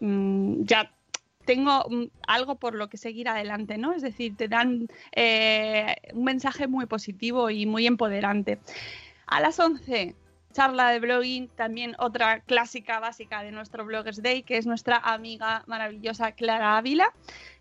mm, 0.00 0.62
ya 0.64 0.90
tengo 1.44 1.84
mm, 1.90 2.04
algo 2.26 2.56
por 2.56 2.74
lo 2.74 2.88
que 2.88 2.96
seguir 2.96 3.28
adelante, 3.28 3.76
¿no? 3.78 3.92
Es 3.92 4.02
decir, 4.02 4.36
te 4.36 4.48
dan 4.48 4.88
eh, 5.12 5.94
un 6.14 6.24
mensaje 6.24 6.66
muy 6.68 6.86
positivo 6.86 7.50
y 7.50 7.66
muy 7.66 7.86
empoderante. 7.86 8.58
A 9.26 9.40
las 9.40 9.58
11, 9.58 10.14
charla 10.52 10.90
de 10.90 11.00
blogging, 11.00 11.48
también 11.48 11.94
otra 11.98 12.40
clásica 12.40 13.00
básica 13.00 13.42
de 13.42 13.52
nuestro 13.52 13.84
Bloggers 13.84 14.22
Day, 14.22 14.42
que 14.42 14.56
es 14.56 14.66
nuestra 14.66 14.96
amiga 14.98 15.64
maravillosa 15.66 16.32
Clara 16.32 16.76
Ávila. 16.78 17.12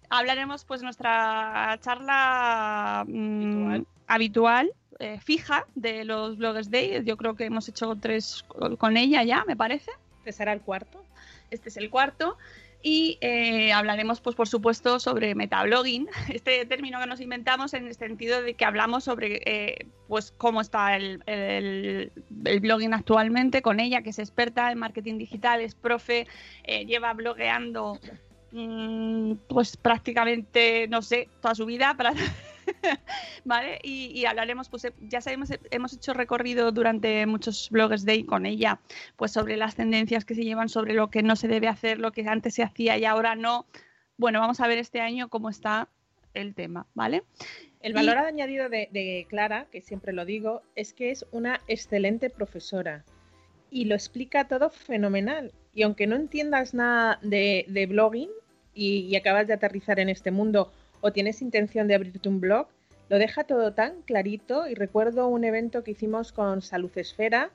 Hablaremos 0.10 0.64
pues 0.66 0.84
nuestra 0.84 1.78
charla 1.82 3.04
mm, 3.08 3.82
Habitual. 4.08 4.72
eh, 5.00 5.20
fija 5.20 5.66
de 5.76 6.06
los 6.06 6.38
Bloggers 6.38 6.70
Day. 6.70 7.04
Yo 7.04 7.18
creo 7.18 7.36
que 7.36 7.46
hemos 7.46 7.68
hecho 7.68 7.96
tres 7.96 8.46
con- 8.78 8.98
ella 8.98 9.24
ya, 9.24 9.44
me 9.48 9.56
parece. 9.56 9.92
¿Este 10.20 10.32
será 10.34 10.54
el 10.54 10.62
cuarto? 10.62 11.04
Este 11.54 11.70
es 11.70 11.78
el 11.78 11.90
cuarto. 11.90 12.38
Y 12.86 13.18
eh, 13.22 13.72
hablaremos, 13.72 14.20
pues, 14.20 14.36
por 14.36 14.50
supuesto, 14.50 15.00
sobre 15.00 15.36
metablogging, 15.36 16.10
este 16.34 16.66
término 16.66 17.00
que 17.00 17.08
nos 17.08 17.22
inventamos 17.22 17.74
en 17.74 17.88
el 17.88 17.96
sentido 17.96 18.42
de 18.42 18.56
que 18.56 18.66
hablamos 18.66 19.06
sobre 19.06 19.42
eh, 19.46 19.86
pues 20.10 20.34
cómo 20.38 20.60
está 20.60 20.98
el, 20.98 21.24
el- 21.26 22.12
blogging 22.60 22.94
actualmente 22.94 23.62
con 23.62 23.80
ella, 23.80 24.02
que 24.02 24.10
es 24.10 24.20
experta 24.20 24.70
en 24.70 24.80
marketing 24.80 25.18
digital, 25.18 25.62
es 25.62 25.76
profe, 25.76 26.28
eh, 26.66 26.86
lleva 26.86 27.14
blogueando 27.14 27.98
mm, 28.52 29.36
pues 29.48 29.78
prácticamente, 29.78 30.88
no 30.90 31.02
sé, 31.02 31.30
toda 31.42 31.56
su 31.56 31.66
vida. 31.66 31.96
Para... 31.96 32.14
¿Vale? 33.46 33.80
Y, 33.84 34.12
y 34.14 34.26
hablaremos, 34.26 34.70
pues 34.70 34.86
eh, 34.86 34.94
ya 35.02 35.22
sabemos, 35.22 35.52
eh, 35.52 35.60
hemos 35.72 35.94
hecho 35.94 36.14
recorrido 36.14 36.72
durante 36.72 37.26
muchos 37.26 37.70
bloggers 37.70 38.06
day 38.06 38.24
con 38.24 38.46
ella, 38.46 38.80
pues 39.16 39.32
sobre 39.32 39.58
las 39.58 39.76
tendencias 39.76 40.26
que 40.26 40.36
se 40.36 40.44
llevan, 40.44 40.70
sobre 40.70 40.94
lo 40.94 41.10
que 41.10 41.24
no 41.24 41.36
se 41.36 41.48
debe 41.48 41.68
hacer, 41.68 42.00
lo 42.00 42.12
que 42.12 42.26
antes 42.28 42.56
se 42.56 42.64
hacía 42.64 42.98
y 42.98 43.06
ahora 43.06 43.36
no. 43.36 43.66
Bueno, 44.18 44.40
vamos 44.40 44.60
a 44.60 44.68
ver 44.68 44.78
este 44.78 45.02
año 45.02 45.30
cómo 45.30 45.50
está 45.50 45.88
el 46.34 46.56
tema, 46.56 46.86
¿vale? 46.94 47.24
El 47.82 47.92
Y- 47.92 47.96
valor 47.96 48.18
añadido 48.18 48.70
de, 48.70 48.88
de 48.92 49.26
Clara, 49.30 49.68
que 49.72 49.82
siempre 49.82 50.14
lo 50.14 50.26
digo, 50.26 50.62
es 50.76 50.94
que 50.94 51.12
es 51.12 51.26
una 51.32 51.60
excelente 51.68 52.30
profesora 52.30 53.04
y 53.70 53.86
lo 53.86 53.96
explica 53.96 54.48
todo 54.48 54.70
fenomenal. 54.70 55.52
Y 55.74 55.82
aunque 55.84 56.06
no 56.08 56.16
entiendas 56.16 56.74
nada 56.74 57.20
de, 57.24 57.66
de 57.68 57.88
blogging 57.88 58.30
y, 58.76 59.00
y 59.08 59.16
acabas 59.16 59.48
de 59.48 59.54
aterrizar 59.54 60.00
en 60.00 60.10
este 60.10 60.30
mundo 60.32 60.72
o 61.04 61.12
tienes 61.12 61.42
intención 61.42 61.90
de 61.90 61.96
abrirte 61.96 62.30
un 62.30 62.40
blog, 62.40 62.68
lo 63.10 63.18
deja 63.20 63.44
todo 63.44 63.74
tan 63.74 64.02
clarito. 64.04 64.70
Y 64.70 64.74
recuerdo 64.74 65.28
un 65.28 65.44
evento 65.44 65.84
que 65.84 65.92
hicimos 65.92 66.32
con 66.32 66.62
Salud 66.62 66.92
Esfera, 66.96 67.52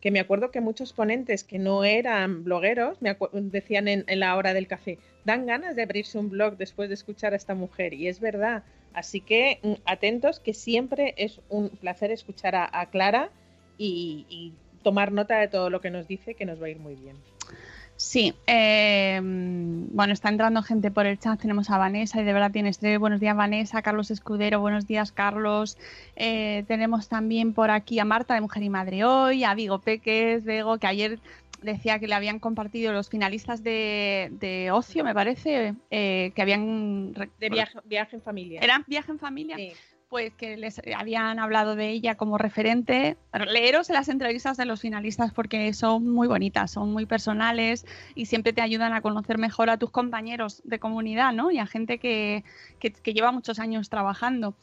que 0.00 0.12
me 0.12 0.20
acuerdo 0.20 0.52
que 0.52 0.60
muchos 0.60 0.92
ponentes 0.92 1.42
que 1.42 1.58
no 1.58 1.82
eran 1.82 2.44
blogueros 2.44 3.02
me 3.02 3.16
decían 3.32 3.88
en, 3.88 4.04
la 4.20 4.36
hora 4.36 4.54
del 4.54 4.68
café, 4.68 4.98
dan 5.24 5.46
ganas 5.46 5.74
de 5.74 5.82
abrirse 5.82 6.16
un 6.16 6.30
blog 6.30 6.56
después 6.56 6.88
de 6.88 6.94
escuchar 6.94 7.32
a 7.32 7.36
esta 7.36 7.56
mujer. 7.56 7.92
Y 7.92 8.06
es 8.06 8.20
verdad. 8.20 8.62
Así 8.94 9.20
que 9.20 9.58
mm, 9.62 9.72
atentos, 9.84 10.38
que 10.38 10.54
siempre 10.54 11.14
es 11.16 11.40
un 11.48 11.70
placer 11.70 12.12
escuchar 12.12 12.54
a, 12.54 12.86
Clara 12.90 13.30
y 13.76 14.54
tomar 14.84 15.10
nota 15.10 15.40
de 15.40 15.48
todo 15.48 15.70
lo 15.70 15.80
que 15.80 15.90
nos 15.90 16.06
dice, 16.06 16.34
que 16.34 16.44
nos 16.44 16.62
va 16.62 16.66
a 16.66 16.70
ir 16.70 16.78
muy 16.78 16.94
bien. 16.94 17.16
Sí, 18.02 18.34
eh, 18.48 19.20
bueno, 19.22 20.12
está 20.12 20.28
entrando 20.28 20.60
gente 20.64 20.90
por 20.90 21.06
el 21.06 21.20
chat. 21.20 21.40
Tenemos 21.40 21.70
a 21.70 21.78
Vanessa 21.78 22.20
y 22.20 22.24
de 22.24 22.32
verdad 22.32 22.50
tienes 22.50 22.78
tres. 22.78 22.98
Buenos 22.98 23.20
días, 23.20 23.36
Vanessa. 23.36 23.80
Carlos 23.80 24.10
Escudero, 24.10 24.60
buenos 24.60 24.88
días, 24.88 25.12
Carlos. 25.12 25.78
Eh, 26.16 26.64
tenemos 26.66 27.08
también 27.08 27.54
por 27.54 27.70
aquí 27.70 28.00
a 28.00 28.04
Marta 28.04 28.34
de 28.34 28.40
Mujer 28.40 28.64
y 28.64 28.70
Madre 28.70 29.04
Hoy, 29.04 29.44
a 29.44 29.54
Vigo 29.54 29.78
Peques, 29.78 30.42
Vego, 30.42 30.78
que 30.78 30.88
ayer 30.88 31.20
decía 31.62 32.00
que 32.00 32.08
le 32.08 32.16
habían 32.16 32.40
compartido 32.40 32.92
los 32.92 33.08
finalistas 33.08 33.62
de, 33.62 34.30
de 34.32 34.72
Ocio, 34.72 35.04
me 35.04 35.14
parece, 35.14 35.76
eh, 35.92 36.32
que 36.34 36.42
habían. 36.42 37.12
De 37.12 37.50
viaje, 37.50 37.78
viaje 37.84 38.16
en 38.16 38.22
familia. 38.22 38.60
¿Eran 38.62 38.84
viaje 38.88 39.12
en 39.12 39.20
familia? 39.20 39.56
Sí. 39.56 39.72
Pues 40.12 40.34
que 40.34 40.58
les 40.58 40.78
habían 40.94 41.38
hablado 41.38 41.74
de 41.74 41.88
ella 41.88 42.16
como 42.16 42.36
referente. 42.36 43.16
Leeros 43.48 43.88
las 43.88 44.10
entrevistas 44.10 44.58
de 44.58 44.66
los 44.66 44.82
finalistas 44.82 45.32
porque 45.32 45.72
son 45.72 46.06
muy 46.06 46.28
bonitas, 46.28 46.70
son 46.70 46.92
muy 46.92 47.06
personales 47.06 47.86
y 48.14 48.26
siempre 48.26 48.52
te 48.52 48.60
ayudan 48.60 48.92
a 48.92 49.00
conocer 49.00 49.38
mejor 49.38 49.70
a 49.70 49.78
tus 49.78 49.90
compañeros 49.90 50.60
de 50.66 50.78
comunidad, 50.78 51.32
¿no? 51.32 51.50
Y 51.50 51.56
a 51.58 51.64
gente 51.66 51.96
que, 51.98 52.44
que- 52.78 52.92
que 52.92 53.14
lleva 53.14 53.32
muchos 53.32 53.58
años 53.58 53.88
trabajando. 53.88 54.54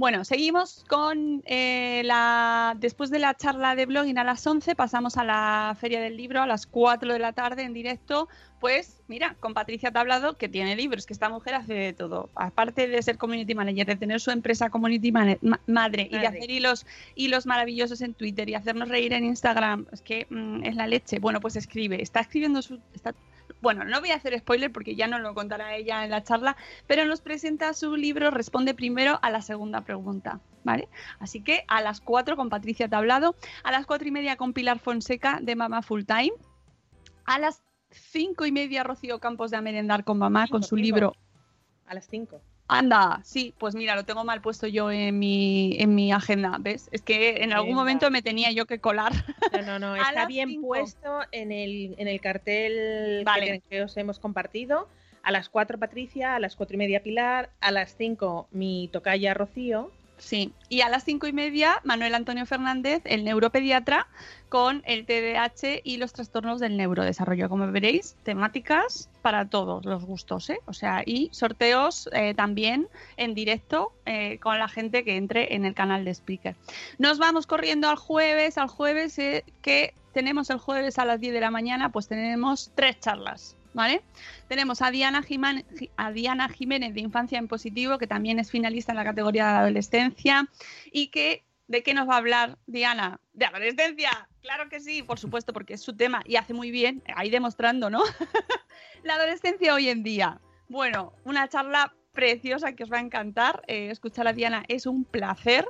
Bueno, 0.00 0.24
seguimos 0.24 0.82
con 0.88 1.42
eh, 1.44 2.00
la. 2.06 2.74
Después 2.80 3.10
de 3.10 3.18
la 3.18 3.34
charla 3.34 3.74
de 3.76 3.84
blogging 3.84 4.16
a 4.16 4.24
las 4.24 4.46
11, 4.46 4.74
pasamos 4.74 5.18
a 5.18 5.24
la 5.24 5.76
Feria 5.78 6.00
del 6.00 6.16
Libro 6.16 6.40
a 6.40 6.46
las 6.46 6.66
4 6.66 7.12
de 7.12 7.18
la 7.18 7.34
tarde 7.34 7.64
en 7.64 7.74
directo. 7.74 8.26
Pues 8.60 8.96
mira, 9.08 9.36
con 9.40 9.52
Patricia 9.52 9.90
Tablado, 9.90 10.38
que 10.38 10.48
tiene 10.48 10.74
libros, 10.74 11.04
que 11.04 11.12
esta 11.12 11.28
mujer 11.28 11.54
hace 11.54 11.74
de 11.74 11.92
todo. 11.92 12.30
Aparte 12.34 12.88
de 12.88 13.02
ser 13.02 13.18
community 13.18 13.54
manager, 13.54 13.86
de 13.88 13.96
tener 13.96 14.20
su 14.22 14.30
empresa 14.30 14.70
community 14.70 15.12
ma- 15.12 15.36
madre, 15.66 16.08
y 16.10 16.16
de 16.18 16.26
hacer 16.26 16.50
hilos, 16.50 16.86
hilos 17.14 17.44
maravillosos 17.44 18.00
en 18.00 18.14
Twitter 18.14 18.48
y 18.48 18.54
hacernos 18.54 18.88
reír 18.88 19.12
en 19.12 19.24
Instagram, 19.24 19.84
es 19.92 20.00
que 20.00 20.26
mm, 20.30 20.64
es 20.64 20.76
la 20.76 20.86
leche. 20.86 21.18
Bueno, 21.18 21.40
pues 21.40 21.56
escribe, 21.56 22.02
está 22.02 22.20
escribiendo 22.20 22.62
su. 22.62 22.80
Está, 22.94 23.14
bueno, 23.60 23.84
no 23.84 24.00
voy 24.00 24.10
a 24.10 24.16
hacer 24.16 24.38
spoiler 24.38 24.72
porque 24.72 24.94
ya 24.94 25.06
no 25.06 25.18
lo 25.18 25.34
contará 25.34 25.74
ella 25.74 26.04
en 26.04 26.10
la 26.10 26.22
charla, 26.22 26.56
pero 26.86 27.04
nos 27.04 27.20
presenta 27.20 27.72
su 27.74 27.96
libro 27.96 28.30
Responde 28.30 28.74
primero 28.74 29.18
a 29.22 29.30
la 29.30 29.42
segunda 29.42 29.82
pregunta. 29.82 30.40
¿Vale? 30.62 30.90
Así 31.20 31.40
que 31.40 31.64
a 31.68 31.80
las 31.80 32.02
4 32.02 32.36
con 32.36 32.50
Patricia 32.50 32.86
Tablado, 32.86 33.34
a 33.62 33.72
las 33.72 33.86
cuatro 33.86 34.06
y 34.06 34.10
media 34.10 34.36
con 34.36 34.52
Pilar 34.52 34.78
Fonseca 34.78 35.38
de 35.40 35.56
Mamá 35.56 35.80
Full 35.80 36.02
Time, 36.04 36.32
a 37.24 37.38
las 37.38 37.62
cinco 37.90 38.44
y 38.44 38.52
media 38.52 38.84
Rocío 38.84 39.20
Campos 39.20 39.50
de 39.50 39.56
A 39.56 39.62
Merendar 39.62 40.04
con 40.04 40.18
Mamá 40.18 40.48
con 40.48 40.62
su 40.62 40.76
libro. 40.76 41.14
A 41.86 41.94
las 41.94 42.06
5. 42.08 42.40
Anda, 42.72 43.20
sí, 43.24 43.52
pues 43.58 43.74
mira, 43.74 43.96
lo 43.96 44.04
tengo 44.04 44.22
mal 44.24 44.40
puesto 44.40 44.68
yo 44.68 44.92
en 44.92 45.18
mi, 45.18 45.76
en 45.80 45.94
mi 45.94 46.12
agenda, 46.12 46.56
¿ves? 46.60 46.88
Es 46.92 47.02
que 47.02 47.42
en 47.42 47.52
algún 47.52 47.74
momento 47.74 48.10
me 48.12 48.22
tenía 48.22 48.52
yo 48.52 48.66
que 48.66 48.78
colar. 48.78 49.12
No, 49.52 49.62
no, 49.62 49.78
no, 49.78 49.96
está 49.96 50.26
bien 50.26 50.50
cinco. 50.50 50.68
puesto 50.68 51.20
en 51.32 51.50
el, 51.50 51.96
en 51.98 52.06
el 52.06 52.20
cartel 52.20 53.24
Vale. 53.24 53.62
que 53.68 53.82
os 53.82 53.96
hemos 53.96 54.20
compartido. 54.20 54.88
A 55.22 55.32
las 55.32 55.48
4 55.48 55.78
Patricia, 55.78 56.36
a 56.36 56.38
las 56.38 56.56
cuatro 56.56 56.76
y 56.76 56.78
media 56.78 57.02
Pilar, 57.02 57.50
a 57.60 57.72
las 57.72 57.94
5 57.96 58.48
mi 58.52 58.88
tocaya 58.92 59.34
Rocío. 59.34 59.90
Sí, 60.20 60.52
y 60.68 60.82
a 60.82 60.90
las 60.90 61.04
cinco 61.04 61.26
y 61.26 61.32
media 61.32 61.80
Manuel 61.82 62.14
Antonio 62.14 62.44
Fernández, 62.44 63.00
el 63.06 63.24
neuropediatra, 63.24 64.06
con 64.50 64.82
el 64.84 65.06
TDAH 65.06 65.80
y 65.82 65.96
los 65.96 66.12
trastornos 66.12 66.60
del 66.60 66.76
neurodesarrollo. 66.76 67.48
Como 67.48 67.70
veréis, 67.72 68.16
temáticas 68.22 69.08
para 69.22 69.48
todos 69.48 69.84
los 69.86 70.04
gustos, 70.04 70.50
¿eh? 70.50 70.60
O 70.66 70.74
sea, 70.74 71.02
y 71.06 71.30
sorteos 71.32 72.08
eh, 72.12 72.34
también 72.34 72.88
en 73.16 73.34
directo 73.34 73.92
eh, 74.04 74.38
con 74.40 74.58
la 74.58 74.68
gente 74.68 75.04
que 75.04 75.16
entre 75.16 75.54
en 75.54 75.64
el 75.64 75.74
canal 75.74 76.04
de 76.04 76.10
Speaker. 76.10 76.54
Nos 76.98 77.18
vamos 77.18 77.46
corriendo 77.46 77.88
al 77.88 77.96
jueves, 77.96 78.58
al 78.58 78.68
jueves 78.68 79.18
eh, 79.18 79.44
que 79.62 79.94
tenemos 80.12 80.50
el 80.50 80.58
jueves 80.58 80.98
a 80.98 81.06
las 81.06 81.18
10 81.20 81.32
de 81.32 81.40
la 81.40 81.50
mañana, 81.50 81.92
pues 81.92 82.08
tenemos 82.08 82.72
tres 82.74 83.00
charlas. 83.00 83.56
¿Vale? 83.72 84.02
Tenemos 84.48 84.82
a 84.82 84.90
Diana, 84.90 85.24
a 85.96 86.12
Diana 86.12 86.48
Jiménez 86.48 86.94
de 86.94 87.00
Infancia 87.00 87.38
en 87.38 87.48
Positivo, 87.48 87.98
que 87.98 88.06
también 88.06 88.38
es 88.38 88.50
finalista 88.50 88.92
en 88.92 88.96
la 88.96 89.04
categoría 89.04 89.46
de 89.46 89.58
adolescencia. 89.58 90.48
¿Y 90.90 91.08
que, 91.08 91.44
de 91.68 91.82
qué 91.82 91.94
nos 91.94 92.08
va 92.08 92.14
a 92.14 92.18
hablar 92.18 92.58
Diana? 92.66 93.20
¿De 93.32 93.44
adolescencia? 93.44 94.28
Claro 94.42 94.68
que 94.68 94.80
sí, 94.80 95.02
por 95.02 95.18
supuesto, 95.18 95.52
porque 95.52 95.74
es 95.74 95.82
su 95.82 95.94
tema 95.94 96.22
y 96.26 96.36
hace 96.36 96.52
muy 96.52 96.70
bien, 96.70 97.02
ahí 97.14 97.30
demostrando, 97.30 97.90
¿no? 97.90 98.02
la 99.04 99.14
adolescencia 99.14 99.74
hoy 99.74 99.88
en 99.88 100.02
día. 100.02 100.40
Bueno, 100.68 101.12
una 101.24 101.48
charla 101.48 101.94
preciosa 102.12 102.72
que 102.72 102.84
os 102.84 102.92
va 102.92 102.98
a 102.98 103.00
encantar. 103.00 103.62
Eh, 103.66 103.90
escuchar 103.90 104.26
a 104.26 104.32
Diana 104.32 104.64
es 104.68 104.86
un 104.86 105.04
placer 105.04 105.66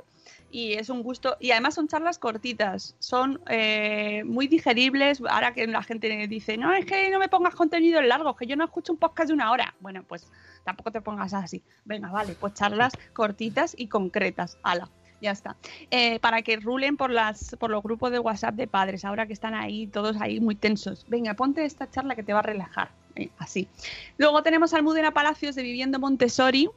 y 0.51 0.73
es 0.73 0.89
un 0.89 1.01
gusto. 1.01 1.37
Y 1.39 1.51
además 1.51 1.75
son 1.75 1.87
charlas 1.87 2.19
cortitas, 2.19 2.95
son 2.99 3.41
eh, 3.47 4.23
muy 4.25 4.47
digeribles. 4.47 5.21
Ahora 5.29 5.53
que 5.53 5.65
la 5.67 5.83
gente 5.83 6.09
dice, 6.27 6.57
no, 6.57 6.73
es 6.73 6.85
que 6.85 7.09
no 7.09 7.19
me 7.19 7.29
pongas 7.29 7.55
contenido 7.55 8.01
largo, 8.01 8.35
que 8.35 8.45
yo 8.45 8.55
no 8.55 8.65
escucho 8.65 8.93
un 8.93 8.99
podcast 8.99 9.29
de 9.29 9.33
una 9.33 9.51
hora. 9.51 9.73
Bueno, 9.79 10.03
pues 10.07 10.27
tampoco 10.63 10.91
te 10.91 11.01
pongas 11.01 11.33
así. 11.33 11.63
Venga, 11.85 12.09
vale, 12.11 12.35
pues 12.39 12.53
charlas 12.53 12.93
cortitas 13.13 13.75
y 13.77 13.87
concretas. 13.87 14.57
Ala. 14.63 14.89
Ya 15.21 15.29
está. 15.29 15.55
Eh, 15.91 16.19
para 16.19 16.41
que 16.41 16.57
rulen 16.57 16.97
por 16.97 17.11
las 17.11 17.55
por 17.59 17.69
los 17.69 17.83
grupos 17.83 18.11
de 18.11 18.17
WhatsApp 18.17 18.55
de 18.55 18.67
padres, 18.67 19.05
ahora 19.05 19.27
que 19.27 19.33
están 19.33 19.53
ahí, 19.53 19.85
todos 19.85 20.19
ahí 20.19 20.39
muy 20.39 20.55
tensos. 20.55 21.05
Venga, 21.07 21.35
ponte 21.35 21.63
esta 21.63 21.89
charla 21.89 22.15
que 22.15 22.23
te 22.23 22.33
va 22.33 22.39
a 22.39 22.41
relajar. 22.41 22.89
Eh, 23.15 23.29
así. 23.37 23.67
Luego 24.17 24.41
tenemos 24.41 24.73
Almudena 24.73 25.11
Palacios 25.11 25.53
de 25.53 25.61
Viviendo 25.61 25.99
Montessori, 25.99 26.69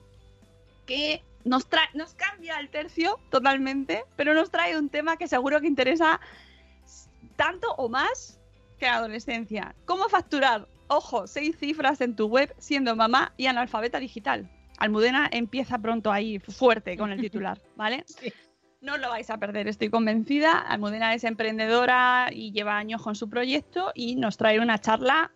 que 0.84 1.22
nos, 1.44 1.68
trae, 1.68 1.88
nos 1.94 2.14
cambia 2.14 2.58
el 2.58 2.70
tercio 2.70 3.18
totalmente, 3.30 4.04
pero 4.16 4.34
nos 4.34 4.50
trae 4.50 4.78
un 4.78 4.88
tema 4.88 5.16
que 5.16 5.28
seguro 5.28 5.60
que 5.60 5.66
interesa 5.66 6.20
tanto 7.36 7.72
o 7.76 7.88
más 7.88 8.40
que 8.78 8.86
la 8.86 8.96
adolescencia. 8.96 9.74
¿Cómo 9.84 10.08
facturar? 10.08 10.68
Ojo, 10.88 11.26
seis 11.26 11.56
cifras 11.58 12.00
en 12.00 12.16
tu 12.16 12.26
web 12.26 12.54
siendo 12.58 12.94
mamá 12.96 13.32
y 13.36 13.46
analfabeta 13.46 13.98
digital. 13.98 14.50
Almudena 14.78 15.28
empieza 15.30 15.78
pronto 15.78 16.10
ahí 16.10 16.38
fuerte 16.38 16.96
con 16.96 17.12
el 17.12 17.20
titular, 17.20 17.60
¿vale? 17.76 18.04
No 18.80 18.98
lo 18.98 19.08
vais 19.08 19.30
a 19.30 19.38
perder, 19.38 19.68
estoy 19.68 19.88
convencida. 19.88 20.58
Almudena 20.58 21.14
es 21.14 21.24
emprendedora 21.24 22.28
y 22.32 22.52
lleva 22.52 22.76
años 22.76 23.02
con 23.02 23.14
su 23.14 23.30
proyecto 23.30 23.92
y 23.94 24.16
nos 24.16 24.36
trae 24.36 24.60
una 24.60 24.78
charla 24.78 25.32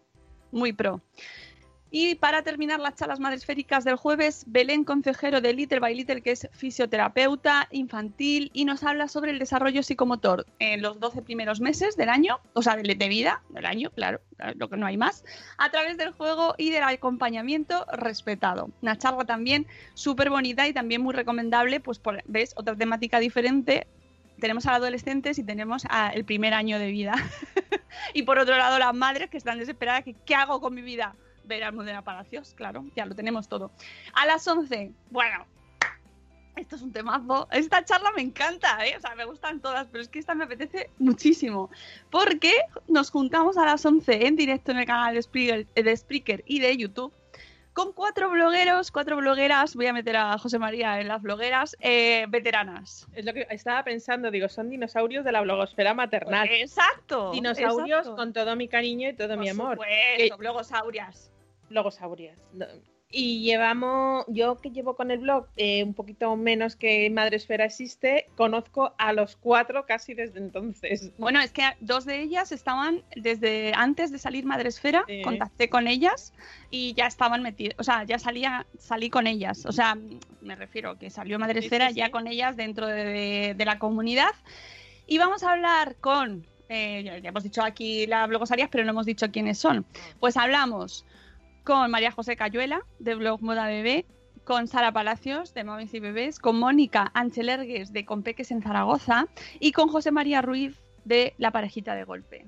muy 0.50 0.72
pro. 0.72 1.00
Y 1.90 2.16
para 2.16 2.42
terminar 2.42 2.80
las 2.80 2.96
charlas 2.96 3.18
madresféricas 3.18 3.82
del 3.82 3.96
jueves, 3.96 4.44
Belén 4.46 4.84
Concejero 4.84 5.40
de 5.40 5.54
Little 5.54 5.80
by 5.80 5.94
Little, 5.94 6.20
que 6.20 6.32
es 6.32 6.46
fisioterapeuta 6.52 7.66
infantil 7.70 8.50
y 8.52 8.66
nos 8.66 8.82
habla 8.82 9.08
sobre 9.08 9.30
el 9.30 9.38
desarrollo 9.38 9.82
psicomotor 9.82 10.44
en 10.58 10.82
los 10.82 11.00
12 11.00 11.22
primeros 11.22 11.60
meses 11.60 11.96
del 11.96 12.10
año, 12.10 12.40
o 12.52 12.60
sea, 12.60 12.76
de, 12.76 12.82
vida 13.08 13.42
del 13.48 13.64
año, 13.64 13.90
claro, 13.90 14.20
lo 14.56 14.68
que 14.68 14.76
no 14.76 14.86
hay 14.86 14.98
más, 14.98 15.24
a 15.56 15.70
través 15.70 15.96
del 15.96 16.12
juego 16.12 16.54
y 16.58 16.70
del 16.70 16.82
acompañamiento 16.82 17.86
respetado. 17.90 18.70
Una 18.82 18.98
charla 18.98 19.24
también 19.24 19.66
súper 19.94 20.28
bonita 20.28 20.68
y 20.68 20.74
también 20.74 21.00
muy 21.00 21.14
recomendable, 21.14 21.80
pues 21.80 21.98
por, 21.98 22.22
ves, 22.26 22.52
otra 22.56 22.76
temática 22.76 23.18
diferente. 23.18 23.86
Tenemos 24.40 24.66
a 24.66 24.72
los 24.72 24.78
adolescentes 24.82 25.38
y 25.38 25.42
tenemos 25.42 25.84
a 25.88 26.10
el 26.10 26.24
primer 26.26 26.52
año 26.52 26.78
de 26.78 26.90
vida. 26.90 27.14
y 28.12 28.22
por 28.22 28.38
otro 28.38 28.58
lado, 28.58 28.78
las 28.78 28.94
madres 28.94 29.30
que 29.30 29.38
están 29.38 29.58
desesperadas, 29.58 30.04
que 30.04 30.14
¿qué 30.26 30.34
hago 30.34 30.60
con 30.60 30.74
mi 30.74 30.82
vida? 30.82 31.16
Ver 31.48 31.64
a 31.64 31.68
Almudena 31.68 32.02
Palacios, 32.02 32.54
claro, 32.54 32.84
ya 32.94 33.06
lo 33.06 33.14
tenemos 33.14 33.48
todo. 33.48 33.72
A 34.12 34.26
las 34.26 34.46
11, 34.46 34.92
bueno, 35.10 35.46
esto 36.56 36.76
es 36.76 36.82
un 36.82 36.92
temazo. 36.92 37.48
Esta 37.50 37.84
charla 37.84 38.12
me 38.14 38.22
encanta, 38.22 38.84
¿eh? 38.86 38.96
o 38.96 39.00
sea, 39.00 39.14
me 39.14 39.24
gustan 39.24 39.60
todas, 39.60 39.88
pero 39.90 40.02
es 40.02 40.08
que 40.08 40.18
esta 40.18 40.34
me 40.34 40.44
apetece 40.44 40.90
muchísimo. 40.98 41.70
Porque 42.10 42.52
nos 42.86 43.10
juntamos 43.10 43.56
a 43.56 43.64
las 43.64 43.84
11 43.84 44.26
en 44.26 44.36
directo 44.36 44.72
en 44.72 44.78
el 44.78 44.86
canal 44.86 45.14
de 45.14 45.22
Spreaker, 45.22 45.66
de 45.66 45.96
Spreaker 45.96 46.44
y 46.46 46.60
de 46.60 46.76
YouTube 46.76 47.12
con 47.78 47.92
cuatro 47.92 48.28
blogueros, 48.28 48.90
cuatro 48.90 49.16
blogueras, 49.18 49.76
voy 49.76 49.86
a 49.86 49.92
meter 49.92 50.16
a 50.16 50.36
José 50.36 50.58
María 50.58 51.00
en 51.00 51.06
las 51.06 51.22
blogueras, 51.22 51.76
eh, 51.78 52.26
veteranas. 52.28 53.06
Es 53.14 53.24
lo 53.24 53.32
que 53.32 53.46
estaba 53.50 53.84
pensando, 53.84 54.32
digo, 54.32 54.48
son 54.48 54.68
dinosaurios 54.68 55.24
de 55.24 55.30
la 55.30 55.42
blogosfera 55.42 55.94
maternal. 55.94 56.48
Exacto. 56.50 57.30
Dinosaurios 57.30 58.00
exacto. 58.00 58.16
con 58.16 58.32
todo 58.32 58.56
mi 58.56 58.66
cariño 58.66 59.08
y 59.10 59.12
todo 59.12 59.28
Por 59.28 59.38
mi 59.38 59.48
amor. 59.48 59.76
supuesto, 59.76 60.38
blogosaurias. 60.38 61.30
Blogosaurias. 61.70 62.38
No. 62.52 62.66
Y 63.10 63.42
llevamos, 63.42 64.26
yo 64.28 64.58
que 64.58 64.70
llevo 64.70 64.94
con 64.94 65.10
el 65.10 65.20
blog 65.20 65.46
eh, 65.56 65.82
un 65.82 65.94
poquito 65.94 66.36
menos 66.36 66.76
que 66.76 67.08
Madresfera 67.08 67.64
existe, 67.64 68.26
conozco 68.36 68.94
a 68.98 69.14
los 69.14 69.34
cuatro 69.36 69.86
casi 69.86 70.12
desde 70.12 70.38
entonces. 70.40 71.10
Bueno, 71.16 71.40
es 71.40 71.50
que 71.50 71.62
dos 71.80 72.04
de 72.04 72.20
ellas 72.20 72.52
estaban 72.52 73.02
desde 73.16 73.72
antes 73.74 74.12
de 74.12 74.18
salir 74.18 74.44
Madresfera, 74.44 75.04
Sí. 75.08 75.22
contacté 75.22 75.70
con 75.70 75.86
ellas 75.86 76.34
y 76.70 76.92
ya 76.92 77.06
estaban 77.06 77.42
metidas, 77.42 77.76
o 77.78 77.82
sea, 77.82 78.04
ya 78.04 78.18
salía, 78.18 78.66
salí 78.78 79.08
con 79.08 79.26
ellas, 79.26 79.64
o 79.64 79.72
sea, 79.72 79.96
me 80.42 80.54
refiero 80.54 80.98
que 80.98 81.08
salió 81.08 81.38
Madresfera 81.38 81.86
Sí, 81.88 81.94
sí, 81.94 82.00
ya 82.00 82.10
con 82.10 82.26
ellas 82.26 82.58
dentro 82.58 82.86
de, 82.86 83.04
de- 83.04 83.54
de 83.54 83.64
la 83.64 83.78
comunidad. 83.78 84.32
Y 85.06 85.16
vamos 85.16 85.42
a 85.44 85.52
hablar 85.52 85.96
con, 85.96 86.46
eh, 86.68 87.02
ya 87.02 87.16
ya 87.16 87.30
hemos 87.30 87.42
dicho 87.42 87.62
aquí 87.62 88.06
las 88.06 88.28
blogosarias, 88.28 88.68
pero 88.70 88.84
no 88.84 88.90
hemos 88.90 89.06
dicho 89.06 89.30
quiénes 89.30 89.56
son. 89.56 89.86
Pues 90.20 90.36
hablamos 90.36 91.06
con 91.68 91.90
María 91.90 92.10
José 92.12 92.34
Cayuela, 92.34 92.80
de 92.98 93.14
Blog 93.14 93.42
Moda 93.42 93.66
Bebé, 93.66 94.06
con 94.44 94.68
Sara 94.68 94.90
Palacios, 94.90 95.52
de 95.52 95.64
Mamis 95.64 95.92
y 95.92 96.00
Bebés, 96.00 96.38
con 96.38 96.58
Mónica 96.58 97.10
Anchelergues, 97.12 97.92
de 97.92 98.06
Compeques 98.06 98.50
en 98.50 98.62
Zaragoza, 98.62 99.26
y 99.60 99.72
con 99.72 99.88
José 99.88 100.10
María 100.10 100.40
Ruiz, 100.40 100.80
de 101.04 101.34
La 101.36 101.50
Parejita 101.50 101.94
de 101.94 102.04
Golpe. 102.04 102.46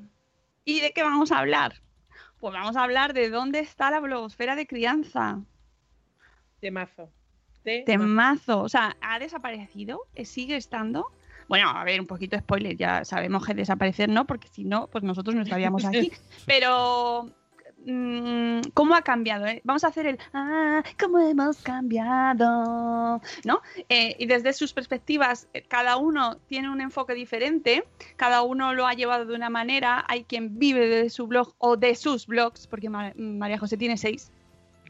¿Y 0.65 0.81
de 0.81 0.93
qué 0.93 1.03
vamos 1.03 1.33
a 1.33 1.39
hablar? 1.39 1.83
Pues 2.39 2.55
vamos 2.55 2.77
a 2.77 2.83
hablar 2.83 3.13
de 3.13 3.29
dónde 3.29 3.59
está 3.59 3.91
la 3.91 4.01
blogosfera 4.01 4.57
de 4.57 4.67
crianza. 4.67 5.43
Temazo. 6.61 7.11
Temazo. 7.63 7.85
Temazo. 7.85 8.63
O 8.63 8.71
sea, 8.71 8.97
¿ha 9.03 9.19
desaparecido? 9.19 10.07
¿Eh, 10.15 10.25
¿Sigue 10.25 10.57
estando? 10.57 11.13
Bueno, 11.47 11.69
a 11.69 11.85
ver, 11.85 12.01
un 12.01 12.07
poquito 12.07 12.39
spoiler. 12.39 12.75
Ya 12.75 13.05
sabemos 13.05 13.45
que 13.45 13.53
desaparecer 13.53 14.09
no, 14.09 14.25
porque 14.25 14.49
si 14.49 14.65
no, 14.65 14.87
pues 14.87 15.05
nosotros 15.05 15.37
no 15.37 15.43
estaríamos 15.43 15.85
aquí. 15.85 16.11
Pero, 16.47 17.29
mm, 17.87 18.61
¿cómo 18.75 18.95
ha 18.95 19.03
cambiado? 19.03 19.47
eh? 19.47 19.61
Vamos 19.65 19.85
a 19.85 19.89
hacer 19.89 20.07
el 20.07 20.19
Ah, 20.33 20.83
¿cómo 20.99 21.19
hemos 21.19 21.59
cambiado? 21.63 23.21
¿No? 23.45 23.61
Eh, 23.89 24.17
y 24.19 24.27
desde 24.27 24.53
sus 24.53 24.73
perspectivas, 24.73 25.49
eh, 25.55 25.63
cada 25.63 25.97
uno 25.97 26.37
tiene 26.47 26.71
un 26.71 26.81
enfoque 26.81 27.15
diferente, 27.15 27.85
cada 28.17 28.43
uno 28.43 28.75
lo 28.75 28.87
ha 28.87 28.95
llevado 28.95 29.25
de 29.27 29.35
una 29.35 29.51
manera. 29.51 30.05
Hay 30.09 30.25
quien 30.25 30.59
vive 30.59 30.87
de 30.89 31.11
su 31.11 31.27
blog 31.27 31.55
o 31.59 31.77
de 31.77 31.95
sus 31.95 32.27
blogs, 32.27 32.67
porque 32.67 32.89
Ma- 32.89 33.13
María 33.17 33.59
José 33.59 33.77
tiene 33.77 33.97
seis. 33.97 34.31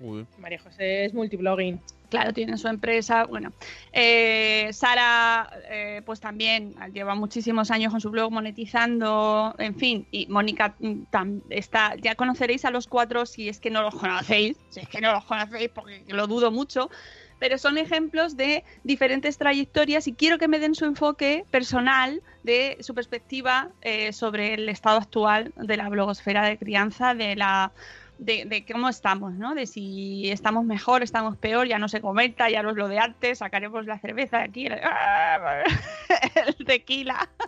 Uy. 0.01 0.27
María 0.39 0.59
José 0.59 1.05
es 1.05 1.15
multiblogging. 1.15 1.81
Claro, 2.11 2.33
tiene 2.33 2.59
su 2.59 2.67
empresa. 2.67 3.25
Bueno, 3.27 3.53
eh, 3.93 4.69
Sara, 4.73 5.49
eh, 5.71 6.03
pues 6.05 6.19
también 6.19 6.75
lleva 6.93 7.15
muchísimos 7.15 7.71
años 7.71 7.93
con 7.93 8.01
su 8.01 8.11
blog 8.11 8.33
monetizando, 8.33 9.55
en 9.59 9.77
fin. 9.77 10.09
Y 10.11 10.27
Mónica 10.27 10.75
mm, 10.81 11.03
tam- 11.13 11.43
está. 11.51 11.95
Ya 12.03 12.17
conoceréis 12.17 12.65
a 12.65 12.73
los 12.73 12.89
cuatro 12.89 13.27
si 13.27 13.49
es 13.49 13.61
que 13.61 13.71
no 13.71 13.83
los 13.83 13.95
conocéis, 13.95 14.59
si 14.71 14.81
es 14.81 14.89
que 14.89 15.01
no 15.01 15.13
los 15.13 15.25
conocéis, 15.25 15.71
porque 15.71 16.05
lo 16.09 16.27
dudo 16.27 16.51
mucho. 16.51 16.91
Pero 17.39 17.59
son 17.59 17.79
ejemplos 17.79 18.37
de 18.37 18.65
diferentes 18.83 19.39
trayectorias 19.39 20.07
y 20.09 20.15
quiero 20.15 20.37
que 20.39 20.49
me 20.49 20.59
den 20.59 20.75
su 20.75 20.85
enfoque 20.87 21.47
personal 21.51 22.23
de 22.43 22.77
su 22.81 22.93
perspectiva 22.95 23.71
eh, 23.83 24.13
sobre 24.13 24.55
el 24.55 24.69
estado 24.69 24.99
actual 24.99 25.53
de 25.57 25.77
la 25.77 25.89
blogosfera 25.89 26.45
de 26.45 26.59
crianza, 26.59 27.15
de 27.15 27.37
la 27.37 27.73
de, 28.21 28.45
de 28.45 28.67
cómo 28.71 28.89
estamos, 28.89 29.33
¿no? 29.33 29.55
De 29.55 29.67
si 29.67 30.31
estamos 30.31 30.65
mejor, 30.65 31.03
estamos 31.03 31.37
peor, 31.39 31.67
ya 31.67 31.79
no 31.79 31.89
se 31.89 32.03
comenta, 32.03 32.51
ya 32.51 32.63
no 32.63 32.71
es 32.71 32.77
lo 32.77 32.87
de 32.87 32.99
antes, 32.99 33.39
sacaremos 33.39 33.87
la 33.87 33.99
cerveza 33.99 34.39
de 34.39 34.45
aquí, 34.45 34.67
el, 36.47 36.67
tequila. 36.67 37.29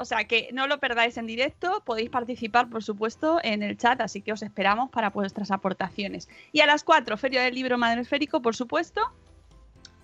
O 0.00 0.04
sea 0.04 0.22
que 0.26 0.50
no 0.52 0.68
lo 0.68 0.78
perdáis 0.78 1.16
en 1.16 1.26
directo, 1.26 1.82
podéis 1.84 2.08
participar 2.08 2.68
por 2.68 2.84
supuesto 2.84 3.40
en 3.42 3.64
el 3.64 3.76
chat, 3.76 4.00
así 4.00 4.22
que 4.22 4.32
os 4.32 4.42
esperamos 4.44 4.90
para 4.90 5.10
vuestras 5.10 5.50
aportaciones. 5.50 6.28
Y 6.52 6.60
a 6.60 6.66
las 6.66 6.84
4, 6.84 7.16
Feria 7.16 7.42
del 7.42 7.56
Libro 7.56 7.78
Madre 7.78 8.02
Esférico, 8.02 8.40
por 8.40 8.54
supuesto, 8.54 9.00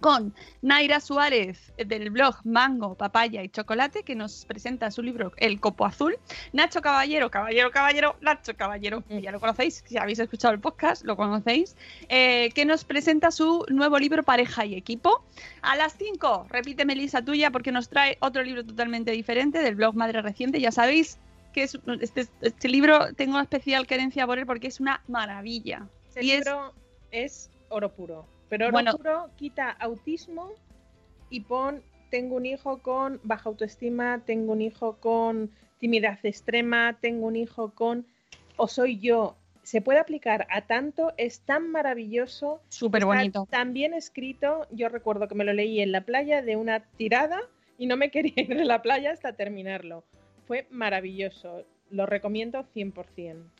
con 0.05 0.35
Naira 0.61 1.01
Suárez 1.01 1.73
del 1.79 2.11
blog 2.11 2.37
Mango, 2.45 2.95
Papaya 2.95 3.43
y 3.43 3.49
Chocolate, 3.49 4.03
que 4.03 4.15
nos 4.15 4.45
presenta 4.45 4.91
su 4.91 5.03
libro 5.03 5.33
El 5.39 5.61
Copo 5.61 5.87
Azul. 5.87 6.19
Nacho 6.53 6.83
Caballero, 6.83 7.31
Caballero, 7.31 7.71
Caballero, 7.71 8.15
Nacho 8.21 8.55
Caballero, 8.55 9.03
que 9.09 9.23
ya 9.23 9.33
lo 9.33 9.41
conocéis, 9.41 9.83
si 9.87 9.97
habéis 9.97 10.19
escuchado 10.19 10.53
el 10.53 10.61
podcast, 10.61 11.05
lo 11.07 11.17
conocéis, 11.17 11.75
eh, 12.11 12.51
que 12.55 12.67
nos 12.67 12.85
presenta 12.85 13.31
su 13.31 13.65
nuevo 13.71 13.99
libro 13.99 14.23
Pareja 14.25 14.67
y 14.67 14.75
Equipo. 14.75 15.25
A 15.63 15.75
las 15.75 15.95
5, 15.97 16.49
repite 16.51 16.85
Melissa 16.85 17.25
tuya, 17.25 17.51
porque 17.51 17.73
nos 17.73 17.89
trae 17.89 18.19
otro 18.21 18.43
libro 18.43 18.63
totalmente 18.63 19.11
diferente 19.13 19.61
del 19.61 19.75
blog 19.75 19.95
Madre 19.95 20.21
Reciente. 20.21 20.61
Ya 20.61 20.71
sabéis 20.71 21.19
que 21.55 21.63
es, 21.63 21.79
este, 22.03 22.27
este 22.43 22.69
libro 22.69 23.15
tengo 23.15 23.41
especial 23.41 23.87
querencia 23.87 24.27
por 24.27 24.39
él 24.39 24.45
porque 24.45 24.67
es 24.67 24.81
una 24.81 25.03
maravilla. 25.09 25.87
Este 26.09 26.23
Y 26.27 26.33
es- 26.33 26.45
libro 26.45 26.75
es 27.11 27.51
oro 27.71 27.91
puro. 27.91 28.34
Pero 28.55 28.67
oro 28.67 28.73
Bueno. 28.75 28.97
puro 28.97 29.31
quita 29.35 29.69
autismo 29.69 30.53
y 31.29 31.41
pon 31.41 31.83
tengo 32.09 32.37
un 32.37 32.47
hijo 32.47 32.79
con 32.79 33.19
baja 33.25 33.49
autoestima, 33.49 34.23
tengo 34.25 34.53
un 34.53 34.63
hijo 34.63 34.99
con 35.01 35.51
timidez 35.81 36.25
extrema, 36.25 36.97
tengo 37.01 37.27
un 37.27 37.35
hijo 37.35 37.75
con 37.75 38.07
o 38.57 38.69
soy 38.69 39.01
yo. 39.01 39.37
Se 39.65 39.81
puede 39.81 39.99
aplicar 39.99 40.47
a 40.51 40.61
tanto, 40.69 41.15
es 41.17 41.41
tan 41.41 41.69
maravilloso. 41.69 42.61
Súper 42.69 43.05
bonito. 43.05 43.49
Tan 43.51 43.73
bien 43.73 43.93
escrito. 43.93 44.69
Yo 44.71 44.89
recuerdo 44.89 45.27
que 45.27 45.35
me 45.35 45.43
lo 45.43 45.53
leí 45.53 45.81
en 45.81 45.91
la 45.91 46.03
playa 46.03 46.41
de 46.41 46.55
una 46.55 46.79
tirada 46.97 47.41
y 47.77 47.87
no 47.87 47.97
me 47.97 48.11
quería 48.13 48.35
ir 48.37 48.57
de 48.57 48.65
la 48.65 48.83
playa 48.83 49.11
hasta 49.11 49.33
terminarlo. 49.33 50.05
Fue 50.47 50.69
maravilloso. 50.71 51.65
Lo 51.91 52.07
recomiendo 52.07 52.65
100%. 52.73 53.51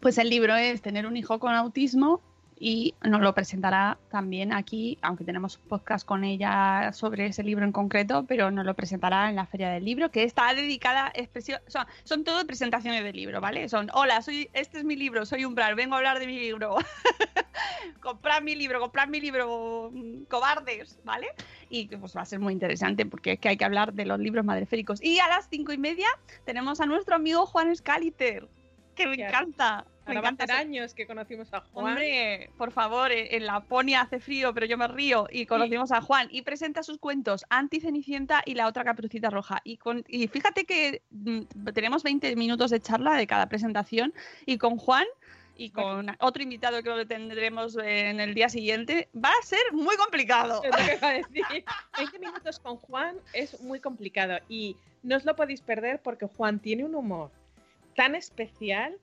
Pues 0.00 0.16
el 0.16 0.30
libro 0.30 0.56
es 0.56 0.80
Tener 0.80 1.06
un 1.06 1.18
hijo 1.18 1.38
con 1.38 1.52
autismo 1.54 2.22
y 2.60 2.94
nos 3.02 3.20
lo 3.20 3.34
presentará 3.34 3.98
también 4.10 4.52
aquí, 4.52 4.98
aunque 5.02 5.24
tenemos 5.24 5.56
un 5.56 5.68
podcast 5.68 6.06
con 6.06 6.24
ella 6.24 6.92
sobre 6.92 7.26
ese 7.26 7.42
libro 7.42 7.64
en 7.64 7.72
concreto, 7.72 8.24
pero 8.26 8.50
nos 8.50 8.66
lo 8.66 8.74
presentará 8.74 9.28
en 9.28 9.36
la 9.36 9.46
Feria 9.46 9.70
del 9.70 9.84
Libro, 9.84 10.10
que 10.10 10.24
está 10.24 10.52
dedicada, 10.54 11.10
expresión, 11.14 11.60
son, 11.66 11.86
son 12.04 12.24
todo 12.24 12.46
presentaciones 12.46 13.04
de 13.04 13.12
libro, 13.12 13.40
¿vale? 13.40 13.68
Son, 13.68 13.88
hola, 13.94 14.22
soy, 14.22 14.50
este 14.52 14.78
es 14.78 14.84
mi 14.84 14.96
libro, 14.96 15.24
soy 15.26 15.44
Umbral, 15.44 15.74
vengo 15.74 15.94
a 15.94 15.98
hablar 15.98 16.18
de 16.18 16.26
mi 16.26 16.38
libro. 16.38 16.76
comprad 18.00 18.42
mi 18.42 18.54
libro, 18.54 18.80
comprad 18.80 19.08
mi 19.08 19.20
libro, 19.20 19.90
mm, 19.92 20.24
cobardes, 20.24 20.98
¿vale? 21.04 21.28
Y 21.68 21.86
pues 21.88 22.16
va 22.16 22.22
a 22.22 22.26
ser 22.26 22.40
muy 22.40 22.52
interesante 22.52 23.06
porque 23.06 23.32
es 23.32 23.38
que 23.38 23.50
hay 23.50 23.56
que 23.56 23.64
hablar 23.64 23.92
de 23.92 24.06
los 24.06 24.18
libros 24.18 24.44
madreféricos. 24.44 25.02
Y 25.02 25.18
a 25.20 25.28
las 25.28 25.48
cinco 25.48 25.72
y 25.72 25.78
media 25.78 26.08
tenemos 26.44 26.80
a 26.80 26.86
nuestro 26.86 27.14
amigo 27.14 27.46
Juan 27.46 27.74
Scaliter, 27.74 28.48
que 28.94 29.06
me 29.06 29.14
encanta. 29.14 29.84
Ahora 30.08 30.20
va 30.20 30.28
a 30.28 30.32
hacer 30.32 30.50
años 30.52 30.94
que 30.94 31.06
conocimos 31.06 31.52
a 31.52 31.60
Juan. 31.60 31.86
Hombre, 31.86 32.50
por 32.56 32.72
favor, 32.72 33.12
eh, 33.12 33.36
en 33.36 33.46
Laponia 33.46 34.00
hace 34.02 34.20
frío, 34.20 34.54
pero 34.54 34.66
yo 34.66 34.76
me 34.76 34.88
río. 34.88 35.26
Y 35.30 35.46
conocimos 35.46 35.92
a 35.92 36.00
Juan 36.00 36.28
y 36.30 36.42
presenta 36.42 36.82
sus 36.82 36.98
cuentos 36.98 37.44
Anti 37.50 37.80
Cenicienta 37.80 38.42
y 38.44 38.54
la 38.54 38.66
otra 38.66 38.84
Caperucita 38.84 39.30
Roja. 39.30 39.60
Y, 39.64 39.76
con, 39.76 40.04
y 40.08 40.28
fíjate 40.28 40.64
que 40.64 41.02
mm, 41.10 41.70
tenemos 41.74 42.02
20 42.02 42.34
minutos 42.36 42.70
de 42.70 42.80
charla 42.80 43.14
de 43.14 43.26
cada 43.26 43.48
presentación. 43.48 44.14
Y 44.46 44.58
con 44.58 44.78
Juan 44.78 45.06
y 45.58 45.70
con 45.70 46.06
otro 46.20 46.42
invitado 46.42 46.82
que 46.82 46.88
lo 46.88 47.06
tendremos 47.06 47.76
eh, 47.76 48.10
en 48.10 48.20
el 48.20 48.32
día 48.32 48.48
siguiente, 48.48 49.08
va 49.14 49.30
a 49.30 49.44
ser 49.44 49.60
muy 49.72 49.96
complicado. 49.96 50.62
Es 50.62 50.70
lo 50.70 50.76
que 50.86 50.94
iba 50.94 51.08
a 51.08 51.12
decir. 51.14 51.64
20 51.98 52.18
minutos 52.20 52.60
con 52.60 52.76
Juan 52.76 53.16
es 53.32 53.60
muy 53.60 53.80
complicado 53.80 54.38
y 54.48 54.76
no 55.02 55.16
os 55.16 55.24
lo 55.24 55.34
podéis 55.34 55.60
perder 55.60 56.00
porque 56.00 56.26
Juan 56.26 56.60
tiene 56.60 56.84
un 56.84 56.94
humor 56.94 57.32
tan 57.96 58.14
especial. 58.14 58.96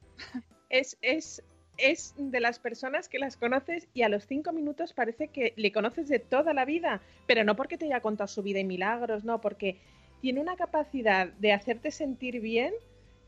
Es, 0.70 0.98
es, 1.02 1.44
es 1.78 2.14
de 2.18 2.40
las 2.40 2.60
personas 2.60 3.10
que 3.10 3.20
las 3.20 3.38
conoces 3.38 3.88
y 3.94 4.04
a 4.04 4.10
los 4.10 4.26
cinco 4.26 4.52
minutos 4.52 4.94
parece 4.94 5.28
que 5.28 5.54
le 5.56 5.72
conoces 5.72 6.08
de 6.08 6.20
toda 6.20 6.54
la 6.54 6.66
vida, 6.66 7.02
pero 7.28 7.44
no 7.44 7.56
porque 7.56 7.78
te 7.78 7.86
haya 7.86 8.02
contado 8.02 8.28
su 8.28 8.44
vida 8.44 8.60
y 8.60 8.64
milagros, 8.66 9.24
no, 9.24 9.42
porque 9.42 9.78
tiene 10.22 10.40
una 10.40 10.56
capacidad 10.56 11.28
de 11.28 11.54
hacerte 11.54 11.92
sentir 11.92 12.40
bien 12.40 12.74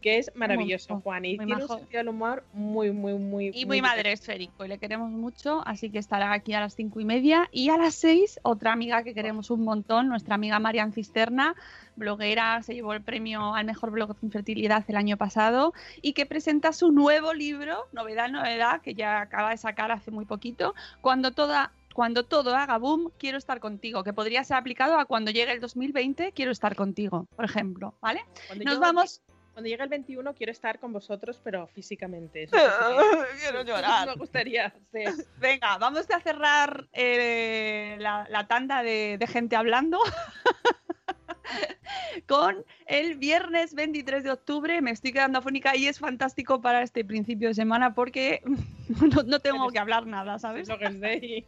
que 0.01 0.19
es 0.19 0.31
maravilloso, 0.35 0.99
Juan, 1.01 1.25
y 1.25 1.37
muy 1.37 1.45
tiene 1.45 1.61
majo. 1.61 1.73
un 1.73 1.79
sentido 1.79 1.99
del 1.99 2.09
humor 2.09 2.43
muy, 2.53 2.91
muy, 2.91 3.13
muy... 3.13 3.51
Y 3.53 3.65
muy 3.65 3.81
madre 3.81 4.11
esférico, 4.11 4.65
y 4.65 4.67
le 4.67 4.77
queremos 4.77 5.09
mucho, 5.11 5.63
así 5.65 5.89
que 5.89 5.99
estará 5.99 6.31
aquí 6.33 6.53
a 6.53 6.59
las 6.59 6.75
cinco 6.75 6.99
y 6.99 7.05
media. 7.05 7.49
Y 7.51 7.69
a 7.69 7.77
las 7.77 7.95
seis, 7.95 8.39
otra 8.43 8.73
amiga 8.73 9.03
que 9.03 9.13
queremos 9.13 9.49
un 9.49 9.63
montón, 9.63 10.07
nuestra 10.07 10.35
amiga 10.35 10.59
Marian 10.59 10.93
Cisterna, 10.93 11.55
bloguera, 11.95 12.61
se 12.61 12.75
llevó 12.75 12.93
el 12.93 13.01
premio 13.01 13.55
al 13.55 13.65
mejor 13.65 13.91
blog 13.91 14.15
de 14.19 14.25
infertilidad 14.27 14.85
el 14.87 14.95
año 14.95 15.17
pasado, 15.17 15.73
y 16.01 16.13
que 16.13 16.25
presenta 16.25 16.73
su 16.73 16.91
nuevo 16.91 17.33
libro, 17.33 17.87
novedad, 17.91 18.29
novedad, 18.29 18.81
que 18.81 18.93
ya 18.93 19.21
acaba 19.21 19.51
de 19.51 19.57
sacar 19.57 19.91
hace 19.91 20.11
muy 20.11 20.25
poquito, 20.25 20.75
cuando 21.01 21.31
toda 21.31 21.71
cuando 21.97 22.23
todo 22.23 22.55
haga 22.55 22.77
boom, 22.77 23.11
quiero 23.17 23.39
estar 23.39 23.59
contigo, 23.59 24.03
que 24.03 24.13
podría 24.13 24.43
ser 24.43 24.57
aplicado 24.57 24.99
a 24.99 25.05
cuando 25.05 25.31
llegue 25.31 25.51
el 25.51 25.59
2020, 25.59 26.31
quiero 26.31 26.51
estar 26.51 26.75
contigo, 26.75 27.25
por 27.35 27.43
ejemplo, 27.43 27.95
¿vale? 28.01 28.23
Cuando 28.45 28.65
Nos 28.65 28.79
vamos 28.79 29.21
Cuando 29.57 29.69
llegue 29.69 29.81
el 29.81 29.89
21 29.89 30.35
quiero 30.35 30.51
estar 30.51 30.77
con 30.77 30.93
vosotros, 30.93 31.41
pero 31.43 31.65
físicamente. 31.65 32.43
eso 32.43 32.55
Quiero 33.41 33.63
llorar. 33.63 34.07
Me 34.07 34.13
gustaría. 34.15 34.71
sí. 34.91 35.03
Venga, 35.39 35.79
vamos 35.79 36.07
a 36.11 36.19
cerrar 36.19 36.87
eh, 36.93 37.95
la, 37.97 38.27
la 38.29 38.45
tanda 38.45 38.83
de, 38.83 39.17
de 39.17 39.25
gente 39.25 39.55
hablando 39.55 39.97
con 42.27 42.63
el 42.85 43.15
viernes 43.15 43.73
23 43.73 44.25
de 44.25 44.29
octubre. 44.29 44.79
Me 44.83 44.91
estoy 44.91 45.11
quedando 45.11 45.39
afónica 45.39 45.75
y 45.75 45.87
es 45.87 45.97
fantástico 45.97 46.61
para 46.61 46.83
este 46.83 47.03
principio 47.03 47.47
de 47.47 47.55
semana 47.55 47.95
porque 47.95 48.43
no, 49.01 49.23
no 49.23 49.39
tengo 49.39 49.69
que 49.69 49.79
hablar 49.79 50.05
nada, 50.05 50.37
¿sabes? 50.37 50.67
Bloggers 50.67 50.99
Day. 50.99 51.43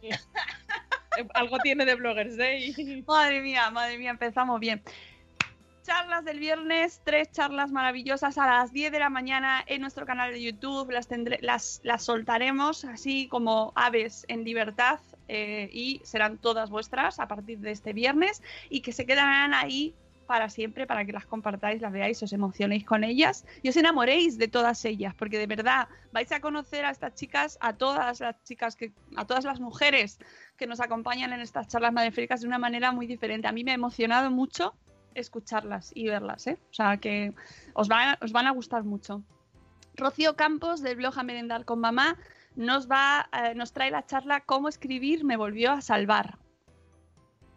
Algo 1.34 1.60
tiene 1.60 1.84
de 1.84 1.94
Bloggers 1.94 2.36
Day. 2.36 3.04
Madre 3.06 3.40
mía, 3.40 3.70
madre 3.70 3.98
mía, 3.98 4.10
empezamos 4.10 4.58
bien. 4.58 4.82
Charlas 5.92 6.24
del 6.24 6.38
viernes, 6.38 7.02
tres 7.02 7.32
charlas 7.32 7.72
maravillosas 7.72 8.38
a 8.38 8.46
las 8.46 8.72
10 8.72 8.92
de 8.92 9.00
la 9.00 9.10
mañana 9.10 9.64
en 9.66 9.80
nuestro 9.80 10.06
canal 10.06 10.32
de 10.32 10.40
YouTube. 10.40 10.88
Las, 10.92 11.08
tendré, 11.08 11.40
las, 11.42 11.80
las 11.82 12.04
soltaremos 12.04 12.84
así 12.84 13.26
como 13.26 13.72
aves 13.74 14.24
en 14.28 14.44
libertad 14.44 15.00
eh, 15.26 15.68
y 15.72 16.00
serán 16.04 16.38
todas 16.38 16.70
vuestras 16.70 17.18
a 17.18 17.26
partir 17.26 17.58
de 17.58 17.72
este 17.72 17.92
viernes 17.92 18.40
y 18.68 18.82
que 18.82 18.92
se 18.92 19.04
quedarán 19.04 19.52
ahí 19.52 19.92
para 20.28 20.48
siempre, 20.48 20.86
para 20.86 21.04
que 21.04 21.10
las 21.10 21.26
compartáis, 21.26 21.82
las 21.82 21.90
veáis, 21.90 22.22
os 22.22 22.32
emocionéis 22.32 22.84
con 22.84 23.02
ellas 23.02 23.44
y 23.60 23.68
os 23.68 23.76
enamoréis 23.76 24.38
de 24.38 24.46
todas 24.46 24.84
ellas, 24.84 25.12
porque 25.16 25.38
de 25.38 25.48
verdad 25.48 25.88
vais 26.12 26.30
a 26.30 26.38
conocer 26.38 26.84
a 26.84 26.90
estas 26.90 27.16
chicas, 27.16 27.58
a 27.60 27.72
todas 27.72 28.20
las 28.20 28.44
chicas, 28.44 28.76
que, 28.76 28.92
a 29.16 29.24
todas 29.24 29.42
las 29.42 29.58
mujeres 29.58 30.20
que 30.56 30.68
nos 30.68 30.78
acompañan 30.78 31.32
en 31.32 31.40
estas 31.40 31.66
charlas 31.66 31.92
madreféricas 31.92 32.42
de 32.42 32.46
una 32.46 32.58
manera 32.58 32.92
muy 32.92 33.08
diferente. 33.08 33.48
A 33.48 33.52
mí 33.52 33.64
me 33.64 33.72
ha 33.72 33.74
emocionado 33.74 34.30
mucho 34.30 34.76
escucharlas 35.14 35.92
y 35.94 36.08
verlas, 36.08 36.46
¿eh? 36.46 36.58
O 36.70 36.74
sea 36.74 36.96
que 36.96 37.34
os 37.74 37.88
van, 37.88 38.16
os 38.20 38.32
van 38.32 38.46
a 38.46 38.50
gustar 38.52 38.84
mucho. 38.84 39.22
Rocío 39.96 40.36
Campos 40.36 40.82
del 40.82 40.96
blog 40.96 41.18
A 41.18 41.22
Merendar 41.22 41.64
con 41.64 41.80
Mamá 41.80 42.16
nos 42.56 42.90
va, 42.90 43.28
eh, 43.32 43.54
nos 43.54 43.72
trae 43.72 43.90
la 43.90 44.06
charla 44.06 44.40
Cómo 44.40 44.68
escribir 44.68 45.24
me 45.24 45.36
volvió 45.36 45.72
a 45.72 45.80
salvar. 45.80 46.38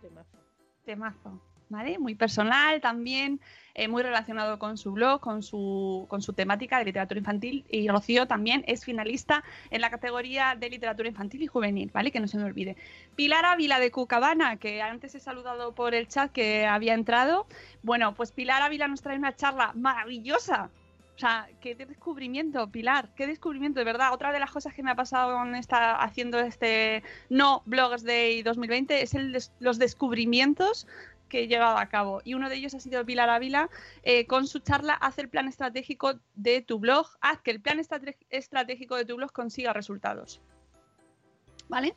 Temazo. 0.01 0.37
Temazo. 0.85 1.41
¿Vale? 1.69 1.97
Muy 1.97 2.13
personal 2.13 2.81
también, 2.81 3.39
eh, 3.75 3.87
muy 3.87 4.03
relacionado 4.03 4.59
con 4.59 4.77
su 4.77 4.91
blog, 4.91 5.19
con 5.19 5.41
su, 5.41 6.05
con 6.07 6.21
su 6.21 6.33
temática 6.33 6.77
de 6.77 6.85
literatura 6.85 7.17
infantil. 7.17 7.65
Y 7.69 7.87
Rocío 7.87 8.27
también 8.27 8.63
es 8.67 8.85
finalista 8.85 9.43
en 9.71 9.81
la 9.81 9.89
categoría 9.89 10.55
de 10.55 10.69
literatura 10.69 11.09
infantil 11.09 11.41
y 11.41 11.47
juvenil, 11.47 11.89
¿vale? 11.91 12.11
Que 12.11 12.19
no 12.19 12.27
se 12.27 12.37
me 12.37 12.43
olvide. 12.43 12.77
Pilar 13.15 13.45
Ávila 13.45 13.79
de 13.79 13.89
Cucabana, 13.89 14.57
que 14.57 14.83
antes 14.83 15.15
he 15.15 15.19
saludado 15.19 15.73
por 15.73 15.95
el 15.95 16.07
chat 16.07 16.31
que 16.31 16.67
había 16.67 16.93
entrado. 16.93 17.47
Bueno, 17.81 18.13
pues 18.13 18.31
Pilar 18.31 18.61
Ávila 18.61 18.87
nos 18.87 19.01
trae 19.01 19.17
una 19.17 19.35
charla 19.35 19.71
maravillosa. 19.73 20.69
O 21.15 21.19
sea, 21.19 21.47
qué 21.61 21.75
descubrimiento, 21.75 22.71
Pilar, 22.71 23.09
qué 23.15 23.27
descubrimiento, 23.27 23.79
de 23.79 23.85
verdad. 23.85 24.13
Otra 24.13 24.31
de 24.31 24.39
las 24.39 24.51
cosas 24.51 24.73
que 24.73 24.81
me 24.81 24.89
ha 24.91 24.95
pasado 24.95 25.37
con 25.37 25.53
esta, 25.53 25.95
haciendo 25.95 26.39
este 26.39 27.03
no 27.29 27.61
Bloggers 27.65 28.03
Day 28.03 28.41
2020 28.41 29.03
es 29.03 29.13
los 29.59 29.77
descubrimientos 29.77 30.87
que 31.33 31.39
he 31.39 31.47
llevado 31.47 31.79
a 31.79 31.87
cabo. 31.87 32.21
Y 32.23 32.35
uno 32.35 32.47
de 32.47 32.57
ellos 32.57 32.75
ha 32.75 32.79
sido 32.79 33.03
Pilar 33.03 33.27
Ávila 33.27 33.67
eh, 34.03 34.27
con 34.27 34.45
su 34.45 34.59
charla 34.59 34.93
Haz 34.93 35.17
el 35.17 35.29
plan 35.29 35.47
estratégico 35.47 36.19
de 36.35 36.61
tu 36.61 36.77
blog, 36.77 37.07
haz 37.21 37.41
que 37.41 37.49
el 37.49 37.59
plan 37.59 37.81
estratégico 38.29 38.95
de 38.95 39.05
tu 39.05 39.15
blog 39.15 39.31
consiga 39.31 39.73
resultados. 39.73 40.41
¿Vale? 41.69 41.95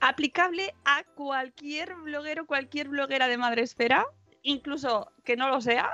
Aplicable 0.00 0.74
a 0.84 1.02
cualquier 1.14 1.94
bloguero, 1.94 2.44
cualquier 2.46 2.90
bloguera 2.90 3.26
de 3.26 3.38
Madresfera, 3.38 4.04
incluso 4.42 5.10
que 5.24 5.38
no 5.38 5.48
lo 5.48 5.62
sea, 5.62 5.90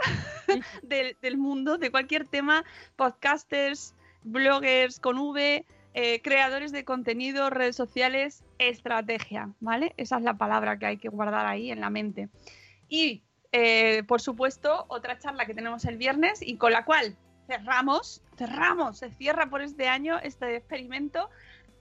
del, 0.82 1.16
del 1.22 1.36
mundo, 1.36 1.78
de 1.78 1.92
cualquier 1.92 2.26
tema, 2.26 2.64
podcasters, 2.96 3.94
bloggers 4.24 4.98
con 4.98 5.16
V, 5.16 5.64
eh, 6.00 6.22
creadores 6.22 6.70
de 6.70 6.84
contenido, 6.84 7.50
redes 7.50 7.74
sociales, 7.74 8.44
estrategia, 8.58 9.50
¿vale? 9.58 9.94
Esa 9.96 10.18
es 10.18 10.22
la 10.22 10.34
palabra 10.34 10.78
que 10.78 10.86
hay 10.86 10.96
que 10.96 11.08
guardar 11.08 11.44
ahí 11.44 11.72
en 11.72 11.80
la 11.80 11.90
mente. 11.90 12.28
Y, 12.88 13.24
eh, 13.50 14.04
por 14.06 14.20
supuesto, 14.20 14.84
otra 14.86 15.18
charla 15.18 15.44
que 15.44 15.54
tenemos 15.54 15.84
el 15.86 15.96
viernes 15.96 16.40
y 16.40 16.56
con 16.56 16.70
la 16.70 16.84
cual 16.84 17.16
cerramos, 17.48 18.22
cerramos, 18.36 18.98
se 18.98 19.10
cierra 19.10 19.50
por 19.50 19.60
este 19.60 19.88
año 19.88 20.20
este 20.22 20.54
experimento. 20.54 21.30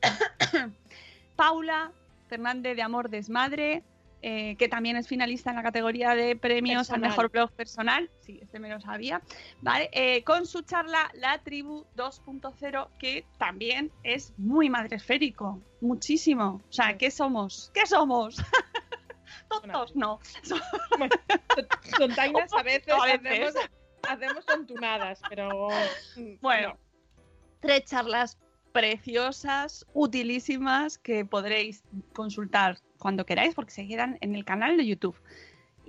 Paula 1.36 1.92
Fernández 2.28 2.76
de 2.76 2.82
Amor 2.82 3.12
Desmadre, 3.12 3.84
eh, 4.22 4.56
que 4.58 4.68
también 4.68 4.98
es 4.98 5.08
finalista 5.08 5.52
en 5.52 5.58
la 5.58 5.64
categoría 5.64 6.16
de 6.16 6.36
premios 6.36 6.90
al 6.90 7.00
mejor 7.00 7.30
blog 7.30 7.52
personal. 7.52 8.10
Sí, 8.22 8.40
este 8.42 8.60
me 8.60 8.70
lo 8.70 8.82
sabía. 8.82 9.22
¿Vale? 9.62 9.90
Eh, 9.94 10.24
con 10.24 10.46
su 10.46 10.62
charla 10.64 11.10
La 11.14 11.38
Tribu 11.40 11.86
2.0, 11.96 12.90
que 12.98 13.26
también 13.38 13.92
es 14.04 14.34
muy 14.38 14.70
madresférico. 14.70 15.62
Muchísimo. 15.82 16.62
O 16.68 16.74
sea, 16.74 16.98
¿qué 16.98 17.12
somos? 17.12 17.72
¿Qué 17.74 17.86
somos? 17.86 18.38
Tontos, 19.50 19.96
no. 19.96 20.20
Bueno, 20.98 21.16
tontainas 21.98 22.52
a 22.54 22.64
veces, 22.64 22.94
A 23.02 23.06
veces. 23.18 23.56
Hacemos, 23.56 23.70
hacemos 24.10 24.46
tontunadas, 24.46 25.22
pero 25.30 25.70
Bueno, 26.42 26.70
no. 26.70 26.78
tres 27.62 27.86
charlas 27.86 28.38
preciosas, 28.72 29.86
utilísimas, 29.94 30.98
que 30.98 31.24
podréis 31.24 31.84
consultar 32.14 32.80
cuando 32.98 33.26
queráis 33.26 33.56
porque 33.56 33.72
se 33.72 33.88
quedan 33.88 34.18
en 34.22 34.36
el 34.36 34.46
canal 34.46 34.78
de 34.78 34.86
YouTube. 34.86 35.16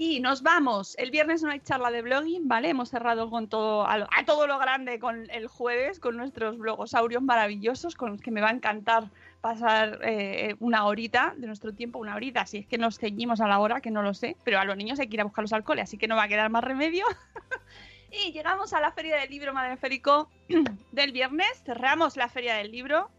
Y 0.00 0.20
nos 0.20 0.42
vamos. 0.44 0.96
El 0.96 1.10
viernes 1.10 1.42
no 1.42 1.50
hay 1.50 1.58
charla 1.58 1.90
de 1.90 2.02
blogging, 2.02 2.46
¿vale? 2.46 2.68
Hemos 2.68 2.88
cerrado 2.88 3.28
con 3.30 3.48
todo, 3.48 3.84
a, 3.84 3.98
lo- 3.98 4.06
a 4.16 4.24
todo 4.24 4.46
lo 4.46 4.56
grande 4.60 5.00
con 5.00 5.28
el 5.30 5.48
jueves, 5.48 5.98
con 5.98 6.16
nuestros 6.16 6.56
blogosaurios 6.56 7.20
maravillosos, 7.20 7.96
con 7.96 8.10
los 8.12 8.20
que 8.20 8.30
me 8.30 8.40
va 8.40 8.50
a 8.50 8.52
encantar 8.52 9.10
pasar 9.40 9.98
eh, 10.04 10.54
una 10.60 10.86
horita 10.86 11.34
de 11.36 11.48
nuestro 11.48 11.72
tiempo, 11.74 11.98
una 11.98 12.14
horita, 12.14 12.46
si 12.46 12.58
es 12.58 12.66
que 12.66 12.78
nos 12.78 12.98
ceñimos 12.98 13.40
a 13.40 13.48
la 13.48 13.58
hora, 13.58 13.80
que 13.80 13.90
no 13.90 14.02
lo 14.02 14.14
sé, 14.14 14.36
pero 14.44 14.60
a 14.60 14.64
los 14.64 14.76
niños 14.76 15.00
hay 15.00 15.08
que 15.08 15.16
ir 15.16 15.20
a 15.20 15.24
buscarlos 15.24 15.52
al 15.52 15.64
cole, 15.64 15.80
así 15.82 15.98
que 15.98 16.06
no 16.08 16.14
va 16.14 16.24
a 16.24 16.28
quedar 16.28 16.48
más 16.50 16.62
remedio. 16.62 17.04
y 18.12 18.32
llegamos 18.32 18.72
a 18.72 18.80
la 18.80 18.92
Feria 18.92 19.16
del 19.16 19.30
Libro 19.30 19.52
Madreférico 19.52 20.28
del 20.92 21.10
viernes, 21.12 21.48
cerramos 21.64 22.16
la 22.16 22.28
Feria 22.28 22.54
del 22.54 22.70
Libro, 22.70 23.10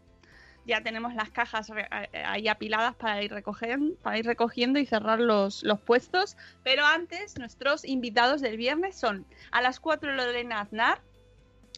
ya 0.66 0.82
tenemos 0.82 1.14
las 1.14 1.30
cajas 1.30 1.70
ahí 2.24 2.48
apiladas 2.48 2.94
para 2.94 3.22
ir, 3.22 3.32
recogen- 3.32 3.96
para 4.02 4.18
ir 4.18 4.26
recogiendo 4.26 4.78
y 4.78 4.86
cerrar 4.86 5.18
los, 5.20 5.62
los 5.62 5.80
puestos. 5.80 6.36
Pero 6.62 6.84
antes, 6.84 7.38
nuestros 7.38 7.84
invitados 7.84 8.40
del 8.40 8.56
viernes 8.56 8.96
son 8.98 9.26
a 9.50 9.60
las 9.62 9.80
4 9.80 10.14
Lorena 10.14 10.60
Aznar, 10.60 11.00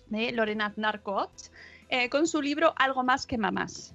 de 0.06 0.32
Lorena 0.32 0.66
Aznar 0.66 1.02
Coach, 1.02 1.48
eh, 1.88 2.08
con 2.10 2.26
su 2.26 2.42
libro 2.42 2.74
Algo 2.76 3.02
más 3.02 3.26
que 3.26 3.38
mamás. 3.38 3.94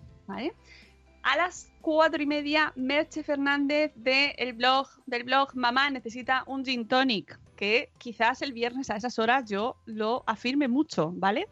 A 1.24 1.36
las 1.36 1.72
4 1.82 2.22
y 2.24 2.26
media, 2.26 2.74
Merche 2.76 3.24
Fernández 3.24 3.92
de 3.96 4.36
el 4.38 4.54
blog, 4.54 4.88
del 5.06 5.24
blog 5.24 5.56
Mamá 5.56 5.90
necesita 5.90 6.44
un 6.48 6.64
gin 6.64 6.88
tonic, 6.88 7.38
que 7.58 7.90
quizás 7.98 8.42
el 8.42 8.54
viernes 8.54 8.90
a 8.90 8.96
esas 8.96 9.20
horas 9.20 9.50
yo 9.50 9.76
lo 9.86 10.24
afirme 10.28 10.70
mucho, 10.70 11.12
¿vale? 11.14 11.50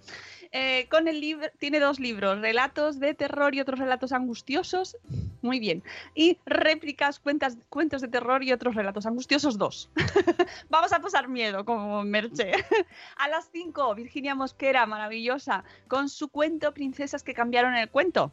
Eh, 0.53 0.87
con 0.89 1.09
el 1.09 1.19
libro, 1.19 1.47
tiene 1.59 1.81
dos 1.81 1.99
libros, 1.99 2.39
relatos 2.39 2.97
de 3.01 3.13
terror 3.13 3.53
y 3.53 3.59
otros 3.59 3.77
relatos 3.77 4.13
angustiosos, 4.13 4.95
muy 5.41 5.59
bien, 5.59 5.83
y 6.13 6.37
réplicas, 6.45 7.19
cuentas, 7.19 7.57
cuentos 7.67 8.01
de 8.01 8.07
terror 8.07 8.41
y 8.41 8.53
otros 8.53 8.73
relatos 8.73 9.05
angustiosos, 9.05 9.57
dos. 9.57 9.89
Vamos 10.69 10.93
a 10.93 11.01
pasar 11.01 11.27
miedo 11.27 11.65
como 11.65 12.03
Merche. 12.03 12.53
a 13.17 13.27
las 13.27 13.49
5, 13.51 13.95
Virginia 13.95 14.33
Mosquera, 14.33 14.85
maravillosa, 14.85 15.65
con 15.89 16.07
su 16.07 16.29
cuento 16.29 16.73
Princesas 16.73 17.23
que 17.23 17.33
cambiaron 17.33 17.75
el 17.75 17.89
cuento. 17.89 18.31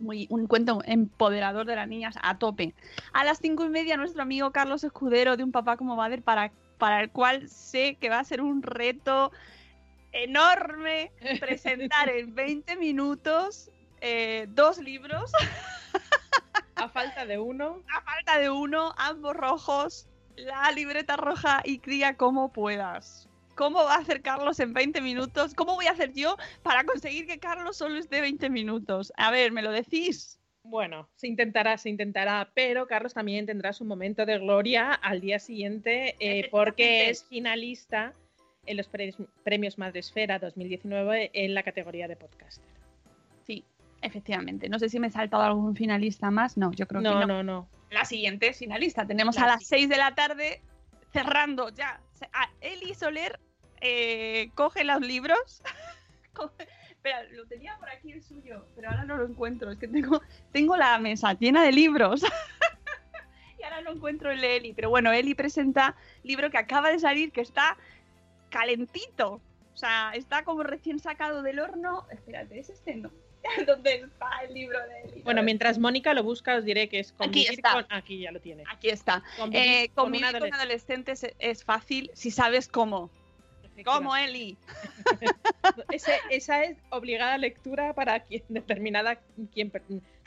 Muy, 0.00 0.26
un 0.30 0.46
cuento 0.46 0.80
empoderador 0.84 1.66
de 1.66 1.76
las 1.76 1.86
niñas 1.86 2.16
a 2.22 2.38
tope. 2.38 2.74
A 3.12 3.24
las 3.24 3.38
cinco 3.38 3.64
y 3.64 3.68
media, 3.68 3.96
nuestro 3.96 4.22
amigo 4.22 4.52
Carlos 4.52 4.84
Escudero 4.84 5.36
de 5.36 5.44
Un 5.44 5.52
Papá 5.52 5.76
como 5.76 5.96
Madre, 5.96 6.20
para, 6.20 6.52
para 6.78 7.00
el 7.00 7.10
cual 7.10 7.48
sé 7.48 7.96
que 8.00 8.08
va 8.08 8.20
a 8.20 8.24
ser 8.24 8.40
un 8.40 8.62
reto 8.62 9.32
enorme 10.12 11.12
presentar 11.40 12.08
en 12.08 12.34
20 12.34 12.76
minutos 12.76 13.70
eh, 14.00 14.46
dos 14.50 14.78
libros 14.78 15.32
a 16.76 16.88
falta 16.88 17.26
de 17.26 17.38
uno. 17.38 17.82
a 17.92 18.00
falta 18.02 18.38
de 18.38 18.50
uno, 18.50 18.94
ambos 18.96 19.34
rojos, 19.34 20.06
la 20.36 20.70
libreta 20.72 21.16
roja 21.16 21.60
y 21.64 21.80
cría 21.80 22.16
como 22.16 22.52
puedas. 22.52 23.28
¿Cómo 23.56 23.82
va 23.82 23.96
a 23.96 23.98
hacer 23.98 24.22
Carlos 24.22 24.60
en 24.60 24.72
20 24.72 25.00
minutos? 25.00 25.52
¿Cómo 25.54 25.74
voy 25.74 25.86
a 25.86 25.90
hacer 25.90 26.12
yo 26.12 26.36
para 26.62 26.84
conseguir 26.84 27.26
que 27.26 27.40
Carlos 27.40 27.76
solo 27.76 27.96
esté 27.96 28.20
20 28.20 28.48
minutos? 28.50 29.12
A 29.16 29.32
ver, 29.32 29.50
¿me 29.50 29.62
lo 29.62 29.72
decís? 29.72 30.37
Bueno, 30.68 31.08
se 31.16 31.26
intentará, 31.28 31.78
se 31.78 31.88
intentará, 31.88 32.50
pero 32.54 32.86
Carlos 32.86 33.14
también 33.14 33.46
tendrá 33.46 33.72
su 33.72 33.84
momento 33.84 34.26
de 34.26 34.38
gloria 34.38 34.92
al 34.92 35.20
día 35.20 35.38
siguiente 35.38 36.14
eh, 36.20 36.48
porque 36.50 37.08
es 37.08 37.24
finalista 37.24 38.12
en 38.66 38.76
los 38.76 38.86
pre- 38.86 39.14
premios 39.44 39.78
Madresfera 39.78 40.38
2019 40.38 41.30
en 41.32 41.54
la 41.54 41.62
categoría 41.62 42.06
de 42.06 42.16
podcast. 42.16 42.62
Sí, 43.46 43.64
efectivamente. 44.02 44.68
No 44.68 44.78
sé 44.78 44.90
si 44.90 45.00
me 45.00 45.06
he 45.06 45.10
saltado 45.10 45.42
algún 45.42 45.74
finalista 45.74 46.30
más. 46.30 46.58
No, 46.58 46.70
yo 46.72 46.86
creo 46.86 47.00
No, 47.00 47.20
que 47.20 47.26
no. 47.26 47.26
no, 47.26 47.42
no. 47.42 47.68
La 47.90 48.04
siguiente 48.04 48.48
es 48.48 48.58
finalista. 48.58 49.06
Tenemos 49.06 49.36
La 49.36 49.44
a 49.44 49.46
las 49.46 49.60
si- 49.60 49.66
6 49.70 49.88
de 49.88 49.96
la 49.96 50.14
tarde 50.14 50.60
cerrando 51.14 51.70
ya. 51.70 51.98
A 52.34 52.50
Eli 52.60 52.92
Soler 52.94 53.40
eh, 53.80 54.50
coge 54.54 54.84
los 54.84 55.00
libros. 55.00 55.62
Coge- 56.34 56.68
Espera, 56.98 57.22
lo 57.30 57.46
tenía 57.46 57.76
por 57.78 57.88
aquí 57.90 58.10
el 58.10 58.24
suyo, 58.24 58.66
pero 58.74 58.90
ahora 58.90 59.04
no 59.04 59.16
lo 59.16 59.24
encuentro. 59.24 59.70
Es 59.70 59.78
que 59.78 59.86
tengo, 59.86 60.20
tengo 60.50 60.76
la 60.76 60.98
mesa 60.98 61.32
llena 61.34 61.62
de 61.62 61.70
libros. 61.70 62.22
y 63.58 63.62
ahora 63.62 63.82
no 63.82 63.92
encuentro 63.92 64.32
el 64.32 64.40
de 64.40 64.56
Eli. 64.56 64.72
Pero 64.72 64.90
bueno, 64.90 65.12
Eli 65.12 65.32
presenta 65.34 65.94
libro 66.24 66.50
que 66.50 66.58
acaba 66.58 66.90
de 66.90 66.98
salir, 66.98 67.30
que 67.30 67.40
está 67.40 67.76
calentito. 68.50 69.40
O 69.74 69.76
sea, 69.76 70.10
está 70.14 70.42
como 70.42 70.64
recién 70.64 70.98
sacado 70.98 71.42
del 71.42 71.60
horno. 71.60 72.04
Espérate, 72.10 72.58
¿es 72.58 72.68
este? 72.68 72.96
No. 72.96 73.12
¿Dónde 73.68 73.94
está 73.94 74.30
el 74.48 74.54
libro 74.54 74.80
de 74.88 75.02
Eli? 75.02 75.22
Bueno, 75.22 75.44
mientras 75.44 75.78
Mónica 75.78 76.14
lo 76.14 76.24
busca, 76.24 76.56
os 76.56 76.64
diré 76.64 76.88
que 76.88 76.98
es 76.98 77.12
convivir 77.12 77.52
está. 77.52 77.74
con... 77.74 77.86
Aquí 77.90 78.18
ya 78.18 78.32
lo 78.32 78.40
tiene. 78.40 78.64
Aquí 78.72 78.88
está. 78.88 79.22
Convivir 79.36 79.68
Eh, 79.68 79.90
con 79.94 80.10
con 80.10 80.52
adolescentes 80.52 81.22
es, 81.22 81.34
es 81.38 81.62
fácil 81.62 82.10
si 82.14 82.32
sabes 82.32 82.66
cómo. 82.66 83.08
¿Cómo, 83.84 84.16
Eli? 84.16 84.56
Ese- 85.92 86.20
esa 86.30 86.64
es 86.64 86.76
obligada 86.90 87.38
lectura 87.38 87.92
para 87.94 88.20
quien, 88.20 88.42
determinada, 88.48 89.16
quien, 89.52 89.72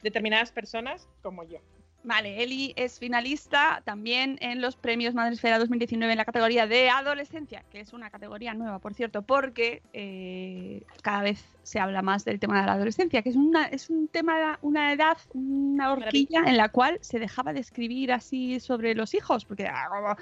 determinadas 0.02 0.52
personas 0.52 1.08
como 1.22 1.44
yo. 1.44 1.60
Vale, 2.04 2.42
Eli 2.42 2.74
es 2.78 2.98
finalista 2.98 3.84
también 3.86 4.40
en 4.42 4.60
los 4.60 4.76
premios 4.76 5.14
Madresfera 5.14 5.60
2019 5.60 6.14
en 6.14 6.18
la 6.18 6.26
categoría 6.26 6.66
de 6.66 6.90
adolescencia, 6.90 7.64
que 7.72 7.80
es 7.80 7.94
una 7.94 8.10
categoría 8.10 8.56
nueva, 8.56 8.80
por 8.80 8.96
cierto, 8.96 9.22
porque 9.22 9.84
eh, 9.94 10.82
cada 11.04 11.22
vez 11.22 11.46
se 11.62 11.80
habla 11.80 12.02
más 12.02 12.26
del 12.26 12.40
tema 12.40 12.60
de 12.60 12.66
la 12.66 12.74
adolescencia, 12.74 13.22
que 13.22 13.30
es, 13.30 13.36
una, 13.36 13.68
es 13.68 13.92
un 13.92 14.08
tema, 14.08 14.58
una 14.64 14.94
edad, 14.94 15.18
una 15.34 15.92
horquilla 15.92 16.42
en 16.48 16.58
la 16.58 16.70
cual 16.70 16.98
se 17.02 17.20
dejaba 17.20 17.54
de 17.54 17.60
escribir 17.60 18.12
así 18.12 18.60
sobre 18.60 18.96
los 18.96 19.14
hijos, 19.14 19.46
porque, 19.46 19.68
ah, 19.68 20.18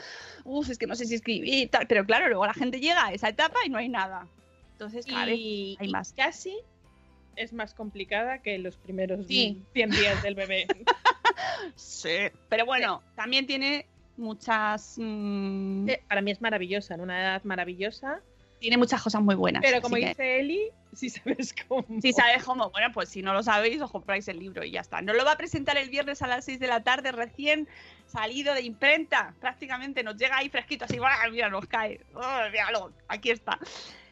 es 0.69 0.77
que 0.77 0.85
no 0.85 0.95
sé 0.95 1.05
si 1.05 1.15
escribir 1.15 1.53
y 1.53 1.67
tal, 1.67 1.87
pero 1.87 2.05
claro, 2.05 2.27
luego 2.27 2.45
la 2.45 2.53
gente 2.53 2.81
llega 2.81 3.05
a 3.05 3.13
esa 3.13 3.29
etapa 3.29 3.59
y 3.65 3.69
no 3.69 3.77
hay 3.77 3.87
nada. 3.87 4.27
Entonces, 4.73 5.05
cada 5.05 5.25
vez 5.25 5.35
hay 5.35 5.77
y 5.79 5.87
más. 5.91 6.11
casi 6.11 6.57
es 7.39 7.53
más 7.53 7.73
complicada 7.73 8.41
que 8.41 8.57
los 8.59 8.77
primeros 8.77 9.25
Sí. 9.27 9.63
100 9.73 9.89
días 9.91 10.21
del 10.23 10.35
bebé. 10.35 10.67
Sí, 11.75 12.17
pero 12.47 12.65
bueno, 12.65 13.01
también 13.15 13.45
tiene 13.47 13.85
muchas. 14.17 14.95
mm, 14.97 15.87
Para 16.07 16.21
mí 16.21 16.31
es 16.31 16.41
maravillosa, 16.41 16.93
en 16.95 17.01
una 17.01 17.19
edad 17.21 17.43
maravillosa. 17.43 18.21
tiene 18.59 18.77
muchas 18.77 19.01
cosas 19.01 19.21
muy 19.21 19.35
buenas. 19.35 19.61
Pero 19.61 19.81
como 19.81 19.95
así 19.95 20.03
que- 20.03 20.09
dice 20.09 20.39
Eli, 20.41 20.69
si 20.93 21.09
sabes 21.09 21.53
cómo. 21.67 21.85
Si 22.01 22.11
sabes 22.13 22.43
cómo, 22.43 22.69
bueno, 22.71 22.89
pues 22.93 23.07
si 23.09 23.21
no 23.21 23.33
lo 23.33 23.41
sabéis, 23.43 23.81
os 23.81 23.89
compráis 23.91 24.27
el 24.27 24.37
libro 24.39 24.63
y 24.65 24.71
ya 24.71 24.81
está. 24.81 25.01
Nos 25.01 25.15
lo 25.15 25.23
va 25.23 25.33
a 25.33 25.37
presentar 25.37 25.77
el 25.77 25.89
viernes 25.89 26.21
a 26.21 26.27
las 26.27 26.43
6 26.45 26.59
de 26.59 26.67
la 26.67 26.83
tarde, 26.83 27.11
recién 27.13 27.67
salido 28.05 28.53
de 28.53 28.61
imprenta. 28.63 29.33
Prácticamente 29.39 30.03
nos 30.03 30.17
llega 30.17 30.37
ahí 30.37 30.49
fresquito, 30.49 30.85
así, 30.85 30.99
¡buah! 30.99 31.29
mira, 31.31 31.49
nos 31.49 31.65
cae. 31.67 32.01
¡Oh, 32.13 32.49
míralo! 32.51 32.91
Aquí 33.07 33.31
está. 33.31 33.57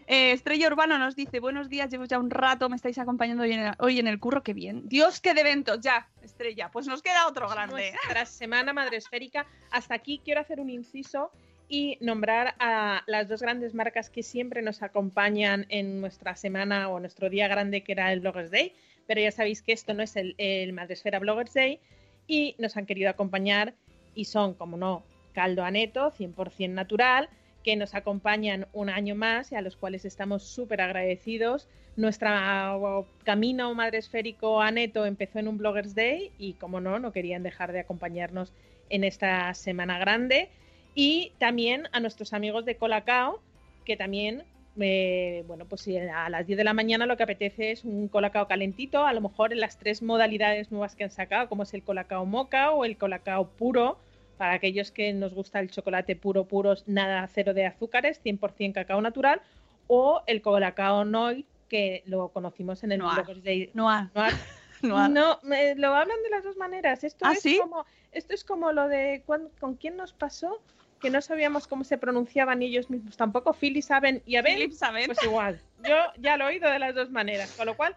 Eh, 0.09 0.31
Estrella 0.31 0.67
Urbano 0.67 0.97
nos 0.97 1.17
dice, 1.17 1.41
buenos 1.41 1.67
días, 1.67 1.91
llevo 1.91 2.05
ya 2.05 2.17
un 2.17 2.29
rato, 2.29 2.69
me 2.69 2.77
estáis 2.77 2.97
acompañando 2.97 3.43
hoy 3.43 3.51
en 3.51 3.59
el, 3.59 3.73
hoy 3.79 3.99
en 3.99 4.07
el 4.07 4.19
curro, 4.21 4.41
qué 4.41 4.53
bien. 4.53 4.87
Dios, 4.87 5.19
qué 5.19 5.33
de 5.33 5.41
eventos, 5.41 5.81
ya, 5.81 6.07
Estrella. 6.21 6.71
Pues 6.71 6.87
nos 6.87 7.01
queda 7.01 7.27
otro 7.27 7.49
grande. 7.49 7.91
Nuestra 7.91 8.25
semana 8.25 8.71
madresférica. 8.71 9.45
Hasta 9.69 9.95
aquí 9.95 10.21
quiero 10.23 10.39
hacer 10.39 10.61
un 10.61 10.69
inciso 10.69 11.29
y 11.67 11.97
nombrar 11.99 12.55
a 12.59 13.03
las 13.05 13.27
dos 13.27 13.41
grandes 13.41 13.73
marcas 13.73 14.09
que 14.09 14.23
siempre 14.23 14.61
nos 14.61 14.81
acompañan 14.81 15.65
en 15.67 15.99
nuestra 15.99 16.37
semana 16.37 16.87
o 16.87 17.01
nuestro 17.01 17.29
día 17.29 17.49
grande, 17.49 17.83
que 17.83 17.91
era 17.91 18.13
el 18.13 18.21
Bloggers 18.21 18.49
Day. 18.49 18.73
Pero 19.07 19.19
ya 19.19 19.31
sabéis 19.31 19.61
que 19.61 19.73
esto 19.73 19.93
no 19.93 20.03
es 20.03 20.15
el, 20.15 20.35
el 20.37 20.71
Madresfera 20.71 21.19
Bloggers 21.19 21.53
Day 21.53 21.81
y 22.27 22.55
nos 22.59 22.77
han 22.77 22.85
querido 22.85 23.09
acompañar 23.09 23.73
y 24.15 24.23
son, 24.23 24.53
como 24.53 24.77
no, 24.77 25.03
Caldo 25.33 25.65
Aneto, 25.65 26.13
100% 26.13 26.69
natural, 26.69 27.29
que 27.67 27.75
nos 27.75 27.95
acompañan 27.95 28.65
un 28.71 28.89
año 28.89 29.13
más 29.13 29.51
y 29.51 29.55
a 29.55 29.61
los 29.61 29.75
cuales 29.75 30.05
estamos 30.05 30.43
súper 30.43 30.79
agradecidos 30.79 31.67
Nuestro 31.97 33.05
camino 33.25 33.73
madre 33.73 33.97
esférico 33.97 34.61
a 34.61 34.71
Neto 34.71 35.05
empezó 35.05 35.39
en 35.39 35.49
un 35.49 35.57
Bloggers 35.57 35.93
Day 35.93 36.31
y, 36.37 36.53
como 36.53 36.79
no, 36.79 36.97
no 36.97 37.11
querían 37.11 37.43
dejar 37.43 37.73
de 37.73 37.81
acompañarnos 37.81 38.53
en 38.89 39.03
esta 39.03 39.53
semana 39.53 39.99
grande. 39.99 40.47
Y 40.95 41.33
también 41.39 41.89
a 41.91 41.99
nuestros 41.99 42.31
amigos 42.31 42.63
de 42.63 42.77
Colacao, 42.77 43.41
que 43.83 43.97
también, 43.97 44.43
eh, 44.79 45.43
bueno, 45.47 45.65
pues 45.65 45.81
si 45.81 45.97
a 45.97 46.29
las 46.29 46.47
10 46.47 46.55
de 46.55 46.63
la 46.63 46.73
mañana 46.73 47.05
lo 47.05 47.17
que 47.17 47.23
apetece 47.23 47.71
es 47.71 47.83
un 47.83 48.07
Colacao 48.07 48.47
calentito, 48.47 49.05
a 49.05 49.11
lo 49.11 49.19
mejor 49.19 49.51
en 49.51 49.59
las 49.59 49.77
tres 49.77 50.01
modalidades 50.01 50.71
nuevas 50.71 50.95
que 50.95 51.03
han 51.03 51.11
sacado, 51.11 51.49
como 51.49 51.63
es 51.63 51.73
el 51.73 51.83
Colacao 51.83 52.25
Moca 52.25 52.71
o 52.71 52.85
el 52.85 52.95
Colacao 52.95 53.49
Puro, 53.49 53.97
para 54.37 54.53
aquellos 54.53 54.91
que 54.91 55.11
nos 55.13 55.33
gusta 55.33 55.59
el 55.59 55.69
chocolate 55.71 56.15
puro, 56.15 56.45
puro, 56.45 56.75
nada 56.85 57.27
cero 57.33 57.53
de 57.53 57.65
azúcares, 57.65 58.21
100% 58.23 58.73
cacao 58.73 59.01
natural, 59.01 59.41
o 59.87 60.21
el 60.27 60.41
Colacao 60.41 61.05
Noi, 61.05 61.45
que 61.69 62.03
lo 62.05 62.29
conocimos 62.29 62.83
en 62.83 62.91
el 62.93 62.99
Noir. 62.99 63.41
Day. 63.43 63.71
Noir. 63.73 64.09
Noir. 64.13 64.33
Noir. 64.83 65.09
No, 65.09 65.39
me- 65.43 65.75
lo 65.75 65.95
hablan 65.95 66.21
de 66.23 66.29
las 66.29 66.43
dos 66.43 66.55
maneras. 66.57 67.03
Esto, 67.03 67.25
¿Ah, 67.25 67.33
es, 67.33 67.41
sí? 67.41 67.57
como, 67.59 67.85
esto 68.11 68.33
es 68.33 68.43
como 68.43 68.71
lo 68.71 68.87
de 68.87 69.23
cuán- 69.25 69.49
con 69.59 69.75
quién 69.75 69.97
nos 69.97 70.13
pasó, 70.13 70.61
que 71.01 71.09
no 71.09 71.21
sabíamos 71.21 71.67
cómo 71.67 71.83
se 71.83 71.97
pronunciaban 71.97 72.61
ellos 72.61 72.89
mismos. 72.89 73.17
Tampoco 73.17 73.53
Philly 73.53 73.81
saben 73.81 74.21
y 74.25 74.35
Abel, 74.35 74.55
Philip 74.55 74.71
Saben. 74.73 75.05
pues 75.07 75.21
igual. 75.23 75.61
Yo 75.87 75.95
ya 76.19 76.37
lo 76.37 76.45
he 76.45 76.47
oído 76.53 76.69
de 76.71 76.79
las 76.79 76.95
dos 76.95 77.09
maneras. 77.11 77.51
Con 77.57 77.65
lo 77.67 77.75
cual, 77.77 77.95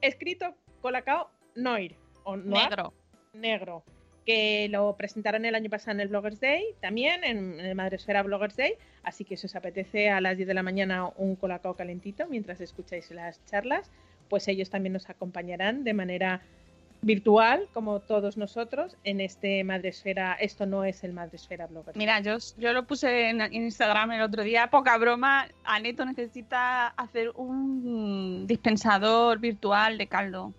escrito 0.00 0.54
Colacao 0.80 1.30
Noir 1.54 1.96
o 2.24 2.36
Noir, 2.36 2.68
Negro. 2.68 2.92
negro, 3.32 3.84
que 4.24 4.68
lo 4.70 4.96
presentaron 4.96 5.44
el 5.44 5.54
año 5.54 5.70
pasado 5.70 5.92
en 5.92 6.00
el 6.00 6.08
Bloggers 6.08 6.40
Day, 6.40 6.64
también 6.80 7.24
en, 7.24 7.60
el 7.60 7.74
Madresfera 7.74 8.22
Bloggers 8.22 8.56
Day, 8.56 8.74
así 9.02 9.24
que 9.24 9.36
si 9.36 9.46
os 9.46 9.56
apetece 9.56 10.10
a 10.10 10.20
las 10.20 10.36
10 10.36 10.48
de 10.48 10.54
la 10.54 10.62
mañana 10.62 11.08
un 11.16 11.36
colacao 11.36 11.74
calentito 11.74 12.26
mientras 12.28 12.60
escucháis 12.60 13.10
las 13.10 13.44
charlas, 13.46 13.90
pues 14.28 14.48
ellos 14.48 14.70
también 14.70 14.92
nos 14.92 15.10
acompañarán 15.10 15.84
de 15.84 15.92
manera 15.92 16.42
virtual, 17.02 17.68
como 17.74 17.98
todos 17.98 18.36
nosotros, 18.36 18.96
en 19.02 19.20
este 19.20 19.64
Madresfera, 19.64 20.34
esto 20.34 20.66
no 20.66 20.84
es 20.84 21.02
el 21.02 21.12
Madresfera 21.12 21.66
Bloggers. 21.66 21.96
Mira, 21.96 22.20
yo, 22.20 22.36
yo 22.58 22.72
lo 22.72 22.86
puse 22.86 23.28
en, 23.28 23.40
en 23.40 23.52
Instagram 23.52 24.12
el 24.12 24.22
otro 24.22 24.44
día, 24.44 24.70
poca 24.70 24.96
broma, 24.98 25.48
Aneto 25.64 26.04
necesita 26.04 26.88
hacer 26.88 27.30
un 27.34 28.46
dispensador 28.46 29.40
virtual 29.40 29.98
de 29.98 30.06
caldo. 30.06 30.54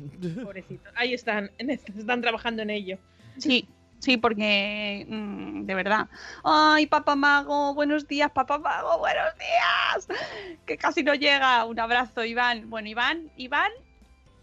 Pobrecito. 0.44 0.90
Ahí 0.94 1.14
están, 1.14 1.50
están 1.58 2.20
trabajando 2.20 2.62
en 2.62 2.70
ello. 2.70 2.98
Sí, 3.38 3.68
sí, 3.98 4.16
porque 4.16 5.06
mm, 5.08 5.62
de 5.64 5.74
verdad. 5.74 6.08
Ay, 6.44 6.86
papá 6.86 7.16
mago, 7.16 7.74
buenos 7.74 8.06
días, 8.06 8.30
papá 8.30 8.58
mago, 8.58 8.98
buenos 8.98 9.34
días. 9.38 10.08
Que 10.66 10.76
casi 10.76 11.02
no 11.02 11.14
llega. 11.14 11.64
Un 11.64 11.78
abrazo, 11.78 12.24
Iván. 12.24 12.68
Bueno, 12.70 12.88
Iván, 12.88 13.30
Iván, 13.36 13.70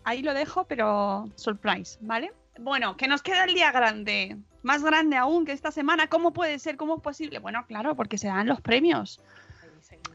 ahí 0.03 0.22
lo 0.22 0.34
dejo, 0.34 0.66
pero 0.66 1.30
surprise, 1.36 1.97
¿vale? 2.01 2.32
Bueno, 2.60 2.97
que 2.97 3.08
nos 3.08 3.22
queda 3.22 3.43
el 3.43 3.53
día 3.53 3.72
grande. 3.72 4.38
Más 4.64 4.84
grande 4.84 5.16
aún 5.16 5.45
que 5.45 5.51
esta 5.51 5.72
semana. 5.72 6.08
¿Cómo 6.08 6.34
puede 6.34 6.60
ser? 6.60 6.76
¿Cómo 6.76 6.97
es 6.97 7.01
posible? 7.01 7.39
Bueno, 7.39 7.66
claro, 7.68 7.95
porque 7.95 8.18
se 8.18 8.28
dan 8.28 8.47
los 8.47 8.60
premios. 8.62 9.22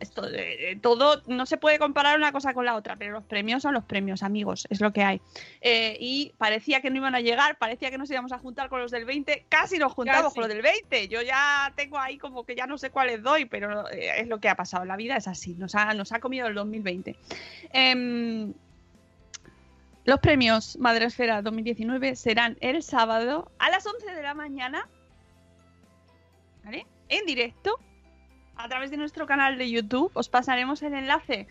Esto 0.00 0.26
todo 0.80 1.22
no 1.26 1.46
se 1.46 1.56
puede 1.56 1.78
comparar 1.78 2.18
una 2.18 2.32
cosa 2.32 2.54
con 2.54 2.64
la 2.64 2.74
otra, 2.74 2.96
pero 2.96 3.12
los 3.12 3.24
premios 3.24 3.62
son 3.62 3.74
los 3.74 3.84
premios, 3.84 4.22
amigos, 4.22 4.66
es 4.70 4.80
lo 4.80 4.92
que 4.92 5.02
hay. 5.02 5.20
Eh, 5.60 5.96
y 6.00 6.32
parecía 6.38 6.80
que 6.80 6.90
no 6.90 6.96
iban 6.96 7.14
a 7.14 7.20
llegar, 7.20 7.56
parecía 7.58 7.90
que 7.90 7.98
nos 7.98 8.10
íbamos 8.10 8.32
a 8.32 8.38
juntar 8.38 8.68
con 8.68 8.80
los 8.80 8.90
del 8.90 9.04
20, 9.04 9.46
casi 9.48 9.78
nos 9.78 9.92
juntamos 9.92 10.24
Casi. 10.24 10.34
con 10.34 10.42
los 10.42 10.48
del 10.48 10.62
20. 10.62 11.08
Yo 11.08 11.22
ya 11.22 11.72
tengo 11.76 11.98
ahí 11.98 12.18
como 12.18 12.44
que 12.44 12.54
ya 12.54 12.66
no 12.66 12.78
sé 12.78 12.90
cuáles 12.90 13.22
doy, 13.22 13.44
pero 13.44 13.88
eh, 13.90 14.20
es 14.20 14.28
lo 14.28 14.40
que 14.40 14.48
ha 14.48 14.56
pasado. 14.56 14.84
La 14.84 14.96
vida 14.96 15.16
es 15.16 15.28
así, 15.28 15.54
nos 15.54 15.74
ha, 15.74 15.94
nos 15.94 16.12
ha 16.12 16.20
comido 16.20 16.46
el 16.46 16.54
2020. 16.54 17.16
Em, 17.72 18.52
los 20.04 20.18
premios 20.18 20.76
Madresfera 20.78 21.42
2019 21.42 22.16
serán 22.16 22.56
el 22.60 22.82
sábado 22.82 23.50
a 23.58 23.70
las 23.70 23.86
11 23.86 24.14
de 24.14 24.22
la 24.22 24.34
mañana, 24.34 24.88
¿vale? 26.64 26.86
En 27.08 27.24
directo, 27.24 27.78
a 28.62 28.68
través 28.68 28.90
de 28.90 28.96
nuestro 28.96 29.26
canal 29.26 29.58
de 29.58 29.70
YouTube. 29.70 30.10
Os 30.14 30.28
pasaremos 30.28 30.82
el 30.82 30.94
enlace. 30.94 31.48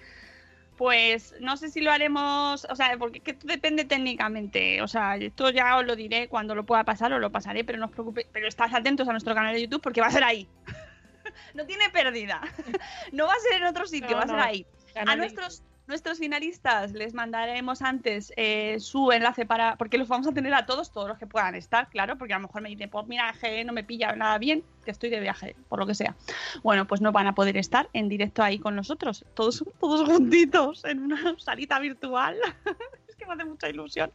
Pues 0.77 1.35
no 1.39 1.57
sé 1.57 1.69
si 1.69 1.81
lo 1.81 1.91
haremos, 1.91 2.65
o 2.69 2.75
sea, 2.75 2.97
porque 2.97 3.19
que 3.19 3.31
esto 3.31 3.45
depende 3.45 3.85
técnicamente. 3.85 4.81
O 4.81 4.87
sea, 4.87 5.15
esto 5.17 5.49
ya 5.51 5.77
os 5.77 5.85
lo 5.85 5.95
diré 5.95 6.27
cuando 6.27 6.55
lo 6.55 6.65
pueda 6.65 6.83
pasar, 6.83 7.13
os 7.13 7.21
lo 7.21 7.31
pasaré, 7.31 7.63
pero 7.63 7.77
no 7.77 7.85
os 7.85 7.91
preocupéis. 7.91 8.27
Pero 8.31 8.47
estad 8.47 8.73
atentos 8.73 9.07
a 9.07 9.11
nuestro 9.11 9.35
canal 9.35 9.53
de 9.53 9.61
YouTube 9.61 9.81
porque 9.81 10.01
va 10.01 10.07
a 10.07 10.11
ser 10.11 10.23
ahí. 10.23 10.47
no 11.53 11.65
tiene 11.65 11.89
pérdida. 11.89 12.41
no 13.11 13.27
va 13.27 13.33
a 13.33 13.39
ser 13.39 13.61
en 13.61 13.67
otro 13.67 13.85
sitio, 13.85 14.11
No, 14.11 14.17
va 14.17 14.23
a 14.23 14.27
ser 14.27 14.37
no. 14.37 14.43
ahí. 14.43 14.65
A 14.91 14.93
Canal 14.93 15.19
nuestros, 15.19 15.63
nuestros 15.91 16.19
finalistas 16.19 16.93
les 16.93 17.13
mandaremos 17.13 17.81
antes 17.81 18.31
eh, 18.37 18.77
su 18.79 19.11
enlace 19.11 19.45
para. 19.45 19.75
Porque 19.75 19.97
los 19.97 20.07
vamos 20.07 20.25
a 20.25 20.31
tener 20.31 20.53
a 20.53 20.65
todos, 20.65 20.91
todos 20.91 21.09
los 21.09 21.17
que 21.17 21.27
puedan 21.27 21.53
estar, 21.53 21.89
claro, 21.89 22.17
porque 22.17 22.33
a 22.33 22.37
lo 22.37 22.47
mejor 22.47 22.61
me 22.61 22.69
dicen, 22.69 22.89
pues 22.89 23.05
mira, 23.07 23.35
no 23.65 23.73
me 23.73 23.83
pilla 23.83 24.15
nada 24.15 24.37
bien, 24.37 24.63
que 24.85 24.91
estoy 24.91 25.09
de 25.09 25.19
viaje, 25.19 25.55
por 25.67 25.79
lo 25.79 25.85
que 25.85 25.93
sea. 25.93 26.15
Bueno, 26.63 26.87
pues 26.87 27.01
no 27.01 27.11
van 27.11 27.27
a 27.27 27.35
poder 27.35 27.57
estar 27.57 27.89
en 27.91 28.07
directo 28.07 28.41
ahí 28.41 28.57
con 28.57 28.73
nosotros, 28.73 29.25
todos, 29.33 29.65
todos 29.79 30.07
juntitos, 30.07 30.85
en 30.85 30.99
una 30.99 31.35
salita 31.37 31.77
virtual. 31.79 32.37
es 33.09 33.15
que 33.17 33.25
me 33.25 33.33
hace 33.33 33.43
mucha 33.43 33.69
ilusión. 33.69 34.13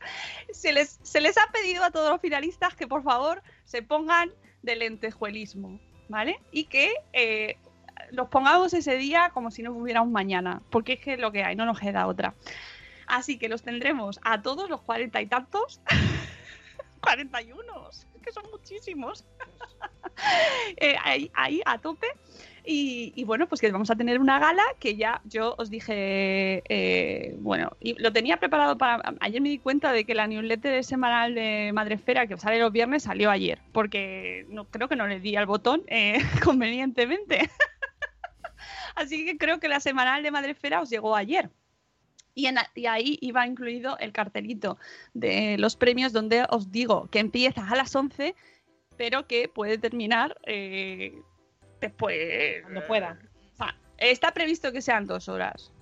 Se 0.51 0.72
les, 0.72 0.99
se 1.03 1.20
les 1.20 1.37
ha 1.37 1.47
pedido 1.53 1.85
a 1.85 1.91
todos 1.91 2.11
los 2.11 2.20
finalistas 2.22 2.74
que 2.74 2.87
por 2.87 3.03
favor 3.03 3.43
se 3.64 3.83
pongan 3.83 4.33
de 4.62 4.77
lentejuelismo, 4.77 5.79
¿vale? 6.09 6.41
Y 6.53 6.64
que 6.64 6.95
eh, 7.12 7.59
los 8.11 8.28
pongamos 8.28 8.74
ese 8.74 8.96
día 8.96 9.30
como 9.32 9.50
si 9.50 9.62
no 9.62 9.72
hubiera 9.72 10.02
un 10.02 10.12
mañana, 10.12 10.62
porque 10.70 10.94
es 10.94 11.00
que 11.00 11.16
lo 11.16 11.32
que 11.32 11.44
hay, 11.44 11.57
no 11.57 11.64
nos 11.64 11.78
queda 11.78 12.07
otra. 12.07 12.34
Así 13.07 13.38
que 13.38 13.48
los 13.48 13.62
tendremos 13.62 14.18
a 14.22 14.42
todos 14.42 14.68
los 14.68 14.80
cuarenta 14.82 15.20
y 15.20 15.26
tantos. 15.26 15.80
41, 17.00 17.90
es 17.90 18.07
que 18.22 18.32
son 18.32 18.44
muchísimos. 18.50 19.24
Eh, 20.78 20.96
ahí, 21.04 21.30
ahí, 21.34 21.61
a 21.66 21.76
tope. 21.76 22.07
Y, 22.64 23.12
y 23.14 23.24
bueno, 23.24 23.46
pues 23.46 23.61
que 23.61 23.70
vamos 23.70 23.90
a 23.90 23.96
tener 23.96 24.18
una 24.18 24.38
gala 24.38 24.62
que 24.80 24.96
ya 24.96 25.20
yo 25.24 25.54
os 25.59 25.68
dije, 25.68 26.62
eh, 26.68 27.36
bueno, 27.38 27.70
y 27.80 28.00
lo 28.00 28.12
tenía 28.12 28.38
preparado 28.38 28.78
para... 28.78 29.14
Ayer 29.20 29.42
me 29.42 29.50
di 29.50 29.59
cuenta 29.59 29.92
de 29.92 30.04
que 30.04 30.14
la 30.14 30.26
newsletter 30.26 30.82
semanal 30.82 31.34
de 31.34 31.70
Madresfera, 31.74 32.26
que 32.26 32.36
sale 32.38 32.59
los 32.59 32.72
viernes, 32.72 33.02
salió 33.02 33.30
ayer, 33.30 33.61
porque 33.72 34.46
no, 34.48 34.64
creo 34.64 34.88
que 34.88 34.96
no 34.96 35.07
le 35.07 35.20
di 35.20 35.36
al 35.36 35.46
botón 35.46 35.82
eh, 35.86 36.18
convenientemente. 36.42 37.50
Así 38.97 39.24
que 39.24 39.38
creo 39.38 39.61
que 39.61 39.68
la 39.68 39.78
semanal 39.80 40.22
de 40.22 40.30
Madresfera 40.32 40.80
os 40.80 40.90
llegó 40.90 41.14
ayer. 41.14 41.51
Y, 42.34 42.47
en- 42.47 42.57
y 42.74 42.86
ahí 42.86 43.18
iba 43.22 43.47
incluido 43.47 43.97
el 43.99 44.12
cartelito 44.12 44.78
de 45.14 45.57
los 45.59 45.76
premios 45.76 46.12
donde 46.12 46.44
os 46.51 46.70
digo 46.72 47.09
que 47.11 47.18
empieza 47.20 47.66
a 47.68 47.76
las 47.76 47.94
11, 47.94 48.34
pero 48.97 49.26
que 49.26 49.49
puede 49.49 49.78
terminar 49.78 50.36
eh, 50.44 51.14
después. 51.80 52.62
Cuando 52.62 52.86
pueda. 52.86 53.18
O 53.53 53.57
sea, 53.57 53.76
está 53.99 54.32
previsto 54.34 54.72
que 54.72 54.82
sean 54.82 55.07
dos 55.07 55.28
horas, 55.28 55.72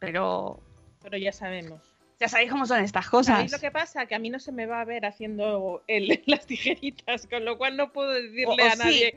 pero 0.00 0.60
Pero 1.02 1.16
ya 1.16 1.32
sabemos. 1.32 1.80
ya 2.18 2.28
sabéis 2.28 2.50
cómo 2.50 2.66
son 2.66 2.82
estas 2.82 3.04
¿Sabéis 3.06 3.28
cosas. 3.28 3.52
lo 3.52 3.58
que 3.60 3.70
pasa? 3.70 4.06
Que 4.06 4.14
a 4.16 4.18
mí 4.18 4.30
no 4.30 4.38
se 4.40 4.50
me 4.52 4.66
va 4.66 4.80
a 4.80 4.84
ver 4.84 5.06
haciendo 5.06 5.82
el- 5.86 6.22
las 6.26 6.46
tijeritas, 6.46 7.26
con 7.28 7.44
lo 7.44 7.56
cual 7.56 7.76
no 7.76 7.92
puedo 7.92 8.10
decirle 8.10 8.46
O- 8.46 8.52
o 8.54 8.66
a 8.66 8.76
sí. 8.76 9.10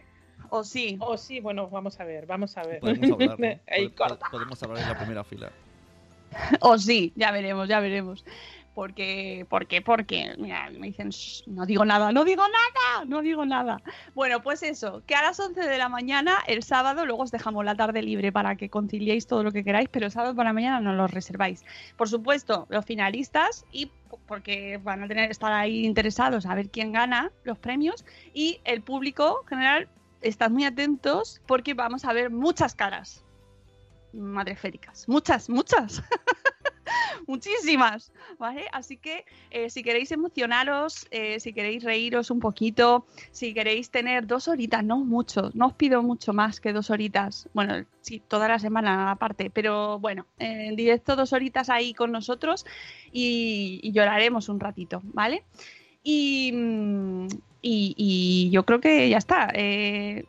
O 0.56 0.64
sí. 0.64 0.97
O 0.99 1.18
sí, 1.18 1.39
bueno, 1.39 1.68
vamos 1.68 1.99
a 1.99 2.04
ver, 2.04 2.28
vamos 2.28 2.56
a 2.58 2.64
ver. 2.64 2.80
Podemos 2.80 3.10
hablar, 3.12 3.39
¿no? 3.39 3.47
Ahí 3.68 3.88
Pod- 3.89 3.95
corta. 3.95 4.28
Podemos 4.30 4.62
hablar 4.62 4.84
en 4.84 4.88
la 4.89 4.97
primera 4.97 5.24
fila. 5.24 5.51
O 6.62 6.78
sí, 6.78 7.12
ya 7.16 7.32
veremos, 7.32 7.68
ya 7.68 7.80
veremos. 7.80 8.24
Porque, 8.76 9.45
porque, 9.49 9.82
porque, 9.82 10.34
mira, 10.39 10.70
me 10.72 10.88
dicen, 10.88 11.10
"Shh, 11.10 11.43
no 11.47 11.66
digo 11.66 11.86
nada, 11.86 12.12
no 12.12 12.24
digo 12.24 12.43
nada, 12.43 13.06
no 13.06 13.22
digo 13.22 13.45
nada. 13.45 13.82
Bueno, 14.16 14.41
pues 14.43 14.62
eso, 14.64 15.01
que 15.08 15.14
a 15.16 15.22
las 15.24 15.39
11 15.39 15.62
de 15.68 15.78
la 15.80 15.89
mañana, 15.89 16.38
el 16.47 16.62
sábado, 16.64 17.06
luego 17.06 17.22
os 17.24 17.32
dejamos 17.32 17.64
la 17.66 17.76
tarde 17.76 18.01
libre 18.04 18.32
para 18.32 18.56
que 18.56 18.70
conciliéis 18.70 19.26
todo 19.28 19.43
lo 19.43 19.51
que 19.51 19.64
queráis, 19.64 19.89
pero 19.91 20.06
el 20.08 20.12
sábado 20.12 20.36
por 20.36 20.45
la 20.45 20.54
mañana 20.54 20.80
no 20.82 20.93
lo 20.93 21.06
reserváis. 21.08 21.64
Por 21.97 22.10
supuesto, 22.10 22.66
los 22.70 22.84
finalistas, 22.86 23.64
y 23.72 23.91
porque 24.28 24.80
van 24.84 25.04
a 25.04 25.08
tener 25.08 25.30
estar 25.32 25.51
ahí 25.51 25.86
interesados 25.86 26.45
a 26.47 26.54
ver 26.56 26.70
quién 26.70 26.91
gana 26.91 27.32
los 27.43 27.58
premios, 27.60 28.04
y 28.34 28.60
el 28.66 28.82
público 28.82 29.41
en 29.43 29.47
general, 29.49 29.88
estad 30.24 30.49
muy 30.49 30.65
atentos 30.65 31.41
porque 31.45 31.74
vamos 31.74 32.05
a 32.05 32.13
ver 32.13 32.30
muchas 32.32 32.76
caras 32.76 33.24
madreféricas. 34.13 35.07
Muchas, 35.07 35.49
muchas. 35.49 36.03
Muchísimas, 37.28 38.11
¿vale? 38.38 38.65
Así 38.71 38.97
que 38.97 39.26
eh, 39.49 39.69
si 39.69 39.82
queréis 39.82 40.11
emocionaros, 40.11 41.07
eh, 41.11 41.39
si 41.39 41.53
queréis 41.53 41.84
reíros 41.84 42.30
un 42.30 42.39
poquito, 42.39 43.05
si 43.32 43.53
queréis 43.53 43.89
tener 43.89 44.28
dos 44.28 44.47
horitas, 44.47 44.84
no 44.84 44.97
mucho, 44.97 45.49
no 45.53 45.67
os 45.67 45.74
pido 45.74 46.03
mucho 46.03 46.34
más 46.34 46.59
que 46.59 46.74
dos 46.74 46.89
horitas. 46.89 47.49
Bueno, 47.53 47.86
sí, 48.01 48.21
toda 48.28 48.47
la 48.47 48.59
semana 48.59 49.11
aparte, 49.11 49.49
pero 49.49 49.99
bueno, 49.99 50.26
en 50.38 50.76
directo 50.76 51.15
dos 51.15 51.34
horitas 51.34 51.69
ahí 51.69 51.93
con 51.93 52.11
nosotros 52.11 52.65
y, 53.11 53.80
y 53.82 53.91
lloraremos 53.93 54.49
un 54.49 54.59
ratito, 54.59 55.01
¿vale? 55.03 55.43
Y, 56.03 56.51
mm, 56.53 57.28
y- 57.64 58.49
yo 58.51 58.66
creo 58.66 58.80
que 58.82 59.07
ya 59.09 59.18
está. 59.18 59.49
eh, 59.53 60.26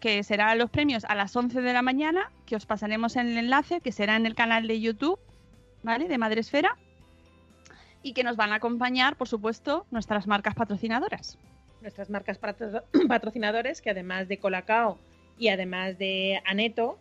que, 0.00 0.22
serán 0.24 0.58
los 0.58 0.70
premios 0.70 1.04
a 1.04 1.14
las 1.14 1.36
11 1.36 1.60
de 1.60 1.72
la 1.72 1.82
mañana, 1.82 2.30
que 2.46 2.56
os 2.56 2.66
pasaremos 2.66 3.16
el 3.16 3.36
enlace, 3.36 3.80
que 3.80 3.92
será 3.92 4.16
en 4.16 4.26
el 4.26 4.34
canal 4.34 4.66
de 4.66 4.80
YouTube 4.80 5.18
¿vale? 5.82 6.08
De 6.08 6.18
Madresfera. 6.18 6.76
Y 8.02 8.12
que 8.14 8.24
nos 8.24 8.36
van 8.36 8.52
a 8.52 8.56
acompañar, 8.56 9.16
por 9.16 9.28
supuesto, 9.28 9.86
nuestras 9.90 10.26
marcas 10.26 10.54
patrocinadoras. 10.54 11.38
Nuestras 11.82 12.08
marcas 12.10 12.38
patro- 12.38 12.84
patrocinadores, 13.08 13.80
que 13.82 13.90
además 13.90 14.28
de 14.28 14.38
Colacao 14.38 14.98
y 15.38 15.48
además 15.48 15.98
de 15.98 16.40
Aneto, 16.46 16.98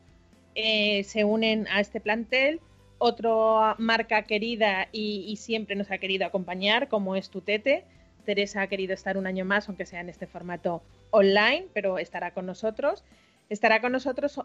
eh, 0.55 1.03
se 1.05 1.23
unen 1.23 1.67
a 1.69 1.80
este 1.80 1.99
plantel. 2.01 2.59
Otra 2.97 3.75
marca 3.77 4.23
querida 4.23 4.89
y, 4.91 5.23
y 5.27 5.38
siempre 5.38 5.75
nos 5.77 5.89
ha 5.91 5.97
querido 5.99 6.25
acompañar, 6.25 6.89
como 6.89 7.15
es 7.15 7.30
Tutete. 7.30 7.86
Teresa 8.30 8.61
ha 8.61 8.67
querido 8.67 8.93
estar 8.93 9.17
un 9.17 9.25
año 9.25 9.43
más, 9.43 9.67
aunque 9.69 9.88
sea 9.88 10.01
en 10.01 10.09
este 10.09 10.27
formato 10.27 10.84
online, 11.09 11.65
pero 11.73 11.97
estará 11.97 12.32
con 12.32 12.45
nosotros. 12.45 13.03
Estará 13.49 13.82
con 13.82 13.91
nosotros 13.91 14.39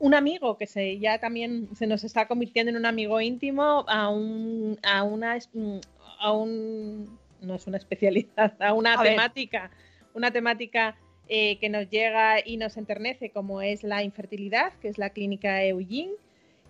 un 0.00 0.14
amigo 0.14 0.56
que 0.58 0.66
se 0.66 0.98
ya 0.98 1.20
también 1.20 1.68
se 1.76 1.86
nos 1.86 2.02
está 2.02 2.26
convirtiendo 2.26 2.70
en 2.70 2.76
un 2.76 2.84
amigo 2.84 3.20
íntimo 3.20 3.84
a 3.86 4.08
un 4.08 4.76
a 4.82 5.04
una 5.04 5.38
mm, 5.52 5.78
a 6.18 6.32
un 6.32 7.16
no 7.40 7.54
es 7.54 7.66
una 7.68 7.76
especialidad 7.78 8.54
a 8.60 8.74
una 8.74 8.94
A 8.94 9.02
ver. 9.04 9.12
temática 9.12 9.70
una 10.14 10.32
temática 10.32 10.96
eh, 11.28 11.58
que 11.58 11.68
nos 11.68 11.88
llega 11.90 12.44
y 12.44 12.56
nos 12.56 12.76
enternece 12.76 13.30
como 13.30 13.62
es 13.62 13.84
la 13.84 14.02
infertilidad 14.02 14.72
que 14.80 14.88
es 14.88 14.98
la 14.98 15.10
clínica 15.10 15.64
Eugene 15.64 16.14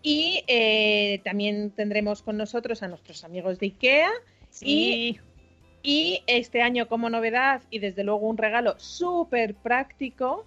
y 0.03 0.45
eh, 0.47 1.21
también 1.25 1.71
tendremos 1.71 2.23
con 2.23 2.37
nosotros 2.37 2.83
a 2.83 2.89
nuestros 2.89 3.25
amigos 3.25 3.59
de 3.59 3.67
Ikea 3.67 4.11
y 4.63 5.19
y 5.83 6.23
este 6.27 6.63
año 6.63 6.89
como 6.89 7.11
novedad 7.11 7.63
y 7.71 7.79
desde 7.79 8.05
luego 8.05 8.27
un 8.27 8.37
regalo 8.37 8.75
súper 8.79 9.55
práctico 9.55 10.45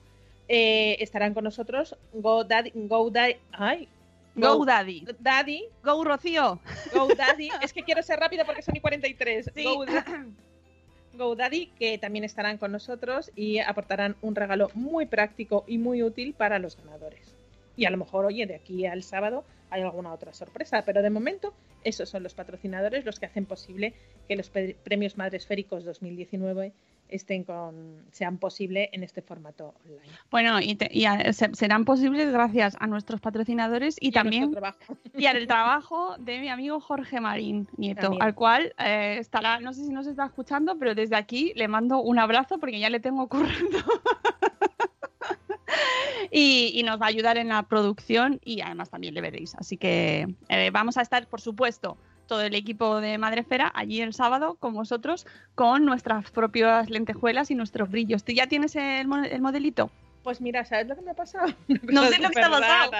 eh, 0.48 0.98
estarán 1.00 1.34
con 1.34 1.44
nosotros 1.44 1.96
GoDaddy, 2.14 2.72
GoDaddy, 2.74 3.36
ay, 3.54 3.88
GoDaddy. 4.36 5.06
Daddy, 5.20 5.66
Go 5.84 6.04
Rocío. 6.04 6.60
GoDaddy, 6.94 7.50
es 7.62 7.74
que 7.74 7.84
quiero 7.84 8.02
ser 8.02 8.20
rápido 8.20 8.46
porque 8.46 8.62
son 8.62 8.76
y 8.76 8.80
43. 8.80 9.52
Sí. 9.54 9.64
GoDaddy, 9.64 10.34
GoDaddy, 11.14 11.68
que 11.78 11.98
también 11.98 12.24
estarán 12.24 12.58
con 12.58 12.72
nosotros 12.72 13.32
y 13.36 13.60
aportarán 13.60 14.16
un 14.22 14.36
regalo 14.36 14.70
muy 14.74 15.06
práctico 15.06 15.66
y 15.68 15.78
muy 15.78 16.04
útil 16.04 16.34
para 16.34 16.60
los 16.60 16.78
ganadores. 16.78 17.36
Y 17.76 17.86
a 17.86 17.90
lo 17.90 17.98
mejor, 17.98 18.26
oye, 18.26 18.46
de 18.46 18.56
aquí 18.56 18.86
al 18.86 19.04
sábado 19.04 19.44
hay 19.72 19.82
alguna 19.82 20.14
otra 20.14 20.32
sorpresa, 20.34 20.84
pero 20.86 21.02
de 21.02 21.10
momento 21.10 21.54
esos 21.84 22.08
son 22.10 22.22
los 22.24 22.34
patrocinadores 22.36 23.04
los 23.06 23.20
que 23.20 23.26
hacen 23.26 23.46
posible 23.46 23.94
que 24.28 24.36
los 24.36 24.50
premios 24.52 25.18
Madresféricos 25.18 25.84
2019 25.86 26.74
estén 27.10 27.44
con, 27.44 28.04
sean 28.12 28.38
posible 28.38 28.90
en 28.94 29.04
este 29.04 29.22
formato 29.22 29.74
online. 29.86 30.14
Bueno, 30.30 30.62
y, 30.62 30.76
te- 30.76 30.90
y 30.98 31.04
a- 31.06 31.34
se- 31.34 31.54
serán 31.56 31.84
posibles 31.84 32.32
gracias 32.32 32.78
a 32.80 32.88
nuestros 32.88 33.20
patrocinadores 33.20 33.98
y, 34.00 34.12
también 34.12 34.56
y 35.18 35.26
al 35.26 35.46
trabajo 35.48 36.16
de 36.20 36.40
mi 36.40 36.48
amigo 36.48 36.80
Jorge 36.80 37.20
Marín 37.20 37.68
Nieto, 37.76 38.02
También. 38.04 38.24
al 38.24 38.34
cual 38.34 38.74
eh, 38.78 39.18
estará, 39.20 39.60
no 39.60 39.74
sé 39.74 39.84
si 39.86 39.92
nos 39.92 40.08
está 40.08 40.26
escuchando, 40.26 40.78
pero 40.80 40.96
desde 40.96 41.18
aquí 41.18 41.52
le 41.58 41.68
mando 41.68 42.00
un 42.02 42.18
abrazo 42.18 42.60
porque 42.60 42.80
ya 42.80 42.90
le 42.90 43.02
tengo 43.02 43.28
currando. 43.28 43.80
Y, 46.30 46.72
y 46.76 46.84
nos 46.84 47.02
va 47.02 47.06
a 47.06 47.10
ayudar 47.10 47.38
en 47.38 47.48
la 47.50 47.64
producción 47.64 48.40
y 48.44 48.62
además 48.62 48.90
también 48.90 49.14
le 49.14 49.22
veréis. 49.22 49.56
Así 49.56 49.78
que 49.78 50.28
eh, 50.50 50.70
vamos 50.72 50.98
a 50.98 51.02
estar, 51.02 51.28
por 51.28 51.42
supuesto, 51.42 51.98
todo 52.28 52.42
el 52.42 52.56
equipo 52.56 53.02
de 53.02 53.18
Madrefera 53.18 53.72
allí 53.76 54.02
el 54.02 54.14
sábado 54.14 54.56
con 54.56 54.74
vosotros 54.74 55.26
con 55.56 55.84
nuestras 55.86 56.32
propias 56.32 56.90
lentejuelas 56.90 57.52
y 57.52 57.56
nuestros 57.56 57.90
brillos. 57.90 58.24
¿Tú 58.24 58.32
ya 58.32 58.48
tienes 58.48 58.76
el, 58.76 59.08
el 59.30 59.42
modelito? 59.42 59.90
Pues 60.24 60.40
mira, 60.40 60.64
¿sabes 60.64 60.88
lo 60.88 60.96
que 60.96 61.02
me 61.02 61.12
ha 61.12 61.16
pasado? 61.16 61.48
No 61.84 62.06
sé 62.08 62.20
lo 62.20 62.30
que 62.30 62.36
te 62.36 62.42
ha 62.42 62.50
pasado. 62.50 62.92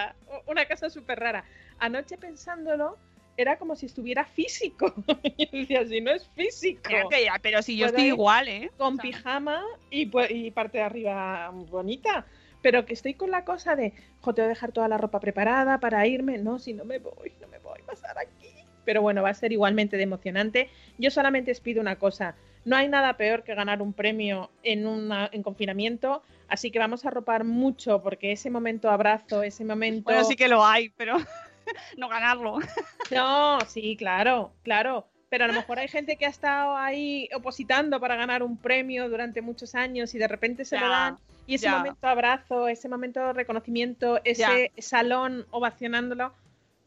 Una 0.48 0.66
cosa 0.66 0.90
súper 0.90 1.20
rara. 1.20 1.46
Anoche 1.80 2.18
pensándolo, 2.18 2.98
era 3.38 3.58
como 3.58 3.76
si 3.76 3.86
estuviera 3.86 4.26
físico. 4.26 4.94
y 5.24 5.60
decía, 5.60 5.86
si 5.88 6.02
no 6.02 6.12
es 6.12 6.28
físico. 6.36 6.82
Pero, 6.84 7.10
que 7.10 7.24
ya- 7.24 7.40
pero 7.42 7.62
si 7.62 7.78
yo 7.78 7.86
estoy 7.86 8.06
igual, 8.08 8.48
¿eh? 8.48 8.72
Con 8.78 8.94
O 8.94 8.96
sea, 8.96 9.04
pijama 9.04 9.62
y, 9.90 10.10
y 10.30 10.52
parte 10.52 10.80
de 10.80 10.84
arriba 10.84 11.50
bonita. 11.54 12.26
Pero 12.62 12.86
que 12.86 12.94
estoy 12.94 13.14
con 13.14 13.32
la 13.32 13.44
cosa 13.46 13.76
de, 13.76 13.94
jo, 14.22 14.34
tengo 14.34 14.48
que 14.48 14.54
dejar 14.54 14.72
toda 14.72 14.88
la 14.88 14.98
ropa 14.98 15.20
preparada 15.20 15.80
para 15.80 16.06
irme. 16.08 16.38
No, 16.38 16.60
si 16.60 16.74
no 16.74 16.86
me 16.86 17.00
voy, 17.00 17.34
no 17.42 17.48
me 17.48 17.60
voy 17.60 17.80
a 17.82 17.86
pasar 17.86 18.18
aquí. 18.18 18.48
Pero 18.86 19.02
bueno, 19.02 19.24
va 19.24 19.30
a 19.30 19.34
ser 19.34 19.52
igualmente 19.52 19.98
de 19.98 20.04
emocionante. 20.04 20.70
Yo 20.98 21.12
solamente 21.12 21.52
os 21.52 21.60
pido 21.60 21.82
una 21.82 21.98
cosa. 21.98 22.36
No 22.64 22.76
hay 22.76 22.88
nada 22.88 23.18
peor 23.18 23.44
que 23.44 23.56
ganar 23.56 23.82
un 23.82 23.94
premio 23.94 24.52
en, 24.64 24.86
una, 24.86 25.30
en 25.32 25.42
confinamiento, 25.42 26.22
así 26.48 26.70
que 26.70 26.78
vamos 26.78 27.06
a 27.06 27.10
ropar 27.10 27.44
mucho 27.44 28.02
porque 28.04 28.32
ese 28.32 28.52
momento 28.52 28.90
abrazo, 28.90 29.42
ese 29.42 29.66
momento... 29.66 30.04
Bueno, 30.04 30.24
sí 30.24 30.36
que 30.36 30.48
lo 30.48 30.64
hay, 30.64 30.90
pero 30.90 31.18
no 31.98 32.08
ganarlo. 32.08 32.60
No, 33.10 33.60
sí, 33.68 33.96
claro, 33.98 34.54
claro. 34.62 35.08
Pero 35.32 35.46
a 35.46 35.48
lo 35.48 35.54
mejor 35.54 35.80
hay 35.80 35.88
gente 35.88 36.18
que 36.18 36.26
ha 36.26 36.30
estado 36.30 36.76
ahí 36.76 37.30
opositando 37.34 38.02
para 38.02 38.18
ganar 38.18 38.44
un 38.44 38.58
premio 38.58 39.08
durante 39.08 39.42
muchos 39.42 39.76
años 39.76 40.14
y 40.14 40.18
de 40.20 40.28
repente 40.28 40.66
se 40.66 40.78
lo 40.78 40.90
dan. 40.90 41.18
Y 41.48 41.56
ese 41.56 41.66
ya. 41.68 41.78
momento 41.78 42.06
abrazo, 42.06 42.68
ese 42.68 42.90
momento 42.90 43.22
de 43.28 43.32
reconocimiento, 43.32 44.20
ese 44.26 44.72
salón 44.78 45.46
ovacionándolo, 45.52 46.34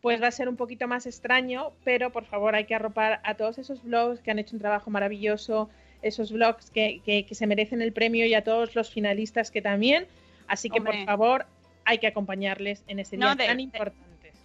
pues 0.03 0.23
va 0.23 0.27
a 0.27 0.31
ser 0.31 0.51
un 0.51 0.57
poquito 0.57 0.87
más 0.87 1.07
extraño. 1.07 1.73
Pero 1.85 2.11
por 2.11 2.27
favor, 2.27 2.55
hay 2.55 2.67
que 2.67 2.75
arropar 2.75 3.21
a 3.25 3.35
todos 3.35 3.57
esos 3.57 3.83
blogs 3.83 4.21
que 4.21 4.31
han 4.31 4.39
hecho 4.39 4.55
un 4.55 4.61
trabajo 4.61 4.91
maravilloso, 4.91 5.71
esos 6.03 6.31
blogs 6.31 6.71
que, 6.71 7.01
que- 7.07 7.25
que 7.25 7.35
se 7.35 7.47
merecen 7.47 7.81
el 7.81 7.95
premio 7.95 8.27
y 8.27 8.35
a 8.35 8.45
todos 8.45 8.75
los 8.75 8.91
finalistas 8.93 9.51
que 9.51 9.63
también. 9.63 10.07
Así 10.49 10.69
que 10.69 10.81
Hombre. 10.81 10.99
por 10.99 11.07
favor, 11.07 11.47
hay 11.87 11.97
que 11.97 12.07
acompañarles 12.09 12.85
en 12.89 12.99
ese 12.99 13.17
No, 13.17 13.29
día 13.29 13.37
de- 13.37 13.47
tan 13.47 13.61
importante. 13.61 14.04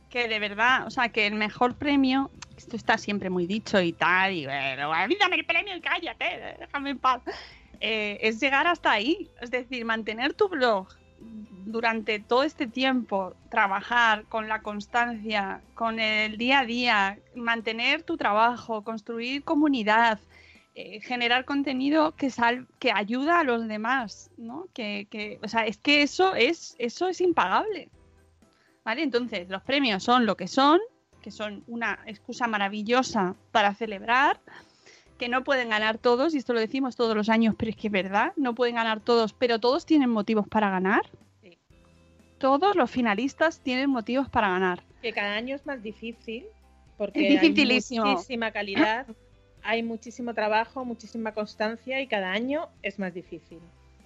Que 0.09 0.27
de 0.27 0.39
verdad, 0.39 0.87
o 0.87 0.89
sea, 0.89 1.09
que 1.09 1.27
el 1.27 1.35
mejor 1.35 1.75
premio, 1.75 2.31
esto 2.57 2.75
está 2.75 2.97
siempre 2.97 3.29
muy 3.29 3.45
dicho 3.45 3.79
y 3.81 3.93
tal, 3.93 4.33
y 4.33 4.45
bueno, 4.45 4.89
dame 5.19 5.35
el 5.35 5.45
premio 5.45 5.75
y 5.75 5.81
cállate, 5.81 6.55
déjame 6.59 6.91
en 6.91 6.97
paz. 6.99 7.21
Eh, 7.81 8.17
es 8.21 8.39
llegar 8.39 8.67
hasta 8.67 8.91
ahí, 8.91 9.29
es 9.39 9.51
decir, 9.51 9.85
mantener 9.85 10.33
tu 10.33 10.49
blog 10.49 10.87
durante 11.19 12.19
todo 12.19 12.43
este 12.43 12.67
tiempo, 12.67 13.33
trabajar 13.49 14.25
con 14.25 14.47
la 14.47 14.61
constancia, 14.61 15.61
con 15.75 15.99
el 15.99 16.37
día 16.37 16.59
a 16.59 16.65
día, 16.65 17.19
mantener 17.35 18.03
tu 18.03 18.17
trabajo, 18.17 18.83
construir 18.83 19.43
comunidad, 19.43 20.19
eh, 20.75 20.99
generar 21.01 21.45
contenido 21.45 22.15
que 22.15 22.29
sal 22.29 22.67
que 22.79 22.91
ayuda 22.91 23.39
a 23.39 23.43
los 23.43 23.67
demás, 23.67 24.31
¿no? 24.37 24.67
Que, 24.73 25.07
que, 25.09 25.39
o 25.43 25.47
sea, 25.47 25.65
es 25.65 25.77
que 25.77 26.01
eso 26.01 26.35
es, 26.35 26.75
eso 26.79 27.07
es 27.07 27.21
impagable. 27.21 27.89
¿Vale? 28.83 29.03
Entonces, 29.03 29.49
los 29.49 29.61
premios 29.63 30.03
son 30.03 30.25
lo 30.25 30.35
que 30.35 30.47
son, 30.47 30.79
que 31.21 31.31
son 31.31 31.63
una 31.67 31.99
excusa 32.05 32.47
maravillosa 32.47 33.35
para 33.51 33.73
celebrar, 33.75 34.39
que 35.17 35.29
no 35.29 35.43
pueden 35.43 35.69
ganar 35.69 35.97
todos, 35.97 36.33
y 36.33 36.37
esto 36.37 36.53
lo 36.53 36.59
decimos 36.59 36.95
todos 36.95 37.15
los 37.15 37.29
años, 37.29 37.55
pero 37.57 37.71
es 37.71 37.75
que 37.75 37.87
es 37.87 37.93
verdad, 37.93 38.31
no 38.37 38.55
pueden 38.55 38.75
ganar 38.75 39.01
todos, 39.01 39.33
pero 39.33 39.59
todos 39.59 39.85
tienen 39.85 40.09
motivos 40.09 40.47
para 40.47 40.69
ganar. 40.69 41.09
Sí. 41.41 41.57
Todos 42.37 42.75
los 42.75 42.89
finalistas 42.89 43.59
tienen 43.59 43.89
motivos 43.89 44.29
para 44.29 44.49
ganar. 44.49 44.83
que 45.01 45.11
cada 45.13 45.35
año 45.35 45.55
es 45.55 45.65
más 45.65 45.83
difícil 45.83 46.45
porque 46.99 47.33
Es 47.33 47.41
hay 47.41 47.99
muchísima 47.99 48.51
calidad, 48.51 49.07
hay 49.63 49.83
muchísimo 49.83 50.33
trabajo, 50.33 50.83
muchísima 50.83 51.33
constancia 51.33 52.01
y 52.01 52.07
cada 52.07 52.33
año 52.33 52.67
es 52.81 52.99
más 52.99 53.13
difícil. 53.13 53.59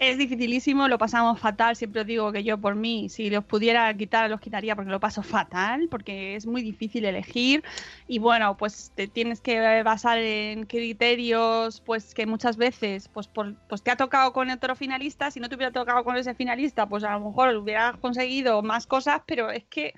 Es 0.06 0.18
dificilísimo, 0.18 0.89
lo 0.89 0.97
pasamos 0.97 1.39
fatal. 1.39 1.78
Siempre 1.78 2.01
os 2.01 2.08
digo 2.08 2.30
que 2.34 2.43
yo, 2.43 2.58
por 2.58 2.76
mí, 2.76 3.08
si 3.08 3.30
los 3.30 3.45
pudiera 3.45 3.93
quitar, 3.95 4.30
los 4.30 4.41
quitaría 4.41 4.76
porque 4.76 4.91
lo 4.91 4.99
paso 4.99 5.24
fatal, 5.24 5.88
porque 5.89 6.36
es 6.36 6.45
muy 6.45 6.62
difícil 6.62 7.06
elegir. 7.06 7.64
Y 8.06 8.20
bueno, 8.20 8.58
pues 8.58 8.91
te 8.95 9.08
tienes 9.08 9.39
que 9.39 9.82
basar 9.82 10.18
en 10.18 10.66
criterios, 10.66 11.80
pues 11.80 12.14
que 12.14 12.26
muchas 12.26 12.58
veces, 12.58 13.08
pues, 13.08 13.30
pues 13.30 13.82
te 13.82 13.91
ha 13.91 13.95
tocado 13.95 14.34
con 14.34 14.49
otro 14.49 14.76
finalista. 14.76 15.32
Si 15.32 15.39
no 15.39 15.47
te 15.47 15.56
hubiera 15.56 15.72
tocado 15.72 16.04
con 16.04 16.18
ese 16.18 16.36
finalista, 16.36 16.86
pues 16.89 17.06
a 17.06 17.14
lo 17.14 17.22
mejor 17.22 17.56
hubieras 17.56 17.95
conseguido 17.95 18.62
más 18.62 18.86
cosas, 18.88 19.22
pero 19.26 19.51
es 19.51 19.64
que, 19.70 19.93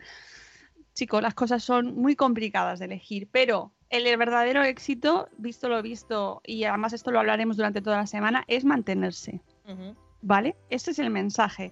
chicos, 0.94 1.24
las 1.24 1.34
cosas 1.34 1.64
son 1.64 1.96
muy 1.96 2.16
complicadas 2.16 2.78
de 2.78 2.86
elegir. 2.86 3.28
Pero 3.32 3.72
el 3.90 4.04
verdadero 4.18 4.62
éxito, 4.64 5.30
visto 5.40 5.68
lo 5.68 5.82
visto, 5.82 6.44
y 6.46 6.66
además 6.66 6.94
esto 6.94 7.10
lo 7.10 7.20
hablaremos 7.20 7.58
durante 7.58 7.82
toda 7.82 7.98
la 7.98 8.08
semana, 8.08 8.44
es 8.48 8.66
mantenerse. 8.66 9.42
¿Vale? 10.22 10.56
Ese 10.70 10.92
es 10.92 11.00
el 11.00 11.10
mensaje. 11.10 11.72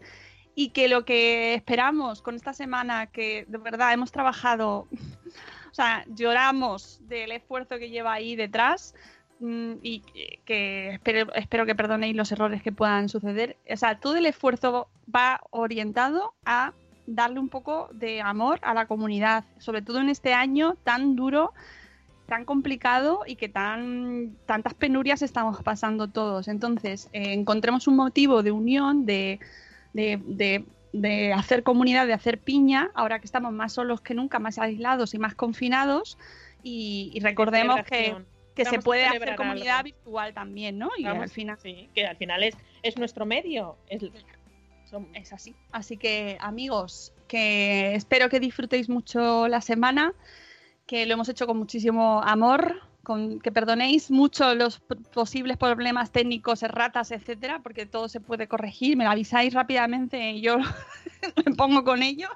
Y 0.55 0.69
que 0.69 0.87
lo 0.87 1.03
que 1.05 1.55
esperamos 1.55 2.21
con 2.21 2.35
esta 2.35 2.53
semana, 2.53 3.07
que 3.07 3.45
de 3.47 3.57
verdad 3.57 3.93
hemos 3.93 4.11
trabajado, 4.11 4.87
o 5.71 5.73
sea, 5.73 6.05
lloramos 6.07 7.01
del 7.07 7.31
esfuerzo 7.31 7.79
que 7.79 7.89
lleva 7.89 8.13
ahí 8.13 8.35
detrás 8.35 8.93
mm, 9.39 9.73
y 9.81 10.01
que, 10.45 10.89
espero, 10.93 11.33
espero 11.33 11.65
que 11.65 11.75
perdonéis 11.75 12.15
los 12.15 12.31
errores 12.31 12.61
que 12.61 12.71
puedan 12.71 13.09
suceder. 13.09 13.57
O 13.69 13.77
sea, 13.77 13.99
todo 13.99 14.17
el 14.17 14.27
esfuerzo 14.27 14.87
va 15.13 15.41
orientado 15.49 16.35
a 16.45 16.73
darle 17.07 17.39
un 17.39 17.49
poco 17.49 17.89
de 17.91 18.21
amor 18.21 18.59
a 18.61 18.73
la 18.73 18.85
comunidad, 18.85 19.43
sobre 19.57 19.81
todo 19.81 19.99
en 19.99 20.09
este 20.09 20.33
año 20.33 20.75
tan 20.83 21.15
duro 21.15 21.53
tan 22.27 22.45
complicado 22.45 23.21
y 23.27 23.35
que 23.35 23.49
tan 23.49 24.35
tantas 24.45 24.73
penurias 24.73 25.21
estamos 25.21 25.61
pasando 25.63 26.07
todos. 26.07 26.47
Entonces, 26.47 27.09
eh, 27.13 27.33
encontremos 27.33 27.87
un 27.87 27.95
motivo 27.95 28.43
de 28.43 28.51
unión, 28.51 29.05
de, 29.05 29.39
de, 29.93 30.19
de- 30.25 30.65
de 30.93 31.33
hacer 31.33 31.63
comunidad, 31.63 32.05
de 32.05 32.13
hacer 32.13 32.37
piña, 32.39 32.91
ahora 32.93 33.17
que 33.19 33.25
estamos 33.25 33.51
más 33.51 33.73
solos 33.73 34.01
que 34.01 34.13
nunca, 34.13 34.37
más 34.37 34.59
aislados 34.59 35.15
y 35.15 35.17
más 35.17 35.33
confinados, 35.33 36.19
y, 36.61 37.09
y 37.15 37.19
recordemos 37.19 37.81
que, 37.89 38.15
que 38.53 38.63
se 38.63 38.77
puede 38.77 39.05
hacer 39.05 39.35
comunidad 39.35 39.77
algo. 39.79 39.85
virtual 39.85 40.33
también, 40.35 40.77
¿no? 40.77 40.91
Y 40.95 41.03
Vamos, 41.05 41.23
al 41.23 41.29
final 41.31 41.57
sí, 41.61 41.89
que 41.95 42.05
al 42.05 42.15
final 42.17 42.43
es, 42.43 42.55
es 42.83 42.95
nuestro 42.97 43.25
medio. 43.25 43.75
Es, 43.89 44.03
son- 44.85 45.07
es 45.15 45.33
así. 45.33 45.55
Así 45.71 45.97
que, 45.97 46.37
amigos, 46.39 47.11
que 47.27 47.95
espero 47.95 48.29
que 48.29 48.39
disfrutéis 48.39 48.87
mucho 48.87 49.47
la 49.47 49.61
semana, 49.61 50.13
que 50.85 51.05
lo 51.05 51.13
hemos 51.13 51.29
hecho 51.29 51.47
con 51.47 51.57
muchísimo 51.57 52.21
amor, 52.23 52.81
con 53.03 53.39
que 53.39 53.51
perdonéis 53.51 54.11
mucho 54.11 54.55
los 54.55 54.81
posibles 55.13 55.57
problemas 55.57 56.11
técnicos, 56.11 56.63
erratas, 56.63 57.11
etcétera, 57.11 57.59
porque 57.61 57.85
todo 57.85 58.07
se 58.07 58.21
puede 58.21 58.47
corregir. 58.47 58.97
Me 58.97 59.03
lo 59.03 59.11
avisáis 59.11 59.53
rápidamente 59.53 60.31
y 60.31 60.41
yo 60.41 60.57
me 61.45 61.55
pongo 61.55 61.83
con 61.83 62.01
ello. 62.01 62.29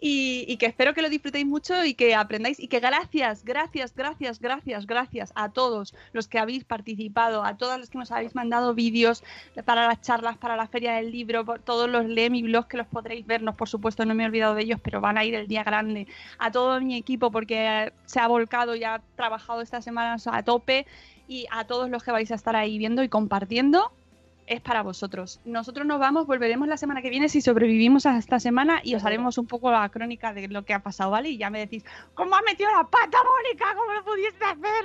Y, 0.00 0.44
y 0.48 0.56
que 0.56 0.66
espero 0.66 0.94
que 0.94 1.02
lo 1.02 1.10
disfrutéis 1.10 1.46
mucho 1.46 1.84
y 1.84 1.94
que 1.94 2.14
aprendáis. 2.14 2.58
Y 2.58 2.68
que 2.68 2.80
gracias, 2.80 3.44
gracias, 3.44 3.94
gracias, 3.94 4.40
gracias, 4.40 4.86
gracias 4.86 5.32
a 5.34 5.50
todos 5.50 5.94
los 6.12 6.28
que 6.28 6.38
habéis 6.38 6.64
participado, 6.64 7.44
a 7.44 7.56
todos 7.56 7.78
los 7.78 7.90
que 7.90 7.98
nos 7.98 8.10
habéis 8.10 8.34
mandado 8.34 8.74
vídeos 8.74 9.22
para 9.64 9.86
las 9.86 10.00
charlas, 10.00 10.38
para 10.38 10.56
la 10.56 10.66
feria 10.66 10.94
del 10.94 11.10
libro, 11.10 11.44
por 11.44 11.60
todos 11.60 11.88
los 11.88 12.06
lee 12.06 12.30
mi 12.30 12.40
que 12.68 12.76
los 12.76 12.86
podréis 12.86 13.26
vernos, 13.26 13.54
por 13.54 13.68
supuesto, 13.68 14.04
no 14.04 14.14
me 14.14 14.24
he 14.24 14.26
olvidado 14.26 14.54
de 14.54 14.62
ellos, 14.62 14.80
pero 14.82 15.00
van 15.00 15.18
a 15.18 15.24
ir 15.24 15.34
el 15.34 15.46
día 15.46 15.62
grande, 15.62 16.06
a 16.38 16.50
todo 16.50 16.80
mi 16.80 16.96
equipo 16.96 17.30
porque 17.30 17.92
se 18.06 18.20
ha 18.20 18.26
volcado 18.26 18.74
y 18.74 18.84
ha 18.84 19.00
trabajado 19.16 19.60
estas 19.60 19.84
semanas 19.84 20.26
a 20.26 20.42
tope. 20.42 20.86
Y 21.28 21.46
a 21.52 21.64
todos 21.64 21.88
los 21.88 22.02
que 22.02 22.10
vais 22.10 22.28
a 22.32 22.34
estar 22.34 22.56
ahí 22.56 22.76
viendo 22.76 23.04
y 23.04 23.08
compartiendo 23.08 23.92
es 24.50 24.60
para 24.60 24.82
vosotros. 24.82 25.40
Nosotros 25.44 25.86
nos 25.86 26.00
vamos, 26.00 26.26
volveremos 26.26 26.66
la 26.66 26.76
semana 26.76 27.00
que 27.00 27.08
viene 27.08 27.28
si 27.28 27.40
sobrevivimos 27.40 28.04
a 28.04 28.18
esta 28.18 28.40
semana 28.40 28.80
y 28.82 28.96
os 28.96 29.04
haremos 29.04 29.38
un 29.38 29.46
poco 29.46 29.70
la 29.70 29.88
crónica 29.90 30.32
de 30.34 30.48
lo 30.48 30.64
que 30.64 30.74
ha 30.74 30.82
pasado, 30.82 31.12
¿vale? 31.12 31.30
Y 31.30 31.38
ya 31.38 31.50
me 31.50 31.60
decís, 31.60 31.84
¿cómo 32.14 32.34
has 32.34 32.42
metido 32.42 32.68
la 32.72 32.82
pata, 32.82 33.18
Mónica? 33.24 33.72
¿Cómo 33.76 33.92
lo 33.92 34.04
pudiste 34.04 34.44
hacer? 34.44 34.84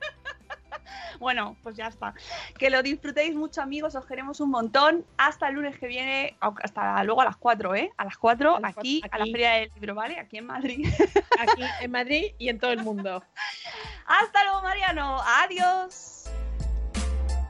bueno, 1.20 1.56
pues 1.62 1.76
ya 1.76 1.86
está. 1.86 2.12
Que 2.58 2.70
lo 2.70 2.82
disfrutéis 2.82 3.36
mucho, 3.36 3.62
amigos. 3.62 3.94
Os 3.94 4.04
queremos 4.04 4.40
un 4.40 4.50
montón. 4.50 5.06
Hasta 5.16 5.48
el 5.48 5.54
lunes 5.54 5.78
que 5.78 5.86
viene, 5.86 6.36
hasta 6.40 7.04
luego 7.04 7.20
a 7.20 7.26
las 7.26 7.36
4, 7.36 7.76
¿eh? 7.76 7.92
A 7.96 8.04
las 8.04 8.18
4, 8.18 8.56
A 8.56 8.60
las 8.60 8.74
cuatro, 8.74 8.80
aquí, 8.80 9.00
a 9.08 9.18
la. 9.18 9.26
Feria 9.26 9.52
del 9.52 9.70
Libro, 9.76 9.94
¿vale? 9.94 10.18
Aquí 10.18 10.38
en 10.38 10.46
Madrid. 10.46 10.88
aquí 11.38 11.62
en 11.82 11.90
Madrid 11.92 12.32
y 12.36 12.48
en 12.48 12.58
todo 12.58 12.72
el 12.72 12.82
mundo. 12.82 13.22
hasta 14.06 14.42
luego, 14.42 14.62
Mariano. 14.62 15.20
Adiós. 15.22 16.28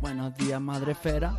Buenos 0.00 0.36
días, 0.36 0.60
madre 0.60 0.92
esfera. 0.92 1.38